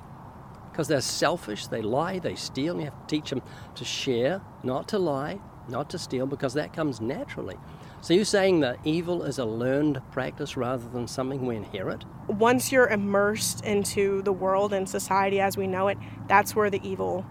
Because 0.72 0.88
they're 0.88 1.02
selfish, 1.02 1.68
they 1.68 1.82
lie, 1.82 2.20
they 2.20 2.36
steal, 2.36 2.76
and 2.76 2.82
you 2.82 2.86
have 2.90 3.08
to 3.08 3.16
teach 3.16 3.30
them 3.30 3.42
to 3.76 3.84
share, 3.84 4.42
not 4.64 4.88
to 4.88 5.00
lie, 5.00 5.42
not 5.68 5.90
to 5.90 5.98
steal, 5.98 6.26
because 6.26 6.54
that 6.54 6.72
comes 6.72 7.02
naturally. 7.02 7.58
So 8.00 8.14
you're 8.14 8.24
saying 8.24 8.62
that 8.62 8.78
evil 8.86 9.24
is 9.24 9.38
a 9.38 9.46
learned 9.46 10.02
practice 10.12 10.56
rather 10.56 10.88
than 10.88 11.06
something 11.08 11.46
we 11.46 11.58
inherit? 11.58 12.06
once 12.28 12.72
you're 12.72 12.88
immersed 12.88 13.64
into 13.64 14.22
the 14.24 14.34
world 14.34 14.74
and 14.74 14.90
society 14.90 15.40
as 15.40 15.58
we 15.58 15.68
know 15.68 15.88
it, 15.88 15.98
that's 16.28 16.56
where 16.56 16.70
the 16.70 16.82
evil 16.88 17.26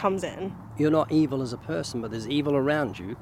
comes 0.00 0.24
in. 0.24 0.54
You're 0.78 0.90
not 0.90 1.12
evil 1.12 1.42
as 1.42 1.52
a 1.52 1.58
person, 1.58 2.00
but 2.00 2.10
there's 2.10 2.26
evil 2.26 2.56
around 2.56 2.98
you 2.98 3.16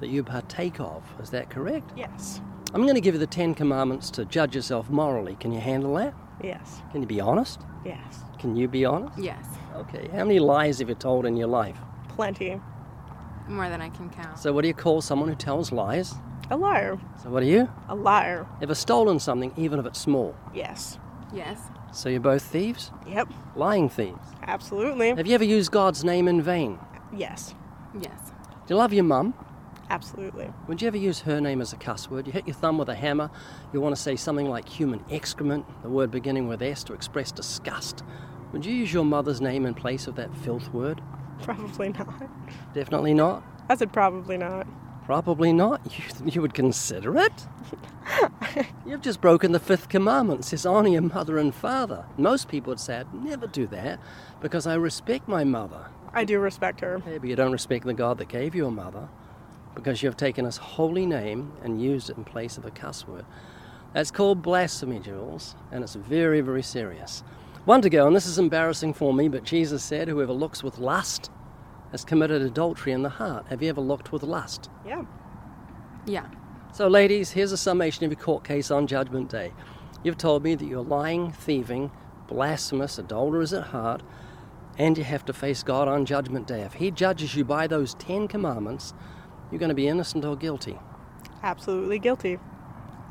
that 0.00 0.08
you 0.08 0.24
partake 0.24 0.80
of. 0.80 1.04
Is 1.22 1.30
that 1.30 1.48
correct? 1.48 1.92
Yes. 1.96 2.40
I'm 2.74 2.82
going 2.82 2.96
to 2.96 3.00
give 3.00 3.14
you 3.14 3.20
the 3.20 3.26
Ten 3.26 3.54
Commandments 3.54 4.10
to 4.10 4.24
judge 4.24 4.56
yourself 4.56 4.90
morally. 4.90 5.36
Can 5.38 5.52
you 5.52 5.60
handle 5.60 5.94
that? 5.94 6.12
Yes. 6.42 6.82
Can 6.90 7.02
you 7.02 7.06
be 7.06 7.20
honest? 7.20 7.60
Yes. 7.84 8.18
Can 8.40 8.56
you 8.56 8.66
be 8.66 8.84
honest? 8.84 9.16
Yes, 9.16 9.46
Okay. 9.76 10.08
How 10.12 10.24
many 10.24 10.40
lies 10.40 10.80
have 10.80 10.88
you 10.88 10.94
told 10.96 11.24
in 11.24 11.36
your 11.36 11.46
life? 11.48 11.76
Plenty. 12.08 12.60
more 13.48 13.68
than 13.68 13.80
I 13.80 13.90
can 13.90 14.08
count. 14.10 14.38
So, 14.38 14.52
what 14.52 14.62
do 14.62 14.68
you 14.68 14.74
call 14.74 15.00
someone 15.02 15.28
who 15.28 15.34
tells 15.36 15.70
lies? 15.70 16.14
A 16.50 16.56
liar. 16.56 16.98
So, 17.22 17.30
what 17.30 17.42
are 17.42 17.46
you? 17.46 17.68
A 17.88 17.94
liar. 17.94 18.46
Ever 18.62 18.74
stolen 18.74 19.18
something, 19.20 19.52
even 19.56 19.78
if 19.78 19.86
it's 19.86 20.00
small? 20.00 20.34
Yes. 20.54 20.98
Yes, 21.32 21.58
So, 21.94 22.08
you're 22.08 22.20
both 22.20 22.42
thieves? 22.42 22.90
Yep. 23.06 23.28
Lying 23.56 23.88
thieves. 23.88 24.18
Absolutely. 24.42 25.10
Have 25.10 25.26
you 25.26 25.34
ever 25.34 25.44
used 25.44 25.70
God's 25.70 26.04
name 26.04 26.28
in 26.28 26.42
vain? 26.42 26.78
Yes. 27.16 27.54
yes, 28.00 28.32
Do 28.66 28.74
you 28.74 28.76
love 28.76 28.92
your 28.92 29.04
mum? 29.04 29.34
Absolutely. 29.90 30.50
Would 30.66 30.82
you 30.82 30.88
ever 30.88 30.96
use 30.96 31.20
her 31.20 31.40
name 31.40 31.60
as 31.60 31.72
a 31.72 31.76
cuss 31.76 32.10
word? 32.10 32.26
You 32.26 32.32
hit 32.32 32.46
your 32.46 32.54
thumb 32.54 32.78
with 32.78 32.88
a 32.88 32.94
hammer, 32.94 33.30
you 33.72 33.80
want 33.80 33.94
to 33.94 34.00
say 34.00 34.16
something 34.16 34.48
like 34.48 34.68
human 34.68 35.04
excrement, 35.10 35.64
the 35.82 35.88
word 35.88 36.10
beginning 36.10 36.48
with 36.48 36.62
S 36.62 36.82
to 36.84 36.94
express 36.94 37.30
disgust. 37.30 38.02
Would 38.52 38.64
you 38.66 38.74
use 38.74 38.92
your 38.92 39.04
mother's 39.04 39.40
name 39.40 39.66
in 39.66 39.74
place 39.74 40.06
of 40.06 40.16
that 40.16 40.34
filth 40.38 40.72
word? 40.72 41.00
Probably 41.42 41.90
not. 41.90 42.28
Definitely 42.74 43.14
not. 43.14 43.44
I 43.68 43.76
said 43.76 43.92
probably 43.92 44.36
not. 44.36 44.66
Probably 45.06 45.52
not. 45.52 45.80
You, 46.24 46.30
you 46.32 46.42
would 46.42 46.54
consider 46.54 47.16
it? 47.18 47.32
You've 48.86 49.02
just 49.02 49.20
broken 49.20 49.52
the 49.52 49.60
fifth 49.60 49.88
commandment. 49.88 50.40
It 50.40 50.44
says, 50.44 50.66
honor 50.66 50.88
your 50.88 51.02
mother 51.02 51.38
and 51.38 51.54
father. 51.54 52.04
Most 52.16 52.48
people 52.48 52.70
would 52.70 52.80
say, 52.80 52.98
I'd 52.98 53.14
never 53.14 53.46
do 53.46 53.66
that 53.68 54.00
because 54.40 54.66
I 54.66 54.74
respect 54.74 55.28
my 55.28 55.44
mother. 55.44 55.86
I 56.12 56.24
do 56.24 56.38
respect 56.38 56.80
her. 56.80 57.02
Maybe 57.06 57.28
you 57.28 57.36
don't 57.36 57.52
respect 57.52 57.84
the 57.84 57.94
God 57.94 58.18
that 58.18 58.28
gave 58.28 58.54
you 58.54 58.66
a 58.66 58.70
mother 58.70 59.08
because 59.74 60.02
you 60.02 60.08
have 60.08 60.16
taken 60.16 60.44
his 60.44 60.56
holy 60.56 61.06
name 61.06 61.52
and 61.62 61.82
used 61.82 62.10
it 62.10 62.16
in 62.16 62.24
place 62.24 62.56
of 62.56 62.64
a 62.64 62.70
cuss 62.70 63.06
word. 63.06 63.24
That's 63.92 64.10
called 64.10 64.42
blasphemy, 64.42 65.00
Jules, 65.00 65.54
and 65.72 65.82
it's 65.82 65.94
very, 65.94 66.40
very 66.40 66.62
serious. 66.62 67.22
One 67.64 67.82
to 67.82 67.90
go, 67.90 68.06
and 68.06 68.14
this 68.14 68.26
is 68.26 68.38
embarrassing 68.38 68.94
for 68.94 69.14
me, 69.14 69.28
but 69.28 69.44
Jesus 69.44 69.82
said, 69.82 70.08
Whoever 70.08 70.32
looks 70.32 70.62
with 70.62 70.78
lust 70.78 71.30
has 71.94 72.04
committed 72.04 72.42
adultery 72.42 72.90
in 72.90 73.02
the 73.02 73.08
heart. 73.08 73.46
Have 73.50 73.62
you 73.62 73.68
ever 73.68 73.80
looked 73.80 74.10
with 74.10 74.24
lust? 74.24 74.68
Yeah. 74.84 75.04
yeah, 76.06 76.26
So, 76.72 76.88
ladies, 76.88 77.30
here's 77.30 77.52
a 77.52 77.56
summation 77.56 78.04
of 78.04 78.10
your 78.10 78.18
court 78.20 78.42
case 78.42 78.72
on 78.72 78.88
Judgment 78.88 79.30
Day. 79.30 79.52
You've 80.02 80.18
told 80.18 80.42
me 80.42 80.56
that 80.56 80.64
you're 80.64 80.82
lying, 80.82 81.30
thieving, 81.30 81.92
blasphemous, 82.26 82.98
adulterers 82.98 83.52
at 83.52 83.68
heart, 83.68 84.02
and 84.76 84.98
you 84.98 85.04
have 85.04 85.24
to 85.26 85.32
face 85.32 85.62
God 85.62 85.86
on 85.86 86.04
Judgment 86.04 86.48
Day. 86.48 86.62
If 86.62 86.72
He 86.74 86.90
judges 86.90 87.36
you 87.36 87.44
by 87.44 87.68
those 87.68 87.94
Ten 87.94 88.26
Commandments, 88.26 88.92
you're 89.52 89.60
going 89.60 89.68
to 89.68 89.74
be 89.76 89.86
innocent 89.86 90.24
or 90.24 90.34
guilty, 90.34 90.76
Absolutely 91.44 92.00
guilty. 92.00 92.40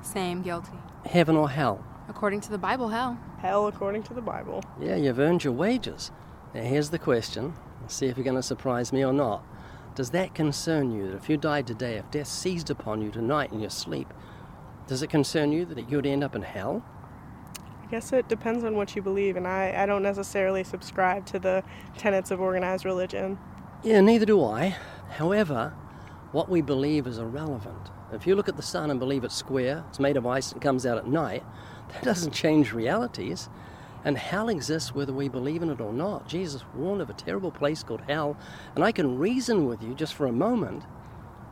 same 0.01 0.41
guilty. 0.41 0.73
heaven 1.05 1.38
or 1.38 1.49
hell. 1.49 1.81
According 2.09 2.41
to 2.41 2.49
the 2.51 2.57
Bible, 2.57 2.89
hell. 2.89 3.17
Hell 3.39 3.67
according 3.67 4.03
to 4.03 4.13
the 4.13 4.21
Bible. 4.21 4.61
Yeah, 4.81 4.97
you've 4.97 5.19
earned 5.19 5.45
your 5.45 5.53
wages. 5.53 6.11
Now, 6.53 6.63
here's 6.63 6.89
the 6.89 6.99
question. 6.99 7.53
See 7.88 8.07
if 8.07 8.17
you're 8.17 8.23
going 8.23 8.36
to 8.36 8.43
surprise 8.43 8.93
me 8.93 9.03
or 9.03 9.13
not. 9.13 9.45
Does 9.95 10.09
that 10.11 10.34
concern 10.34 10.91
you 10.91 11.07
that 11.07 11.17
if 11.17 11.29
you 11.29 11.38
died 11.38 11.67
today, 11.67 11.97
if 11.97 12.09
death 12.09 12.27
seized 12.27 12.69
upon 12.69 13.01
you 13.01 13.11
tonight 13.11 13.51
in 13.51 13.59
your 13.59 13.69
sleep, 13.69 14.11
does 14.88 15.03
it 15.03 15.09
concern 15.09 15.51
you 15.51 15.65
that 15.65 15.89
you'd 15.89 16.05
end 16.05 16.23
up 16.23 16.36
in 16.36 16.41
hell? 16.41 16.84
I 17.84 17.86
guess 17.91 18.11
it 18.11 18.27
depends 18.27 18.63
on 18.63 18.75
what 18.75 18.95
you 18.95 19.01
believe, 19.01 19.38
and 19.38 19.47
I, 19.47 19.84
I 19.84 19.86
don't 19.86 20.01
necessarily 20.01 20.63
subscribe 20.63 21.25
to 21.27 21.39
the 21.39 21.63
tenets 21.97 22.31
of 22.31 22.41
organized 22.41 22.86
religion. 22.86 23.38
Yeah, 23.84 24.01
neither 24.01 24.25
do 24.25 24.43
I. 24.43 24.75
However, 25.11 25.73
what 26.31 26.49
we 26.49 26.61
believe 26.61 27.05
is 27.05 27.19
irrelevant. 27.19 27.91
If 28.11 28.25
you 28.25 28.36
look 28.36 28.49
at 28.49 28.55
the 28.55 28.63
sun 28.63 28.89
and 28.89 28.99
believe 28.99 29.23
it's 29.23 29.36
square, 29.36 29.84
it's 29.89 29.99
made 29.99 30.17
of 30.17 30.25
ice 30.25 30.51
and 30.51 30.61
comes 30.61 30.86
out 30.86 30.97
at 30.97 31.07
night, 31.07 31.43
that 31.89 32.03
doesn't 32.03 32.31
change 32.31 32.73
realities. 32.73 33.49
And 34.05 34.17
hell 34.17 34.49
exists 34.49 34.93
whether 34.93 35.13
we 35.13 35.29
believe 35.29 35.61
in 35.63 35.69
it 35.69 35.79
or 35.79 35.93
not. 35.93 36.27
Jesus 36.27 36.63
warned 36.75 37.01
of 37.01 37.09
a 37.09 37.13
terrible 37.13 37.51
place 37.51 37.83
called 37.83 38.01
hell, 38.07 38.37
and 38.75 38.83
I 38.83 38.91
can 38.91 39.17
reason 39.17 39.65
with 39.67 39.81
you 39.81 39.93
just 39.93 40.13
for 40.13 40.25
a 40.27 40.31
moment 40.31 40.83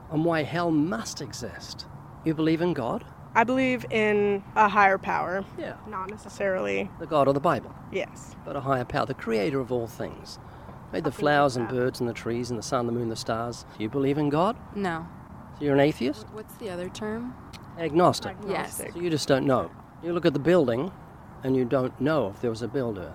on 0.10 0.24
why 0.24 0.44
hell 0.44 0.72
must 0.72 1.22
exist. 1.22 1.86
You 2.26 2.34
believe 2.34 2.62
in 2.62 2.74
God? 2.74 3.06
I 3.34 3.46
believe 3.46 3.86
in 3.90 4.44
a 4.58 4.68
higher 4.68 4.98
power, 4.98 5.46
Yeah. 5.58 5.76
not 5.88 6.10
necessarily, 6.10 6.90
The 7.00 7.08
God 7.08 7.30
of 7.30 7.34
the 7.34 7.40
Bible, 7.40 7.74
yes. 7.92 8.36
but 8.44 8.58
a 8.58 8.60
higher 8.60 8.84
power, 8.84 9.06
the 9.06 9.14
creator 9.14 9.62
of 9.62 9.72
all 9.72 9.88
things. 9.88 10.38
Made 10.92 11.06
the 11.06 11.12
flowers 11.14 11.56
and 11.56 11.70
birds 11.70 12.02
and 12.02 12.10
the 12.10 12.14
trees 12.14 12.50
and 12.50 12.60
the 12.60 12.64
sun, 12.64 12.86
the 12.88 12.92
moon, 12.92 13.08
the 13.08 13.16
stars. 13.16 13.66
Do 13.78 13.84
you 13.84 13.90
believe 13.90 14.18
in 14.18 14.28
God? 14.28 14.58
No. 14.76 15.08
So 15.58 15.64
you're 15.64 15.74
an 15.76 15.80
atheist? 15.80 16.26
What's 16.34 16.54
the 16.56 16.70
other 16.70 16.90
term? 16.90 17.34
Agnostic. 17.80 18.36
Yes. 18.46 18.76
So 18.78 19.00
you 19.00 19.10
just 19.10 19.30
don't 19.30 19.46
know. 19.46 19.72
You 20.04 20.12
look 20.12 20.26
at 20.26 20.34
the 20.34 20.40
building 20.40 20.92
and 21.44 21.56
you 21.56 21.66
don't 21.66 22.00
know 22.00 22.28
if 22.28 22.42
there 22.42 22.50
was 22.50 22.62
a 22.62 22.68
builder. 22.68 23.14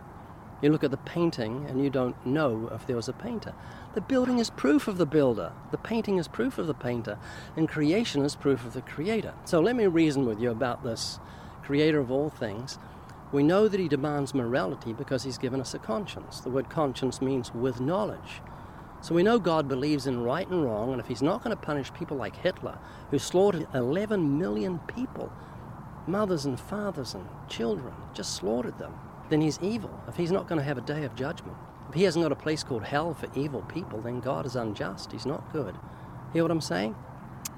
You 0.62 0.70
look 0.70 0.84
at 0.84 0.90
the 0.90 0.96
painting 0.96 1.66
and 1.68 1.82
you 1.84 1.90
don't 1.90 2.16
know 2.26 2.70
if 2.72 2.86
there 2.86 2.96
was 2.96 3.08
a 3.08 3.12
painter. 3.12 3.52
The 3.94 4.00
building 4.00 4.38
is 4.38 4.48
proof 4.50 4.88
of 4.88 4.96
the 4.96 5.06
builder. 5.06 5.52
The 5.70 5.78
painting 5.78 6.16
is 6.16 6.28
proof 6.28 6.58
of 6.58 6.66
the 6.66 6.74
painter. 6.74 7.18
And 7.56 7.68
creation 7.68 8.24
is 8.24 8.36
proof 8.36 8.64
of 8.64 8.72
the 8.72 8.80
creator. 8.80 9.34
So 9.44 9.60
let 9.60 9.76
me 9.76 9.86
reason 9.86 10.24
with 10.24 10.40
you 10.40 10.50
about 10.50 10.82
this 10.82 11.18
creator 11.62 11.98
of 11.98 12.10
all 12.10 12.30
things. 12.30 12.78
We 13.32 13.42
know 13.42 13.68
that 13.68 13.80
he 13.80 13.88
demands 13.88 14.34
morality 14.34 14.92
because 14.92 15.24
he's 15.24 15.36
given 15.36 15.60
us 15.60 15.74
a 15.74 15.78
conscience. 15.78 16.40
The 16.40 16.50
word 16.50 16.70
conscience 16.70 17.20
means 17.20 17.52
with 17.52 17.80
knowledge. 17.80 18.40
So 19.02 19.14
we 19.14 19.22
know 19.22 19.38
God 19.38 19.68
believes 19.68 20.06
in 20.06 20.22
right 20.22 20.48
and 20.48 20.64
wrong, 20.64 20.92
and 20.92 21.00
if 21.00 21.06
he's 21.06 21.22
not 21.22 21.44
going 21.44 21.54
to 21.54 21.62
punish 21.62 21.92
people 21.92 22.16
like 22.16 22.36
Hitler, 22.36 22.78
who 23.10 23.18
slaughtered 23.18 23.66
11 23.74 24.38
million 24.38 24.78
people, 24.80 25.30
mothers 26.06 26.44
and 26.44 26.58
fathers 26.58 27.14
and 27.14 27.26
children, 27.48 27.94
just 28.14 28.34
slaughtered 28.36 28.78
them, 28.78 28.94
then 29.28 29.40
he's 29.40 29.58
evil. 29.60 29.90
If 30.08 30.16
he's 30.16 30.32
not 30.32 30.48
going 30.48 30.58
to 30.58 30.64
have 30.64 30.78
a 30.78 30.82
day 30.82 31.04
of 31.04 31.14
judgment, 31.14 31.56
if 31.88 31.94
he 31.94 32.02
hasn't 32.04 32.24
got 32.24 32.32
a 32.32 32.36
place 32.36 32.62
called 32.62 32.84
hell 32.84 33.14
for 33.14 33.28
evil 33.38 33.62
people, 33.62 34.00
then 34.00 34.20
God 34.20 34.46
is 34.46 34.56
unjust. 34.56 35.12
He's 35.12 35.26
not 35.26 35.52
good. 35.52 35.74
Hear 36.32 36.42
what 36.42 36.50
I'm 36.50 36.60
saying? 36.60 36.94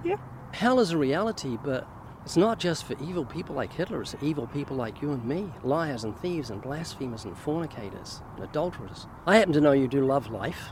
Yeah. 0.05 0.17
Hell 0.53 0.81
is 0.81 0.91
a 0.91 0.99
reality, 0.99 1.59
but 1.63 1.87
it's 2.25 2.37
not 2.37 2.59
just 2.59 2.85
for 2.85 2.95
evil 3.03 3.25
people 3.25 3.55
like 3.55 3.73
Hitler, 3.73 4.03
it's 4.03 4.13
for 4.13 4.25
evil 4.25 4.47
people 4.47 4.77
like 4.77 5.01
you 5.01 5.13
and 5.13 5.25
me 5.25 5.51
liars 5.63 6.05
and 6.05 6.17
thieves 6.19 6.51
and 6.51 6.61
blasphemers 6.61 7.25
and 7.25 7.37
fornicators 7.37 8.21
and 8.37 8.45
adulterers. 8.45 9.07
I 9.27 9.37
happen 9.37 9.53
to 9.55 9.61
know 9.61 9.73
you 9.73 9.89
do 9.89 10.05
love 10.05 10.31
life. 10.31 10.71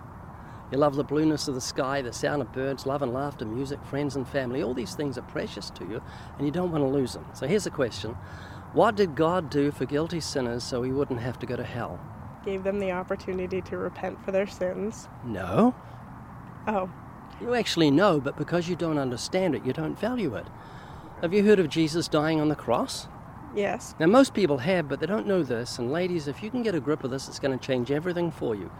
You 0.72 0.78
love 0.78 0.96
the 0.96 1.04
blueness 1.04 1.46
of 1.46 1.54
the 1.54 1.60
sky, 1.60 2.02
the 2.02 2.12
sound 2.12 2.42
of 2.42 2.52
birds, 2.52 2.86
love 2.86 3.02
and 3.02 3.12
laughter, 3.12 3.44
music, 3.44 3.78
friends 3.84 4.16
and 4.16 4.26
family. 4.26 4.62
All 4.62 4.74
these 4.74 4.94
things 4.96 5.16
are 5.16 5.22
precious 5.22 5.70
to 5.70 5.84
you, 5.84 6.02
and 6.38 6.46
you 6.46 6.50
don't 6.52 6.72
want 6.72 6.82
to 6.82 6.88
lose 6.88 7.12
them. 7.12 7.24
So 7.34 7.46
here's 7.46 7.64
the 7.64 7.70
question 7.70 8.12
What 8.72 8.96
did 8.96 9.14
God 9.14 9.48
do 9.48 9.70
for 9.70 9.84
guilty 9.84 10.20
sinners 10.20 10.64
so 10.64 10.82
he 10.82 10.90
wouldn't 10.90 11.20
have 11.20 11.38
to 11.40 11.46
go 11.46 11.54
to 11.56 11.64
hell? 11.64 12.00
Gave 12.44 12.64
them 12.64 12.78
the 12.80 12.90
opportunity 12.92 13.60
to 13.62 13.76
repent 13.76 14.24
for 14.24 14.32
their 14.32 14.46
sins. 14.46 15.08
No. 15.24 15.74
Oh, 16.66 16.90
You 17.40 17.54
actually 17.54 17.90
know, 17.92 18.18
but 18.20 18.36
because 18.36 18.68
you 18.68 18.74
don't 18.76 18.98
understand 18.98 19.54
it, 19.54 19.64
you 19.64 19.72
don't 19.72 19.98
value 19.98 20.34
it. 20.34 20.46
Have 21.22 21.32
you 21.32 21.44
heard 21.44 21.58
of 21.60 21.68
Jesus 21.68 22.08
dying 22.08 22.40
on 22.40 22.48
the 22.48 22.56
cross? 22.56 23.08
yes. 23.54 23.94
Now, 23.98 24.06
most 24.06 24.34
people 24.34 24.58
have, 24.58 24.88
but 24.88 25.00
they 25.00 25.06
don't 25.06 25.26
know 25.26 25.42
this. 25.42 25.78
And, 25.78 25.90
ladies, 25.90 26.28
if 26.28 26.42
you 26.42 26.50
can 26.50 26.62
get 26.62 26.74
a 26.74 26.80
grip 26.80 27.04
of 27.04 27.10
this, 27.10 27.26
it's 27.28 27.38
going 27.38 27.56
to 27.58 27.64
change 27.66 27.90
everything 27.90 28.30
for 28.30 28.54
you. 28.54 28.70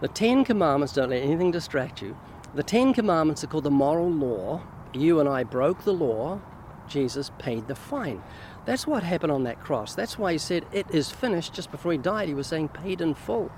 The 0.00 0.08
Ten 0.08 0.44
Commandments 0.44 0.92
don't 0.92 1.10
let 1.10 1.22
anything 1.22 1.52
distract 1.52 2.02
you. 2.02 2.16
The 2.54 2.64
Ten 2.64 2.92
Commandments 2.92 3.44
are 3.44 3.46
called 3.46 3.64
the 3.64 3.70
moral 3.70 4.10
law. 4.10 4.62
You 4.92 5.20
and 5.20 5.28
I 5.28 5.44
broke 5.44 5.84
the 5.84 5.92
law. 5.92 6.40
Jesus 6.88 7.30
paid 7.38 7.68
the 7.68 7.74
fine. 7.74 8.22
That's 8.64 8.86
what 8.86 9.02
happened 9.02 9.32
on 9.32 9.44
that 9.44 9.60
cross. 9.60 9.94
That's 9.94 10.18
why 10.18 10.32
he 10.32 10.38
said, 10.38 10.66
It 10.72 10.86
is 10.90 11.10
finished. 11.10 11.54
Just 11.54 11.70
before 11.70 11.92
he 11.92 11.98
died, 11.98 12.28
he 12.28 12.34
was 12.34 12.46
saying, 12.46 12.68
Paid 12.68 13.00
in 13.00 13.14
full. 13.14 13.52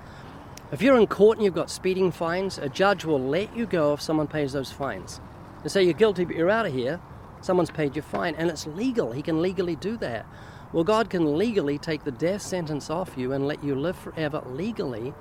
If 0.71 0.81
you're 0.81 0.97
in 0.97 1.07
court 1.07 1.37
and 1.37 1.45
you've 1.45 1.55
got 1.55 1.71
speeding 1.71 2.11
fines, 2.11 2.57
a 2.57 2.69
judge 2.69 3.03
will 3.03 3.19
let 3.19 3.55
you 3.55 3.65
go 3.65 3.93
if 3.93 4.01
someone 4.01 4.27
pays 4.27 4.53
those 4.53 4.71
fines. 4.71 5.19
And 5.63 5.71
say 5.71 5.83
you're 5.83 5.93
guilty, 5.93 6.25
but 6.25 6.35
you're 6.35 6.49
out 6.49 6.65
of 6.65 6.73
here. 6.73 6.99
Someone's 7.41 7.71
paid 7.71 7.95
your 7.95 8.03
fine, 8.03 8.35
and 8.35 8.49
it's 8.49 8.67
legal. 8.67 9.11
He 9.11 9.21
can 9.21 9.41
legally 9.41 9.75
do 9.75 9.97
that. 9.97 10.25
Well, 10.73 10.83
God 10.83 11.09
can 11.09 11.37
legally 11.37 11.77
take 11.77 12.03
the 12.03 12.11
death 12.11 12.41
sentence 12.41 12.89
off 12.89 13.17
you 13.17 13.31
and 13.31 13.47
let 13.47 13.63
you 13.63 13.75
live 13.75 13.97
forever 13.97 14.43
legally, 14.45 15.13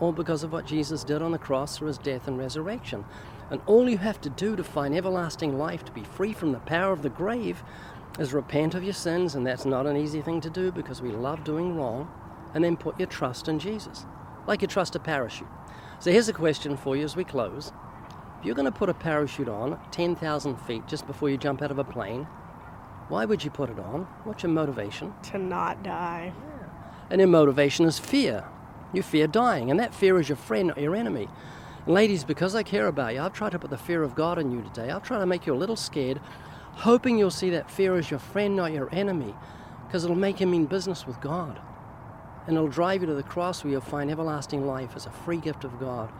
all 0.00 0.12
because 0.12 0.42
of 0.42 0.52
what 0.52 0.66
Jesus 0.66 1.04
did 1.04 1.22
on 1.22 1.32
the 1.32 1.38
cross 1.38 1.76
through 1.76 1.88
his 1.88 1.98
death 1.98 2.28
and 2.28 2.38
resurrection. 2.38 3.04
And 3.50 3.60
all 3.66 3.88
you 3.88 3.98
have 3.98 4.20
to 4.22 4.30
do 4.30 4.56
to 4.56 4.64
find 4.64 4.94
everlasting 4.94 5.56
life, 5.56 5.84
to 5.84 5.92
be 5.92 6.04
free 6.04 6.32
from 6.32 6.52
the 6.52 6.58
power 6.60 6.92
of 6.92 7.02
the 7.02 7.08
grave, 7.08 7.62
is 8.18 8.32
repent 8.32 8.74
of 8.74 8.82
your 8.82 8.92
sins, 8.92 9.34
and 9.34 9.46
that's 9.46 9.64
not 9.64 9.86
an 9.86 9.96
easy 9.96 10.22
thing 10.22 10.40
to 10.40 10.50
do 10.50 10.72
because 10.72 11.02
we 11.02 11.10
love 11.10 11.44
doing 11.44 11.76
wrong, 11.76 12.10
and 12.54 12.64
then 12.64 12.76
put 12.76 12.98
your 12.98 13.08
trust 13.08 13.48
in 13.48 13.58
Jesus, 13.58 14.06
like 14.46 14.62
you 14.62 14.68
trust 14.68 14.96
a 14.96 14.98
parachute. 14.98 15.48
So 16.00 16.10
here's 16.10 16.28
a 16.28 16.32
question 16.32 16.76
for 16.76 16.96
you 16.96 17.04
as 17.04 17.16
we 17.16 17.24
close. 17.24 17.72
If 18.38 18.44
you're 18.44 18.54
going 18.54 18.70
to 18.70 18.72
put 18.72 18.88
a 18.88 18.94
parachute 18.94 19.48
on 19.48 19.78
10,000 19.92 20.56
feet 20.62 20.86
just 20.86 21.06
before 21.06 21.30
you 21.30 21.36
jump 21.36 21.62
out 21.62 21.70
of 21.70 21.78
a 21.78 21.84
plane, 21.84 22.26
why 23.08 23.24
would 23.24 23.44
you 23.44 23.50
put 23.50 23.70
it 23.70 23.78
on? 23.78 24.02
What's 24.24 24.42
your 24.42 24.52
motivation? 24.52 25.14
To 25.30 25.38
not 25.38 25.82
die. 25.82 26.32
And 27.10 27.20
your 27.20 27.28
motivation 27.28 27.86
is 27.86 27.98
fear. 27.98 28.44
You 28.96 29.02
fear 29.02 29.26
dying, 29.26 29.70
and 29.70 29.78
that 29.78 29.94
fear 29.94 30.18
is 30.18 30.30
your 30.30 30.36
friend, 30.36 30.68
not 30.68 30.80
your 30.80 30.96
enemy. 30.96 31.28
And 31.84 31.94
ladies, 31.94 32.24
because 32.24 32.54
I 32.54 32.62
care 32.62 32.86
about 32.86 33.12
you, 33.12 33.20
I've 33.20 33.34
tried 33.34 33.52
to 33.52 33.58
put 33.58 33.68
the 33.68 33.76
fear 33.76 34.02
of 34.02 34.14
God 34.14 34.38
in 34.38 34.50
you 34.50 34.62
today. 34.62 34.90
I've 34.90 35.02
tried 35.02 35.18
to 35.18 35.26
make 35.26 35.46
you 35.46 35.52
a 35.52 35.54
little 35.54 35.76
scared, 35.76 36.18
hoping 36.72 37.18
you'll 37.18 37.30
see 37.30 37.50
that 37.50 37.70
fear 37.70 37.98
is 37.98 38.10
your 38.10 38.18
friend, 38.18 38.56
not 38.56 38.72
your 38.72 38.88
enemy, 38.92 39.34
because 39.86 40.04
it'll 40.04 40.16
make 40.16 40.40
you 40.40 40.46
mean 40.46 40.64
business 40.64 41.06
with 41.06 41.20
God. 41.20 41.60
And 42.46 42.56
it'll 42.56 42.70
drive 42.70 43.02
you 43.02 43.06
to 43.08 43.14
the 43.14 43.22
cross 43.22 43.62
where 43.62 43.70
you'll 43.70 43.82
find 43.82 44.10
everlasting 44.10 44.66
life 44.66 44.92
as 44.96 45.04
a 45.04 45.10
free 45.10 45.36
gift 45.36 45.64
of 45.64 45.78
God. 45.78 46.10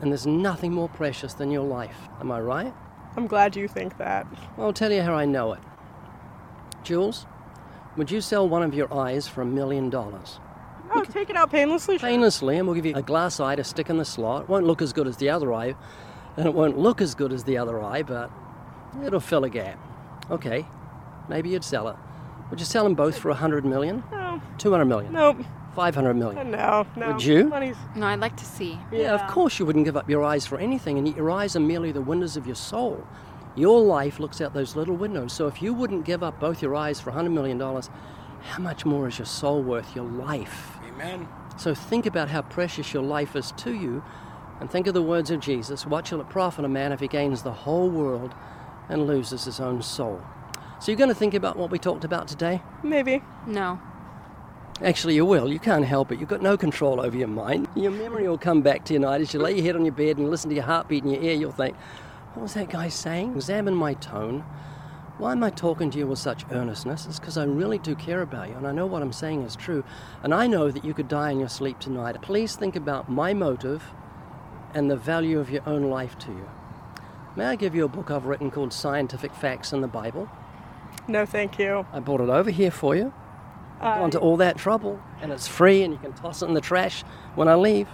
And 0.00 0.12
there's 0.12 0.26
nothing 0.26 0.72
more 0.72 0.88
precious 0.88 1.34
than 1.34 1.50
your 1.50 1.64
life. 1.64 1.98
Am 2.20 2.30
I 2.30 2.40
right? 2.40 2.74
I'm 3.16 3.26
glad 3.26 3.56
you 3.56 3.66
think 3.66 3.98
that. 3.98 4.28
Well, 4.56 4.68
I'll 4.68 4.72
tell 4.72 4.92
you 4.92 5.02
how 5.02 5.14
I 5.14 5.24
know 5.24 5.52
it. 5.54 5.60
Jules, 6.84 7.26
would 7.96 8.12
you 8.12 8.20
sell 8.20 8.48
one 8.48 8.62
of 8.62 8.72
your 8.72 8.92
eyes 8.94 9.26
for 9.26 9.42
a 9.42 9.46
million 9.46 9.90
dollars? 9.90 10.38
Take 11.10 11.30
it 11.30 11.36
out 11.36 11.50
painlessly. 11.50 11.98
Painlessly, 11.98 12.56
and 12.58 12.66
we'll 12.66 12.74
give 12.76 12.86
you 12.86 12.94
a 12.94 13.02
glass 13.02 13.40
eye 13.40 13.56
to 13.56 13.64
stick 13.64 13.90
in 13.90 13.98
the 13.98 14.04
slot. 14.04 14.42
It 14.44 14.48
won't 14.48 14.66
look 14.66 14.82
as 14.82 14.92
good 14.92 15.06
as 15.06 15.16
the 15.16 15.30
other 15.30 15.52
eye, 15.52 15.74
and 16.36 16.46
it 16.46 16.54
won't 16.54 16.78
look 16.78 17.00
as 17.00 17.14
good 17.14 17.32
as 17.32 17.44
the 17.44 17.58
other 17.58 17.82
eye, 17.82 18.02
but 18.02 18.30
it'll 19.04 19.20
fill 19.20 19.44
a 19.44 19.50
gap. 19.50 19.78
Okay, 20.30 20.66
maybe 21.28 21.50
you'd 21.50 21.64
sell 21.64 21.88
it. 21.88 21.96
Would 22.50 22.60
you 22.60 22.66
sell 22.66 22.84
them 22.84 22.94
both 22.94 23.18
for 23.18 23.30
a 23.30 23.34
hundred 23.34 23.64
million? 23.64 24.02
No, 24.12 24.40
Two 24.58 24.70
hundred 24.70 24.86
million? 24.86 25.12
nope. 25.12 25.38
Five 25.74 25.94
hundred 25.94 26.14
million? 26.14 26.54
Uh, 26.54 26.84
no, 26.96 27.00
no. 27.06 27.12
Would 27.12 27.24
you? 27.24 27.44
Money's. 27.48 27.76
No, 27.96 28.06
I'd 28.06 28.20
like 28.20 28.36
to 28.36 28.44
see. 28.44 28.78
Yeah, 28.92 29.14
of 29.14 29.26
course 29.30 29.58
you 29.58 29.64
wouldn't 29.64 29.86
give 29.86 29.96
up 29.96 30.08
your 30.10 30.22
eyes 30.22 30.46
for 30.46 30.58
anything, 30.58 30.98
and 30.98 31.08
yet 31.08 31.16
your 31.16 31.30
eyes 31.30 31.56
are 31.56 31.60
merely 31.60 31.92
the 31.92 32.02
windows 32.02 32.36
of 32.36 32.46
your 32.46 32.56
soul. 32.56 33.02
Your 33.54 33.80
life 33.80 34.18
looks 34.20 34.40
out 34.42 34.52
those 34.54 34.76
little 34.76 34.96
windows. 34.96 35.32
So 35.32 35.46
if 35.46 35.62
you 35.62 35.72
wouldn't 35.74 36.04
give 36.04 36.22
up 36.22 36.38
both 36.40 36.62
your 36.62 36.74
eyes 36.74 37.00
for 37.00 37.10
$100 37.12 37.30
million, 37.32 37.58
how 37.60 38.58
much 38.62 38.84
more 38.86 39.08
is 39.08 39.18
your 39.18 39.26
soul 39.26 39.62
worth, 39.62 39.94
your 39.94 40.06
life? 40.06 40.76
Amen. 41.02 41.28
So 41.58 41.74
think 41.74 42.06
about 42.06 42.30
how 42.30 42.42
precious 42.42 42.92
your 42.94 43.02
life 43.02 43.36
is 43.36 43.52
to 43.58 43.72
you, 43.72 44.02
and 44.60 44.70
think 44.70 44.86
of 44.86 44.94
the 44.94 45.02
words 45.02 45.30
of 45.30 45.40
Jesus 45.40 45.84
What 45.86 46.06
shall 46.06 46.20
it 46.20 46.28
profit 46.28 46.64
a 46.64 46.68
man 46.68 46.92
if 46.92 47.00
he 47.00 47.08
gains 47.08 47.42
the 47.42 47.52
whole 47.52 47.90
world 47.90 48.34
and 48.88 49.06
loses 49.06 49.44
his 49.44 49.60
own 49.60 49.82
soul? 49.82 50.20
So 50.80 50.90
you're 50.90 50.98
going 50.98 51.08
to 51.08 51.14
think 51.14 51.34
about 51.34 51.56
what 51.56 51.70
we 51.70 51.78
talked 51.78 52.04
about 52.04 52.26
today? 52.26 52.60
Maybe. 52.82 53.22
No. 53.46 53.80
Actually, 54.82 55.14
you 55.14 55.24
will. 55.24 55.52
You 55.52 55.60
can't 55.60 55.84
help 55.84 56.10
it. 56.10 56.18
You've 56.18 56.28
got 56.28 56.42
no 56.42 56.56
control 56.56 57.00
over 57.00 57.16
your 57.16 57.28
mind. 57.28 57.68
Your 57.76 57.92
memory 57.92 58.26
will 58.26 58.38
come 58.38 58.62
back 58.62 58.84
to 58.86 58.94
you 58.94 58.98
night 58.98 59.20
as 59.20 59.32
you 59.32 59.38
lay 59.38 59.54
your 59.54 59.64
head 59.64 59.76
on 59.76 59.84
your 59.84 59.94
bed 59.94 60.18
and 60.18 60.28
listen 60.28 60.48
to 60.50 60.56
your 60.56 60.64
heartbeat 60.64 61.04
in 61.04 61.10
your 61.10 61.22
ear. 61.22 61.34
You'll 61.34 61.52
think, 61.52 61.76
what 62.34 62.42
was 62.42 62.54
that 62.54 62.70
guy 62.70 62.88
saying? 62.88 63.36
Examine 63.36 63.74
my 63.74 63.94
tone. 63.94 64.44
Why 65.18 65.32
am 65.32 65.44
I 65.44 65.50
talking 65.50 65.90
to 65.90 65.98
you 65.98 66.06
with 66.06 66.18
such 66.18 66.44
earnestness? 66.50 67.06
It's 67.06 67.20
because 67.20 67.36
I 67.36 67.44
really 67.44 67.78
do 67.78 67.94
care 67.94 68.22
about 68.22 68.48
you, 68.48 68.54
and 68.54 68.66
I 68.66 68.72
know 68.72 68.86
what 68.86 69.02
I'm 69.02 69.12
saying 69.12 69.42
is 69.42 69.54
true. 69.54 69.84
And 70.22 70.32
I 70.32 70.46
know 70.46 70.70
that 70.70 70.84
you 70.84 70.94
could 70.94 71.08
die 71.08 71.30
in 71.30 71.38
your 71.38 71.50
sleep 71.50 71.78
tonight. 71.78 72.20
Please 72.22 72.56
think 72.56 72.76
about 72.76 73.10
my 73.10 73.34
motive 73.34 73.84
and 74.74 74.90
the 74.90 74.96
value 74.96 75.38
of 75.38 75.50
your 75.50 75.62
own 75.68 75.90
life 75.90 76.18
to 76.20 76.30
you. 76.30 76.48
May 77.36 77.46
I 77.46 77.56
give 77.56 77.74
you 77.74 77.84
a 77.84 77.88
book 77.88 78.10
I've 78.10 78.24
written 78.24 78.50
called 78.50 78.72
Scientific 78.72 79.34
Facts 79.34 79.72
in 79.72 79.82
the 79.82 79.88
Bible? 79.88 80.28
No, 81.06 81.26
thank 81.26 81.58
you. 81.58 81.86
I 81.92 82.00
brought 82.00 82.20
it 82.20 82.30
over 82.30 82.50
here 82.50 82.70
for 82.70 82.96
you. 82.96 83.12
I've 83.80 84.00
gone 84.00 84.10
to 84.12 84.18
all 84.18 84.36
that 84.38 84.56
trouble, 84.56 85.00
and 85.20 85.30
it's 85.30 85.46
free, 85.46 85.82
and 85.82 85.92
you 85.92 85.98
can 85.98 86.12
toss 86.14 86.42
it 86.42 86.46
in 86.46 86.54
the 86.54 86.60
trash 86.60 87.02
when 87.34 87.48
I 87.48 87.54
leave. 87.54 87.88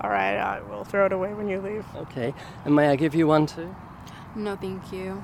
All 0.00 0.10
right, 0.10 0.36
I 0.36 0.60
will 0.60 0.84
throw 0.84 1.06
it 1.06 1.12
away 1.12 1.32
when 1.32 1.48
you 1.48 1.60
leave. 1.60 1.84
Okay, 1.96 2.34
and 2.64 2.74
may 2.74 2.88
I 2.88 2.96
give 2.96 3.14
you 3.14 3.26
one 3.26 3.46
too? 3.46 3.74
No, 4.34 4.56
thank 4.56 4.92
you. 4.92 5.22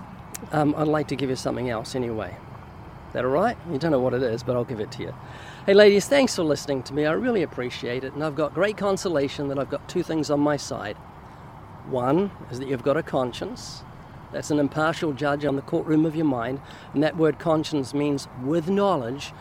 Um, 0.53 0.75
I'd 0.77 0.89
like 0.89 1.09
to 1.09 1.17
give 1.17 1.31
you 1.31 1.37
something 1.37 1.71
else 1.71 1.95
anyway. 1.95 2.37
That 3.13 3.25
all 3.25 3.31
right? 3.31 3.57
You 3.71 3.79
don't 3.79 3.93
know 3.93 4.01
what 4.01 4.15
it 4.15 4.23
is, 4.23 4.43
but 4.43 4.57
I'll 4.57 4.65
give 4.65 4.81
it 4.81 4.91
to 4.93 5.03
you. 5.03 5.15
Hey, 5.67 5.75
ladies, 5.75 6.07
thanks 6.07 6.37
for 6.37 6.43
listening 6.45 6.83
to 6.85 6.95
me. 6.95 7.07
I 7.07 7.13
really 7.13 7.43
appreciate 7.43 8.05
it, 8.05 8.13
and 8.15 8.25
I've 8.25 8.37
got 8.37 8.55
great 8.55 8.77
consolation 8.77 9.49
that 9.49 9.59
I've 9.59 9.71
got 9.71 9.89
two 9.89 10.03
things 10.03 10.31
on 10.31 10.41
my 10.41 10.57
side. 10.57 10.97
One 11.89 12.31
is 12.51 12.59
that 12.61 12.69
you've 12.69 12.83
got 12.83 12.97
a 12.97 13.03
conscience. 13.03 13.83
That's 14.33 14.51
an 14.51 14.59
impartial 14.59 15.13
judge 15.13 15.45
on 15.45 15.57
the 15.57 15.63
courtroom 15.63 16.07
of 16.07 16.17
your 16.17 16.27
mind, 16.27 16.61
and 16.93 17.03
that 17.03 17.17
word 17.17 17.39
conscience 17.39 17.95
means 17.95 18.29
with 18.43 18.69
knowledge. 18.69 19.33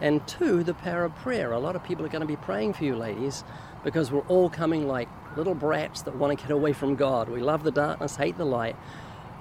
And 0.00 0.26
two, 0.26 0.64
the 0.64 0.74
power 0.74 1.04
of 1.04 1.14
prayer. 1.16 1.52
A 1.52 1.58
lot 1.58 1.76
of 1.76 1.84
people 1.84 2.04
are 2.04 2.08
going 2.08 2.22
to 2.22 2.26
be 2.26 2.36
praying 2.36 2.74
for 2.74 2.84
you, 2.84 2.96
ladies, 2.96 3.44
because 3.84 4.10
we're 4.10 4.26
all 4.28 4.50
coming 4.50 4.88
like 4.88 5.08
little 5.36 5.54
brats 5.54 6.02
that 6.02 6.16
want 6.16 6.36
to 6.36 6.42
get 6.42 6.52
away 6.52 6.72
from 6.72 6.96
God. 6.96 7.28
We 7.28 7.40
love 7.40 7.62
the 7.64 7.70
darkness, 7.70 8.16
hate 8.16 8.38
the 8.38 8.46
light. 8.46 8.76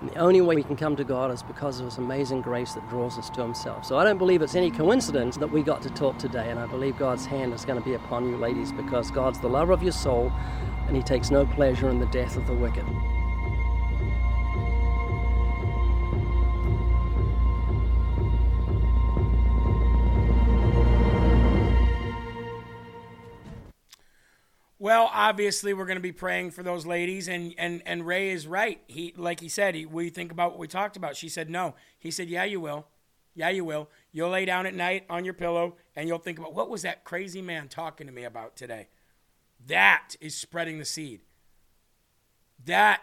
And 0.02 0.10
the 0.10 0.16
only 0.16 0.39
way 0.39 0.56
we 0.56 0.64
can 0.64 0.78
come 0.78 0.95
to 0.95 1.04
God 1.04 1.32
is 1.32 1.43
because 1.43 1.80
of 1.80 1.86
His 1.86 1.97
amazing 1.97 2.41
grace 2.41 2.74
that 2.74 2.88
draws 2.89 3.18
us 3.18 3.30
to 3.32 3.41
Himself. 3.41 3.86
So 3.86 3.97
I 3.97 4.04
don't 4.04 4.18
believe 4.18 4.41
it's 4.41 4.56
any 4.56 4.72
coincidence 4.72 5.36
that 5.38 5.52
we 5.52 5.62
got 5.62 5.82
to 5.82 5.89
talk 5.89 6.18
today, 6.18 6.50
and 6.50 6.60
I 6.60 6.68
believe 6.68 6.97
God's 6.97 7.26
hand 7.26 7.54
is 7.54 7.66
going 7.66 7.80
to 7.80 7.86
be 7.86 7.95
upon 7.95 8.30
you, 8.30 8.38
ladies, 8.38 8.72
because 8.72 9.12
God's 9.12 9.39
the 9.39 9.50
lover 9.50 9.74
of 9.74 9.84
your 9.84 9.91
soul, 9.91 10.32
and 10.88 10.95
He 10.95 11.04
takes 11.04 11.32
no 11.32 11.45
pleasure 11.45 11.89
in 11.89 12.00
the 12.00 12.08
death 12.08 12.38
of 12.38 12.47
the 12.47 12.54
wicked. 12.54 12.86
Well, 24.82 25.12
obviously, 25.14 25.74
we're 25.74 25.86
going 25.86 25.98
to 25.98 26.02
be 26.02 26.14
praying 26.14 26.52
for 26.52 26.64
those 26.64 26.86
ladies, 26.86 27.28
and 27.28 27.54
and 27.58 27.84
and 27.86 28.08
Ray 28.08 28.30
is 28.30 28.48
right. 28.48 28.82
He, 28.88 29.14
like 29.18 29.42
he 29.42 29.50
said, 29.50 29.76
he, 29.76 29.86
we 29.86 30.10
think 30.10 30.32
about 30.32 30.52
what 30.52 30.60
we 30.60 30.70
talked 30.70 30.96
about. 30.96 31.18
She 31.18 31.28
said 31.28 31.50
no. 31.50 31.76
He 32.00 32.12
said, 32.12 32.30
yeah, 32.30 32.46
you 32.46 32.62
will. 32.62 32.88
Yeah, 33.36 33.50
you 33.50 33.66
will. 33.66 33.90
You'll 34.14 34.30
lay 34.30 34.46
down 34.46 34.66
at 34.66 34.74
night 34.74 35.04
on 35.10 35.26
your 35.26 35.34
pillow, 35.34 35.76
and 35.98 36.08
you'll 36.08 36.18
think 36.18 36.40
about 36.40 36.54
what 36.54 36.70
was 36.70 36.84
that 36.84 37.04
crazy 37.04 37.42
man 37.42 37.68
talking 37.68 38.08
to 38.08 38.14
me 38.14 38.24
about 38.24 38.56
today. 38.56 38.88
That 39.68 40.16
is 40.22 40.36
spreading 40.36 40.80
the 40.80 40.86
seed. 40.86 41.22
That 42.66 43.02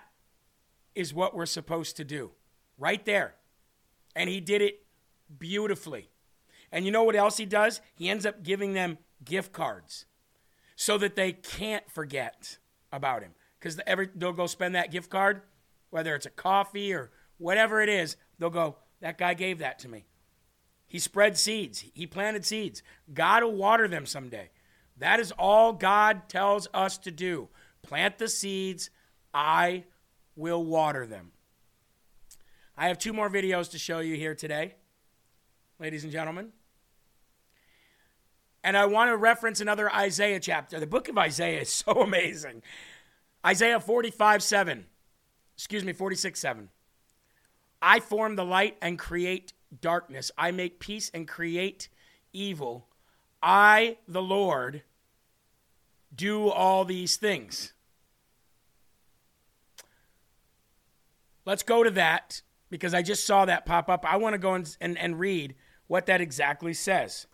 is 0.95 1.13
what 1.13 1.35
we're 1.35 1.45
supposed 1.45 1.97
to 1.99 2.05
do, 2.05 2.31
right 2.79 3.05
there. 3.05 3.35
And 4.15 4.31
he 4.31 4.41
did 4.41 4.63
it 4.63 4.87
beautifully. 5.39 6.09
And 6.73 6.87
you 6.87 6.91
know 6.91 7.05
what 7.05 7.17
else 7.17 7.37
he 7.37 7.45
does? 7.45 7.83
He 7.95 8.09
ends 8.09 8.25
up 8.25 8.43
giving 8.43 8.73
them 8.73 8.97
gift 9.23 9.53
cards 9.53 10.07
so 10.77 10.99
that 10.99 11.17
they 11.17 11.33
can't 11.33 11.91
forget 11.91 12.59
about 12.93 13.23
him. 13.23 13.33
Because 13.59 13.81
every 13.87 14.09
they'll 14.15 14.33
go 14.33 14.47
spend 14.47 14.75
that 14.75 14.93
gift 14.93 15.11
card, 15.11 15.43
whether 15.91 16.15
it's 16.15 16.27
a 16.27 16.31
coffee 16.31 16.93
or 16.93 17.11
whatever 17.39 17.81
it 17.81 17.89
is, 17.89 18.17
they'll 18.39 18.51
go, 18.51 18.77
that 19.01 19.19
guy 19.19 19.35
gave 19.35 19.59
that 19.59 19.79
to 19.81 19.89
me. 19.89 20.05
He 20.87 20.99
spread 20.99 21.37
seeds. 21.37 21.85
He 21.95 22.07
planted 22.07 22.45
seeds. 22.45 22.83
God 23.13 23.43
will 23.43 23.57
water 23.57 23.89
them 23.89 24.07
someday. 24.07 24.51
That 24.99 25.19
is 25.19 25.33
all 25.33 25.73
God 25.73 26.29
tells 26.29 26.69
us 26.73 26.97
to 26.99 27.11
do. 27.11 27.49
Plant 27.83 28.19
the 28.19 28.29
seeds. 28.29 28.91
I 29.35 29.85
will 30.37 30.65
water 30.65 31.07
them. 31.07 31.33
I 32.77 32.89
have 32.89 32.99
two 32.99 33.13
more 33.13 33.31
videos 33.31 33.71
to 33.71 33.79
show 33.79 34.01
you 34.01 34.17
here 34.17 34.35
today, 34.35 34.75
ladies 35.79 36.05
and 36.05 36.13
gentlemen. 36.13 36.53
And 38.67 38.77
I 38.77 38.87
want 38.87 39.11
to 39.11 39.17
reference 39.17 39.61
another 39.61 39.91
Isaiah 39.95 40.41
chapter. 40.41 40.81
The 40.81 40.89
book 40.89 41.09
of 41.09 41.17
Isaiah 41.17 41.61
is 41.61 41.73
so 41.73 42.03
amazing. 42.03 42.63
Isaiah 43.47 43.79
45 43.79 44.43
7. 44.43 44.87
Excuse 45.57 45.85
me, 45.85 45.93
46 45.93 46.39
7. 46.41 46.69
I 47.81 48.01
form 48.01 48.35
the 48.35 48.45
light 48.45 48.77
and 48.83 48.99
create 48.99 49.53
darkness. 49.81 50.33
I 50.37 50.51
make 50.51 50.81
peace 50.81 51.13
and 51.15 51.29
create 51.29 51.89
evil. 52.33 52.89
I, 53.41 53.99
the 54.09 54.23
Lord, 54.23 54.83
do 56.13 56.49
all 56.49 56.85
these 56.85 57.17
things. 57.17 57.73
let's 61.47 61.63
go 61.63 61.85
to 61.85 61.91
that 61.93 62.43
because 62.69 62.93
I 62.93 63.03
just 63.03 63.25
saw 63.25 63.45
that 63.45 63.65
pop 63.65 63.89
up. 63.89 64.05
I 64.05 64.17
want 64.17 64.35
to 64.35 64.39
go 64.39 64.55
and, 64.55 64.77
and, 64.81 64.99
and 64.99 65.19
read 65.21 65.55
what 65.87 66.07
that 66.07 66.21
exactly 66.21 66.75
says. 66.75 67.29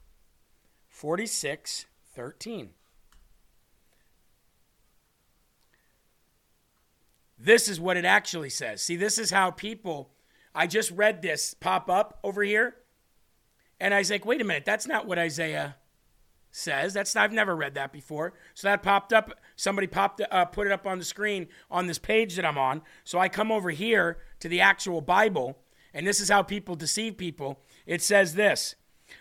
46 0.93 1.87
13. 2.15 2.69
This 7.39 7.69
is 7.69 7.81
what 7.81 7.97
it 7.97 8.05
actually 8.05 8.51
says. 8.51 8.83
See, 8.83 8.95
this 8.95 9.19
is 9.19 9.31
how 9.31 9.51
people, 9.51 10.13
I 10.55 10.67
just 10.69 10.93
read 10.93 11.23
this 11.23 11.55
pop 11.55 11.91
up 11.91 12.21
over 12.23 12.43
here, 12.43 12.77
and 13.81 13.93
I 13.93 13.99
was 13.99 14.11
like, 14.11 14.25
wait 14.25 14.43
a 14.43 14.45
minute, 14.45 14.65
that's 14.65 14.87
not 14.87 15.07
what 15.07 15.19
Isaiah 15.19 15.77
says. 16.53 16.93
That's 16.93 17.17
I've 17.17 17.33
never 17.33 17.57
read 17.57 17.75
that 17.75 17.93
before. 17.93 18.35
So 18.55 18.69
that 18.69 18.83
popped 18.83 19.15
up. 19.15 19.41
Somebody 19.57 19.87
popped 19.87 20.21
uh, 20.31 20.45
put 20.45 20.67
it 20.67 20.73
up 20.73 20.87
on 20.87 20.99
the 20.99 21.05
screen 21.05 21.49
on 21.71 21.87
this 21.87 21.99
page 21.99 22.37
that 22.37 22.45
I'm 22.45 22.59
on. 22.59 22.83
So 23.03 23.19
I 23.19 23.29
come 23.31 23.51
over 23.51 23.71
here 23.71 24.19
to 24.41 24.49
the 24.49 24.61
actual 24.61 25.01
Bible, 25.01 25.59
and 25.95 26.07
this 26.07 26.21
is 26.21 26.29
how 26.29 26.43
people 26.43 26.77
deceive 26.77 27.17
people. 27.17 27.61
It 27.87 28.03
says 28.03 28.35
this. 28.35 28.77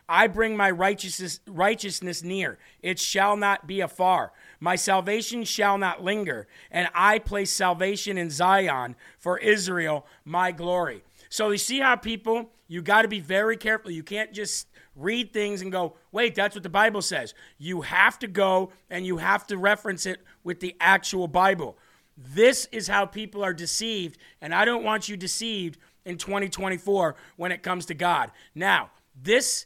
I 0.07 0.27
bring 0.27 0.57
my 0.57 0.71
righteousness, 0.71 1.39
righteousness 1.47 2.23
near. 2.23 2.57
It 2.81 2.99
shall 2.99 3.35
not 3.35 3.67
be 3.67 3.81
afar. 3.81 4.31
My 4.59 4.75
salvation 4.75 5.43
shall 5.43 5.77
not 5.77 6.03
linger. 6.03 6.47
And 6.69 6.89
I 6.93 7.19
place 7.19 7.51
salvation 7.51 8.17
in 8.17 8.29
Zion 8.29 8.95
for 9.17 9.37
Israel, 9.37 10.05
my 10.25 10.51
glory. 10.51 11.03
So 11.29 11.51
you 11.51 11.57
see 11.57 11.79
how 11.79 11.95
people, 11.95 12.49
you 12.67 12.81
got 12.81 13.03
to 13.03 13.07
be 13.07 13.19
very 13.19 13.57
careful. 13.57 13.91
You 13.91 14.03
can't 14.03 14.33
just 14.33 14.67
read 14.95 15.33
things 15.33 15.61
and 15.61 15.71
go, 15.71 15.95
wait, 16.11 16.35
that's 16.35 16.55
what 16.55 16.63
the 16.63 16.69
Bible 16.69 17.01
says. 17.01 17.33
You 17.57 17.81
have 17.81 18.19
to 18.19 18.27
go 18.27 18.71
and 18.89 19.05
you 19.05 19.17
have 19.17 19.47
to 19.47 19.57
reference 19.57 20.05
it 20.05 20.21
with 20.43 20.59
the 20.59 20.75
actual 20.79 21.27
Bible. 21.27 21.77
This 22.17 22.67
is 22.71 22.87
how 22.87 23.05
people 23.05 23.43
are 23.43 23.53
deceived, 23.53 24.17
and 24.41 24.53
I 24.53 24.65
don't 24.65 24.83
want 24.83 25.09
you 25.09 25.17
deceived 25.17 25.77
in 26.05 26.17
2024 26.17 27.15
when 27.37 27.51
it 27.51 27.63
comes 27.63 27.85
to 27.87 27.93
God. 27.93 28.31
Now, 28.53 28.91
this 29.15 29.65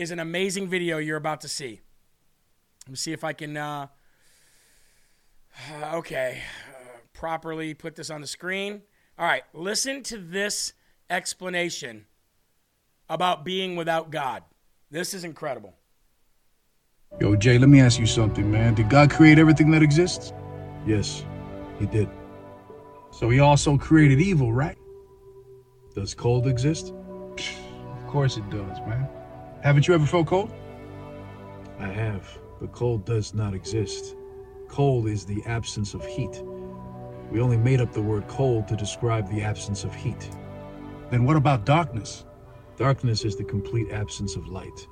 is 0.00 0.10
an 0.10 0.18
amazing 0.18 0.66
video 0.66 0.96
you're 0.96 1.18
about 1.18 1.42
to 1.42 1.48
see. 1.48 1.78
Let 2.86 2.90
me 2.90 2.96
see 2.96 3.12
if 3.12 3.22
I 3.22 3.34
can, 3.34 3.54
uh, 3.54 3.88
okay, 5.92 6.40
uh, 6.70 6.98
properly 7.12 7.74
put 7.74 7.96
this 7.96 8.08
on 8.08 8.22
the 8.22 8.26
screen. 8.26 8.80
All 9.18 9.26
right, 9.26 9.42
listen 9.52 10.02
to 10.04 10.16
this 10.16 10.72
explanation 11.10 12.06
about 13.10 13.44
being 13.44 13.76
without 13.76 14.10
God. 14.10 14.42
This 14.90 15.12
is 15.12 15.22
incredible. 15.22 15.74
Yo, 17.20 17.36
Jay, 17.36 17.58
let 17.58 17.68
me 17.68 17.80
ask 17.80 18.00
you 18.00 18.06
something, 18.06 18.50
man. 18.50 18.72
Did 18.72 18.88
God 18.88 19.10
create 19.10 19.38
everything 19.38 19.70
that 19.72 19.82
exists? 19.82 20.32
Yes, 20.86 21.26
he 21.78 21.84
did. 21.84 22.08
So 23.10 23.28
he 23.28 23.40
also 23.40 23.76
created 23.76 24.18
evil, 24.18 24.50
right? 24.50 24.78
Does 25.94 26.14
cold 26.14 26.46
exist? 26.46 26.94
Of 27.36 28.06
course 28.06 28.38
it 28.38 28.48
does, 28.48 28.78
man. 28.86 29.06
Haven't 29.62 29.86
you 29.86 29.92
ever 29.92 30.06
felt 30.06 30.26
cold? 30.26 30.50
I 31.78 31.88
have, 31.88 32.38
but 32.60 32.72
cold 32.72 33.04
does 33.04 33.34
not 33.34 33.52
exist. 33.52 34.16
Cold 34.68 35.06
is 35.06 35.26
the 35.26 35.42
absence 35.44 35.92
of 35.92 36.04
heat. 36.06 36.42
We 37.30 37.40
only 37.40 37.58
made 37.58 37.82
up 37.82 37.92
the 37.92 38.00
word 38.00 38.26
cold 38.26 38.68
to 38.68 38.76
describe 38.76 39.28
the 39.28 39.42
absence 39.42 39.84
of 39.84 39.94
heat. 39.94 40.30
Then 41.10 41.24
what 41.24 41.36
about 41.36 41.66
darkness? 41.66 42.24
Darkness 42.78 43.26
is 43.26 43.36
the 43.36 43.44
complete 43.44 43.90
absence 43.90 44.34
of 44.34 44.48
light. 44.48 44.88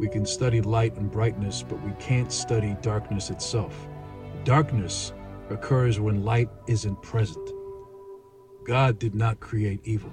We 0.00 0.08
can 0.08 0.26
study 0.26 0.60
light 0.60 0.96
and 0.96 1.08
brightness, 1.08 1.62
but 1.62 1.80
we 1.82 1.92
can't 2.00 2.32
study 2.32 2.76
darkness 2.82 3.30
itself. 3.30 3.88
Darkness 4.42 5.12
occurs 5.50 6.00
when 6.00 6.24
light 6.24 6.48
isn't 6.66 7.00
present. 7.00 7.48
God 8.64 8.98
did 8.98 9.14
not 9.14 9.38
create 9.38 9.80
evil. 9.84 10.12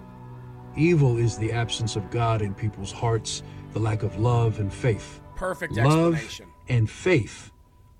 Evil 0.75 1.17
is 1.17 1.37
the 1.37 1.51
absence 1.51 1.95
of 1.95 2.11
God 2.11 2.43
in 2.43 2.53
people's 2.53 2.91
hearts, 2.91 3.41
the 3.77 3.83
lack 3.83 4.01
of 4.01 4.17
love 4.19 4.59
and 4.59 4.73
faith. 4.73 5.21
Perfect 5.35 5.73
Love 5.73 6.15
explanation. 6.15 6.47
and 6.67 6.89
faith 6.89 7.51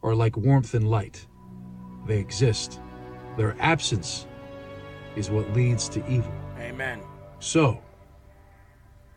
are 0.02 0.16
like 0.16 0.36
warmth 0.36 0.74
and 0.74 0.90
light. 0.90 1.28
They 2.08 2.18
exist. 2.18 2.80
Their 3.38 3.56
absence 3.60 4.26
is 5.16 5.30
what 5.30 5.54
leads 5.54 5.88
to 5.90 6.00
evil. 6.10 6.34
Amen. 6.58 7.02
So, 7.38 7.80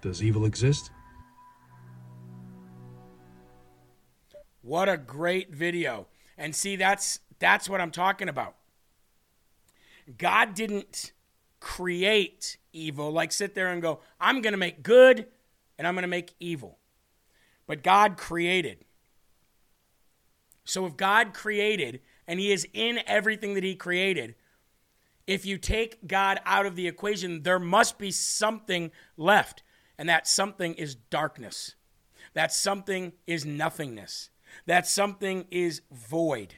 does 0.02 0.22
evil 0.22 0.44
exist? 0.44 0.90
What 4.60 4.90
a 4.90 4.98
great 4.98 5.50
video. 5.54 6.08
And 6.36 6.54
see 6.54 6.76
that's 6.76 7.20
that's 7.38 7.70
what 7.70 7.80
I'm 7.80 7.90
talking 7.90 8.28
about. 8.28 8.56
God 10.18 10.52
didn't 10.54 11.12
create 11.58 12.58
evil 12.74 13.10
like 13.10 13.32
sit 13.32 13.54
there 13.54 13.68
and 13.68 13.80
go, 13.80 14.00
I'm 14.20 14.42
going 14.42 14.52
to 14.52 14.58
make 14.58 14.82
good 14.82 15.26
and 15.80 15.88
I'm 15.88 15.94
going 15.94 16.02
to 16.02 16.08
make 16.08 16.34
evil. 16.38 16.78
But 17.66 17.82
God 17.82 18.18
created. 18.18 18.84
So 20.66 20.84
if 20.84 20.94
God 20.94 21.32
created 21.32 22.02
and 22.28 22.38
he 22.38 22.52
is 22.52 22.68
in 22.74 23.00
everything 23.06 23.54
that 23.54 23.64
he 23.64 23.74
created, 23.74 24.34
if 25.26 25.46
you 25.46 25.56
take 25.56 26.06
God 26.06 26.38
out 26.44 26.66
of 26.66 26.76
the 26.76 26.86
equation, 26.86 27.44
there 27.44 27.58
must 27.58 27.96
be 27.96 28.10
something 28.10 28.90
left. 29.16 29.62
And 29.96 30.06
that 30.10 30.28
something 30.28 30.74
is 30.74 30.94
darkness. 30.94 31.76
That 32.34 32.52
something 32.52 33.14
is 33.26 33.46
nothingness. 33.46 34.28
That 34.66 34.86
something 34.86 35.46
is 35.50 35.80
void. 35.90 36.56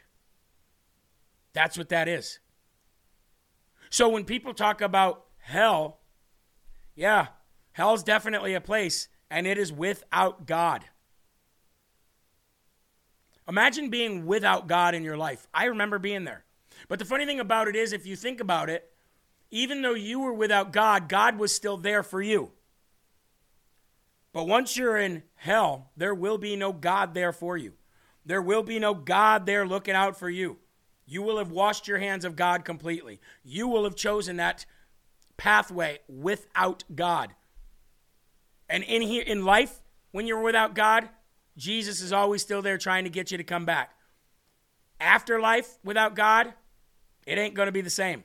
That's 1.53 1.79
what 1.79 1.91
that 1.91 2.09
is. 2.09 2.41
So 3.89 4.09
when 4.09 4.25
people 4.25 4.53
talk 4.53 4.81
about 4.81 5.27
hell, 5.39 6.01
yeah, 6.97 7.29
hell's 7.71 8.03
definitely 8.03 8.55
a 8.55 8.61
place, 8.61 9.07
and 9.33 9.47
it 9.47 9.57
is 9.57 9.73
without 9.73 10.47
God. 10.47 10.85
Imagine 13.49 13.89
being 13.89 14.27
without 14.27 14.69
God 14.69 14.95
in 14.95 15.03
your 15.03 15.17
life. 15.17 15.49
I 15.55 15.65
remember 15.65 15.99
being 15.99 16.25
there. 16.25 16.45
But 16.87 16.99
the 16.99 17.07
funny 17.07 17.25
thing 17.25 17.41
about 17.41 17.67
it 17.67 17.75
is, 17.75 17.93
if 17.93 18.07
you 18.07 18.15
think 18.15 18.41
about 18.41 18.69
it, 18.69 18.93
even 19.51 19.81
though 19.81 19.95
you 19.95 20.21
were 20.21 20.35
without 20.35 20.73
God, 20.73 21.09
God 21.09 21.39
was 21.39 21.55
still 21.55 21.79
there 21.79 22.03
for 22.03 22.21
you. 22.21 22.53
But 24.33 24.47
once 24.47 24.77
you're 24.77 24.99
in 24.99 25.23
hell, 25.35 25.91
there 25.97 26.15
will 26.15 26.39
be 26.39 26.55
no 26.55 26.73
God 26.73 27.15
there 27.15 27.33
for 27.33 27.57
you. 27.57 27.73
There 28.25 28.43
will 28.43 28.63
be 28.63 28.79
no 28.79 28.95
God 28.95 29.47
there 29.47 29.67
looking 29.67 29.95
out 29.95 30.19
for 30.19 30.29
you. 30.29 30.59
You 31.07 31.23
will 31.23 31.39
have 31.39 31.51
washed 31.51 31.89
your 31.89 31.99
hands 31.99 32.25
of 32.25 32.37
God 32.37 32.65
completely. 32.65 33.19
You 33.43 33.67
will 33.67 33.85
have 33.85 33.97
chosen 33.97 34.37
that 34.37 34.67
pathway 35.37 36.01
without 36.07 36.85
God. 36.95 37.35
And 38.73 38.83
in 38.85 39.03
here 39.03 39.23
in 39.23 39.45
life, 39.45 39.83
when 40.13 40.27
you're 40.27 40.41
without 40.41 40.75
God, 40.75 41.07
Jesus 41.59 42.01
is 42.01 42.11
always 42.11 42.41
still 42.41 42.63
there 42.63 42.79
trying 42.79 43.05
to 43.05 43.11
get 43.11 43.31
you 43.31 43.37
to 43.37 43.45
come 43.45 43.67
back. 43.67 43.91
Afterlife 44.99 45.79
without 45.85 46.17
God, 46.17 46.55
it 47.27 47.37
ain't 47.37 47.55
going 47.55 47.67
to 47.67 47.73
be 47.73 47.83
the 47.83 47.91
same. 47.91 48.25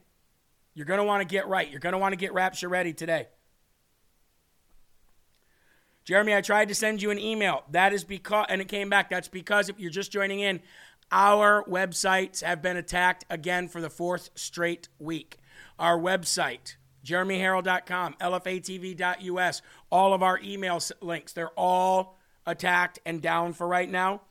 You're 0.73 0.85
going 0.85 0.99
to 0.99 1.03
want 1.03 1.21
to 1.21 1.27
get 1.27 1.49
right. 1.49 1.69
You're 1.69 1.81
going 1.81 1.93
to 1.93 1.99
want 1.99 2.13
to 2.13 2.17
get 2.17 2.33
rapture 2.33 2.69
ready 2.69 2.93
today. 2.93 3.27
Jeremy, 6.05 6.33
I 6.33 6.39
tried 6.39 6.69
to 6.69 6.75
send 6.75 7.01
you 7.01 7.11
an 7.11 7.19
email. 7.19 7.63
That 7.71 7.91
is 7.91 8.05
because, 8.05 8.45
and 8.47 8.61
it 8.61 8.69
came 8.69 8.89
back. 8.89 9.09
That's 9.09 9.27
because 9.27 9.67
if 9.67 9.77
you're 9.81 9.91
just 9.91 10.13
joining 10.13 10.39
in, 10.39 10.61
our 11.11 11.65
websites 11.65 12.41
have 12.41 12.61
been 12.61 12.77
attacked 12.77 13.25
again 13.29 13.67
for 13.67 13.81
the 13.81 13.89
fourth 13.89 14.29
straight 14.35 14.87
week. 14.97 15.39
Our 15.77 15.99
website, 15.99 16.77
jeremyharrell.com, 17.05 18.15
lfatv.us, 18.21 19.61
all 19.91 20.13
of 20.13 20.23
our 20.23 20.39
email 20.43 20.79
links, 21.01 21.33
they're 21.33 21.49
all 21.51 22.17
attacked 22.45 22.99
and 23.05 23.21
down 23.21 23.53
for 23.53 23.67
right 23.67 23.89
now. 23.89 24.21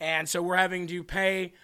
And 0.00 0.28
so 0.28 0.42
we're 0.42 0.56
having 0.56 0.86
to 0.88 1.02
pay 1.02 1.54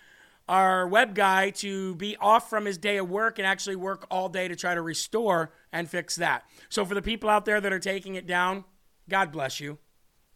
our 0.49 0.87
web 0.87 1.15
guy 1.15 1.51
to 1.51 1.95
be 1.95 2.17
off 2.17 2.51
from 2.51 2.65
his 2.65 2.79
day 2.79 2.97
of 2.99 3.09
work 3.09 3.39
and 3.39 3.47
actually 3.47 3.77
work 3.77 4.07
all 4.11 4.29
day 4.29 4.49
to 4.49 4.57
try 4.57 4.75
to 4.75 4.83
restore 4.83 5.53
and 5.73 5.89
fix 5.89 6.17
that. 6.17 6.45
So 6.69 6.85
for 6.85 6.95
the 6.95 7.03
people 7.03 7.31
out 7.31 7.45
there 7.45 7.61
that 7.61 7.73
are 7.73 7.79
taking 7.79 8.17
it 8.17 8.27
down, 8.27 8.65
God 9.09 9.33
bless 9.33 9.61
you. 9.61 9.79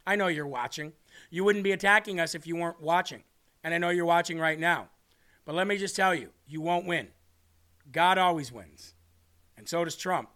I 0.07 0.17
know 0.17 0.29
you're 0.29 0.47
watching. 0.47 0.93
You 1.31 1.45
wouldn't 1.45 1.65
be 1.65 1.73
attacking 1.73 2.21
us 2.21 2.35
if 2.35 2.47
you 2.47 2.57
weren't 2.57 2.81
watching. 2.81 3.25
And 3.65 3.75
I 3.75 3.79
know 3.79 3.91
you're 3.91 4.05
watching 4.05 4.39
right 4.39 4.59
now. 4.59 4.89
But 5.45 5.55
let 5.55 5.67
me 5.67 5.77
just 5.77 5.97
tell 5.97 6.15
you, 6.15 6.31
you 6.47 6.61
won't 6.61 6.87
win. 6.87 7.09
God 7.91 8.19
always 8.19 8.53
wins. 8.53 8.95
And 9.57 9.69
so 9.69 9.85
does 9.85 9.97
Trump. 9.97 10.29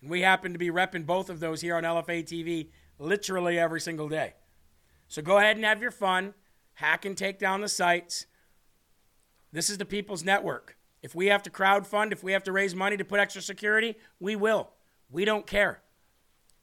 And 0.00 0.10
we 0.10 0.22
happen 0.22 0.52
to 0.52 0.58
be 0.58 0.70
repping 0.70 1.06
both 1.06 1.30
of 1.30 1.40
those 1.40 1.60
here 1.60 1.76
on 1.76 1.84
LFA 1.84 2.24
TV 2.24 2.68
literally 2.98 3.58
every 3.58 3.80
single 3.80 4.08
day. 4.08 4.34
So 5.08 5.22
go 5.22 5.38
ahead 5.38 5.56
and 5.56 5.64
have 5.64 5.82
your 5.82 5.90
fun. 5.90 6.34
Hack 6.74 7.04
and 7.04 7.16
take 7.16 7.38
down 7.38 7.60
the 7.60 7.68
sites. 7.68 8.26
This 9.52 9.68
is 9.68 9.78
the 9.78 9.84
people's 9.84 10.24
network. 10.24 10.76
If 11.02 11.14
we 11.14 11.26
have 11.26 11.42
to 11.44 11.50
crowd 11.50 11.86
fund, 11.86 12.12
if 12.12 12.22
we 12.22 12.32
have 12.32 12.44
to 12.44 12.52
raise 12.52 12.74
money 12.74 12.96
to 12.96 13.04
put 13.04 13.20
extra 13.20 13.42
security, 13.42 13.96
we 14.18 14.36
will. 14.36 14.70
We 15.10 15.24
don't 15.24 15.46
care. 15.46 15.82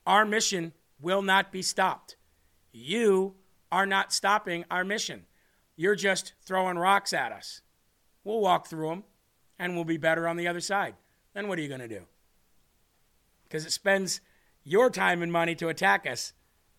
Our 0.05 0.25
mission 0.25 0.73
will 0.99 1.21
not 1.21 1.51
be 1.51 1.61
stopped. 1.61 2.15
You 2.71 3.35
are 3.71 3.85
not 3.85 4.13
stopping 4.13 4.63
our 4.71 4.83
mission. 4.83 5.25
You're 5.75 5.95
just 5.95 6.33
throwing 6.41 6.77
rocks 6.77 7.13
at 7.13 7.31
us. 7.31 7.61
We'll 8.23 8.39
walk 8.39 8.67
through 8.67 8.89
them 8.89 9.03
and 9.59 9.75
we'll 9.75 9.85
be 9.85 9.97
better 9.97 10.27
on 10.27 10.37
the 10.37 10.47
other 10.47 10.61
side. 10.61 10.95
then 11.33 11.47
what 11.47 11.59
are 11.59 11.61
you 11.61 11.67
going 11.67 11.81
to 11.81 11.87
do? 11.87 12.05
Because 13.47 13.65
it 13.65 13.71
spends 13.71 14.21
your 14.63 14.89
time 14.89 15.21
and 15.21 15.31
money 15.31 15.55
to 15.55 15.69
attack 15.69 16.05
us 16.05 16.33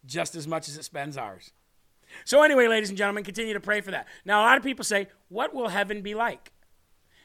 just 0.05 0.35
as 0.35 0.47
much 0.47 0.69
as 0.69 0.77
it 0.77 0.85
spends 0.85 1.17
ours. 1.17 1.53
So, 2.25 2.43
anyway, 2.43 2.69
ladies 2.69 2.89
and 2.89 2.97
gentlemen, 2.97 3.25
continue 3.25 3.55
to 3.55 3.61
pray 3.61 3.81
for 3.81 3.91
that. 3.91 4.07
Now, 4.25 4.41
a 4.41 4.45
lot 4.45 4.57
of 4.57 4.63
people 4.63 4.85
say, 4.85 5.09
What 5.29 5.55
will 5.55 5.69
heaven 5.69 6.03
be 6.03 6.15
like? 6.15 6.53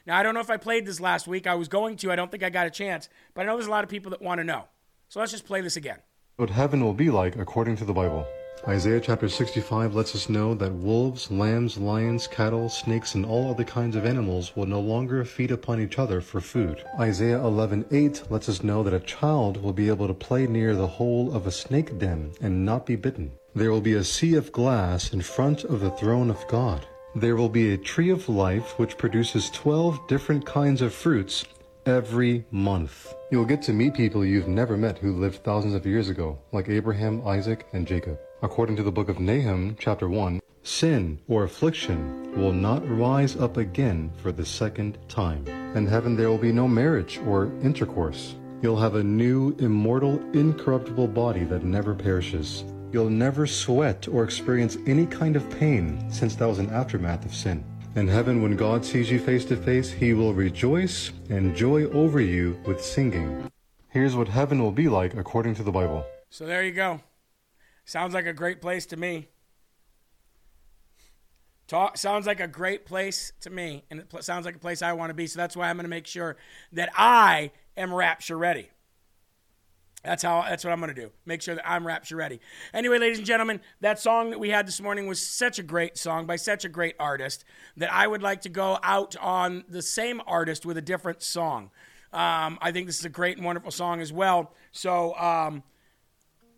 Now, 0.06 0.18
I 0.18 0.22
don't 0.22 0.34
know 0.34 0.40
if 0.40 0.50
I 0.50 0.58
played 0.58 0.84
this 0.84 1.00
last 1.00 1.26
week. 1.26 1.46
I 1.46 1.54
was 1.54 1.68
going 1.68 1.96
to. 1.98 2.12
I 2.12 2.16
don't 2.16 2.30
think 2.30 2.42
I 2.42 2.50
got 2.50 2.66
a 2.66 2.70
chance. 2.70 3.08
But 3.32 3.42
I 3.42 3.44
know 3.46 3.56
there's 3.56 3.66
a 3.66 3.70
lot 3.70 3.84
of 3.84 3.90
people 3.90 4.10
that 4.10 4.20
want 4.20 4.38
to 4.38 4.44
know. 4.44 4.64
So 5.08 5.20
let's 5.20 5.32
just 5.32 5.46
play 5.46 5.60
this 5.60 5.76
again. 5.76 5.98
What 6.36 6.50
heaven 6.50 6.84
will 6.84 6.94
be 6.94 7.10
like 7.10 7.36
according 7.36 7.76
to 7.76 7.84
the 7.84 7.94
Bible. 7.94 8.26
Isaiah 8.66 9.00
chapter 9.00 9.28
65 9.28 9.94
lets 9.94 10.14
us 10.14 10.30
know 10.30 10.54
that 10.54 10.72
wolves, 10.72 11.30
lambs, 11.30 11.76
lions, 11.76 12.26
cattle, 12.26 12.70
snakes, 12.70 13.14
and 13.14 13.26
all 13.26 13.50
other 13.50 13.64
kinds 13.64 13.94
of 13.94 14.06
animals 14.06 14.56
will 14.56 14.64
no 14.64 14.80
longer 14.80 15.22
feed 15.24 15.50
upon 15.50 15.80
each 15.80 15.98
other 15.98 16.22
for 16.22 16.40
food. 16.40 16.82
Isaiah 16.98 17.40
11:8 17.40 18.30
lets 18.30 18.48
us 18.48 18.62
know 18.62 18.82
that 18.82 18.94
a 18.94 19.00
child 19.00 19.62
will 19.62 19.74
be 19.74 19.88
able 19.88 20.06
to 20.06 20.14
play 20.14 20.46
near 20.46 20.74
the 20.74 20.86
hole 20.86 21.34
of 21.34 21.46
a 21.46 21.50
snake 21.50 21.98
den 21.98 22.32
and 22.40 22.64
not 22.64 22.86
be 22.86 22.96
bitten. 22.96 23.32
There 23.54 23.70
will 23.70 23.82
be 23.82 23.94
a 23.94 24.02
sea 24.02 24.34
of 24.34 24.50
glass 24.50 25.12
in 25.12 25.20
front 25.20 25.64
of 25.64 25.80
the 25.80 25.90
throne 25.90 26.30
of 26.30 26.48
God. 26.48 26.86
There 27.14 27.36
will 27.36 27.50
be 27.50 27.72
a 27.72 27.78
tree 27.78 28.10
of 28.10 28.28
life 28.28 28.78
which 28.78 28.98
produces 28.98 29.50
12 29.50 30.00
different 30.08 30.46
kinds 30.46 30.80
of 30.80 30.94
fruits 30.94 31.44
every 31.86 32.44
month. 32.50 33.14
You'll 33.30 33.44
get 33.44 33.62
to 33.64 33.72
meet 33.72 33.94
people 33.94 34.24
you've 34.24 34.48
never 34.48 34.76
met 34.76 34.98
who 34.98 35.12
lived 35.12 35.44
thousands 35.44 35.74
of 35.74 35.86
years 35.86 36.08
ago, 36.08 36.38
like 36.50 36.68
Abraham, 36.68 37.22
Isaac, 37.26 37.66
and 37.74 37.86
Jacob. 37.86 38.18
According 38.44 38.76
to 38.76 38.82
the 38.82 38.92
book 38.92 39.08
of 39.08 39.20
Nahum, 39.20 39.74
chapter 39.80 40.06
1, 40.06 40.38
sin 40.62 41.18
or 41.28 41.44
affliction 41.44 42.30
will 42.36 42.52
not 42.52 42.86
rise 42.86 43.36
up 43.36 43.56
again 43.56 44.12
for 44.18 44.32
the 44.32 44.44
second 44.44 44.98
time. 45.08 45.46
In 45.74 45.86
heaven 45.86 46.14
there 46.14 46.28
will 46.28 46.36
be 46.36 46.52
no 46.52 46.68
marriage 46.68 47.18
or 47.26 47.46
intercourse. 47.62 48.34
You'll 48.60 48.76
have 48.76 48.96
a 48.96 49.02
new, 49.02 49.56
immortal, 49.60 50.22
incorruptible 50.34 51.08
body 51.08 51.44
that 51.44 51.64
never 51.64 51.94
perishes. 51.94 52.64
You'll 52.92 53.08
never 53.08 53.46
sweat 53.46 54.08
or 54.08 54.24
experience 54.24 54.76
any 54.86 55.06
kind 55.06 55.36
of 55.36 55.50
pain, 55.58 56.10
since 56.10 56.36
that 56.36 56.46
was 56.46 56.58
an 56.58 56.68
aftermath 56.68 57.24
of 57.24 57.34
sin. 57.34 57.64
In 57.96 58.06
heaven, 58.06 58.42
when 58.42 58.56
God 58.56 58.84
sees 58.84 59.10
you 59.10 59.20
face 59.20 59.46
to 59.46 59.56
face, 59.56 59.90
he 59.90 60.12
will 60.12 60.34
rejoice 60.34 61.12
and 61.30 61.56
joy 61.56 61.84
over 61.92 62.20
you 62.20 62.60
with 62.66 62.84
singing. 62.84 63.50
Here's 63.88 64.14
what 64.14 64.28
heaven 64.28 64.62
will 64.62 64.70
be 64.70 64.90
like 64.90 65.14
according 65.14 65.54
to 65.54 65.62
the 65.62 65.72
Bible. 65.72 66.04
So 66.28 66.44
there 66.44 66.62
you 66.62 66.72
go. 66.72 67.00
Sounds 67.84 68.14
like 68.14 68.26
a 68.26 68.32
great 68.32 68.60
place 68.60 68.86
to 68.86 68.96
me. 68.96 69.28
Talk 71.66 71.96
sounds 71.96 72.26
like 72.26 72.40
a 72.40 72.46
great 72.46 72.84
place 72.84 73.32
to 73.40 73.50
me, 73.50 73.84
and 73.90 74.00
it 74.00 74.24
sounds 74.24 74.44
like 74.44 74.56
a 74.56 74.58
place 74.58 74.82
I 74.82 74.92
want 74.92 75.10
to 75.10 75.14
be. 75.14 75.26
So 75.26 75.38
that's 75.38 75.56
why 75.56 75.70
I'm 75.70 75.76
going 75.76 75.84
to 75.84 75.90
make 75.90 76.06
sure 76.06 76.36
that 76.72 76.90
I 76.94 77.52
am 77.76 77.92
rapture 77.92 78.36
ready. 78.36 78.68
That's 80.02 80.22
how. 80.22 80.42
That's 80.42 80.62
what 80.62 80.74
I'm 80.74 80.80
going 80.80 80.94
to 80.94 81.00
do. 81.00 81.10
Make 81.24 81.40
sure 81.40 81.54
that 81.54 81.66
I'm 81.66 81.86
rapture 81.86 82.16
ready. 82.16 82.38
Anyway, 82.74 82.98
ladies 82.98 83.16
and 83.16 83.26
gentlemen, 83.26 83.60
that 83.80 83.98
song 83.98 84.28
that 84.30 84.38
we 84.38 84.50
had 84.50 84.66
this 84.66 84.80
morning 84.80 85.06
was 85.06 85.26
such 85.26 85.58
a 85.58 85.62
great 85.62 85.96
song 85.96 86.26
by 86.26 86.36
such 86.36 86.66
a 86.66 86.68
great 86.68 86.94
artist 87.00 87.44
that 87.78 87.90
I 87.90 88.06
would 88.06 88.22
like 88.22 88.42
to 88.42 88.50
go 88.50 88.78
out 88.82 89.16
on 89.16 89.64
the 89.66 89.80
same 89.80 90.20
artist 90.26 90.66
with 90.66 90.76
a 90.76 90.82
different 90.82 91.22
song. 91.22 91.70
Um, 92.12 92.58
I 92.60 92.70
think 92.70 92.86
this 92.86 92.98
is 92.98 93.06
a 93.06 93.10
great 93.10 93.38
and 93.38 93.46
wonderful 93.46 93.70
song 93.70 94.02
as 94.02 94.12
well. 94.12 94.52
So 94.72 95.16
um, 95.16 95.62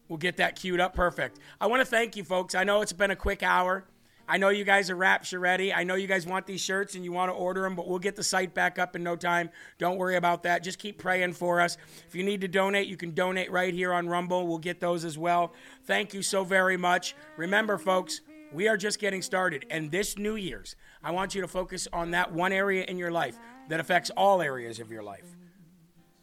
we'll 0.09 0.19
get 0.19 0.37
that 0.39 0.57
queued 0.57 0.81
up 0.81 0.95
perfect. 0.95 1.39
I 1.61 1.67
want 1.67 1.81
to 1.81 1.87
thank 1.87 2.17
you, 2.17 2.25
folks. 2.25 2.55
I 2.55 2.65
know 2.65 2.81
it's 2.83 2.93
been 2.93 3.11
a 3.11 3.17
quick 3.17 3.43
hour. 3.43 3.85
I 4.29 4.39
know 4.39 4.49
you 4.49 4.65
guys 4.65 4.91
are 4.91 4.97
rapture 4.97 5.39
ready. 5.39 5.73
I 5.73 5.85
know 5.85 5.95
you 5.95 6.09
guys 6.09 6.27
want 6.27 6.47
these 6.47 6.61
shirts 6.61 6.97
and 6.97 7.05
you 7.05 7.13
want 7.13 7.31
to 7.31 7.35
order 7.35 7.63
them, 7.63 7.77
but 7.77 7.87
we'll 7.87 8.01
get 8.01 8.17
the 8.17 8.25
site 8.25 8.55
back 8.55 8.77
up 8.77 8.97
in 8.97 9.05
no 9.05 9.15
time. 9.15 9.51
Don't 9.79 9.99
worry 9.99 10.17
about 10.17 10.43
that. 10.43 10.65
Just 10.65 10.81
keep 10.81 10.99
praying 10.99 11.35
for 11.35 11.61
us. 11.61 11.77
If 12.09 12.15
you 12.15 12.25
need 12.25 12.41
to 12.41 12.49
donate, 12.49 12.89
you 12.89 12.97
can 12.97 13.13
donate 13.13 13.53
right 13.53 13.73
here 13.73 13.93
on 13.93 14.09
Rumble. 14.09 14.47
We'll 14.47 14.59
get 14.59 14.81
those 14.81 15.05
as 15.05 15.17
well. 15.17 15.53
Thank 15.85 16.13
you 16.13 16.23
so 16.23 16.43
very 16.43 16.77
much. 16.77 17.15
Remember, 17.37 17.79
folks, 17.79 18.21
we 18.53 18.67
are 18.67 18.77
just 18.77 18.99
getting 18.99 19.23
started. 19.23 19.65
And 19.71 19.93
this 19.93 20.19
New 20.19 20.35
Year's, 20.35 20.75
I 21.05 21.13
want 21.13 21.37
you 21.37 21.41
to 21.43 21.49
focus 21.49 21.87
on 21.93 22.11
that 22.11 22.33
one 22.33 22.53
area 22.53 22.85
in 22.85 22.99
your 22.99 23.13
life 23.13 23.39
that 23.69 23.79
affects 23.79 24.11
all 24.17 24.43
areas 24.43 24.81
of 24.81 24.91
your 24.91 25.03
life 25.03 25.37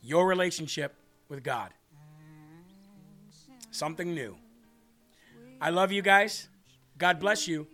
your 0.06 0.28
relationship 0.28 0.94
with 1.30 1.44
God. 1.44 1.72
Something 3.74 4.14
new. 4.14 4.38
I 5.60 5.72
love 5.72 5.92
you 5.92 6.04
guys. 6.04 6.48
God 6.98 7.20
bless 7.20 7.48
you. 7.48 7.68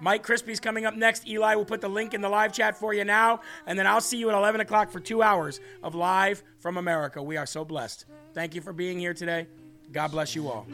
Mike 0.00 0.26
Crispi's 0.26 0.60
coming 0.60 0.84
up 0.84 0.94
next. 0.94 1.28
Eli 1.28 1.54
will 1.54 1.64
put 1.64 1.80
the 1.80 1.88
link 1.88 2.12
in 2.12 2.20
the 2.20 2.28
live 2.28 2.52
chat 2.52 2.76
for 2.76 2.92
you 2.92 3.04
now. 3.04 3.40
And 3.66 3.78
then 3.78 3.86
I'll 3.86 4.00
see 4.00 4.18
you 4.18 4.28
at 4.30 4.36
11 4.36 4.60
o'clock 4.60 4.90
for 4.90 5.00
two 5.00 5.22
hours 5.22 5.60
of 5.82 5.94
live 5.94 6.42
from 6.58 6.76
America. 6.76 7.22
We 7.22 7.36
are 7.36 7.46
so 7.46 7.64
blessed. 7.64 8.04
Thank 8.34 8.54
you 8.54 8.60
for 8.60 8.72
being 8.72 8.98
here 8.98 9.14
today. 9.14 9.46
God 9.92 10.10
bless 10.10 10.34
you 10.34 10.48
all. 10.48 10.66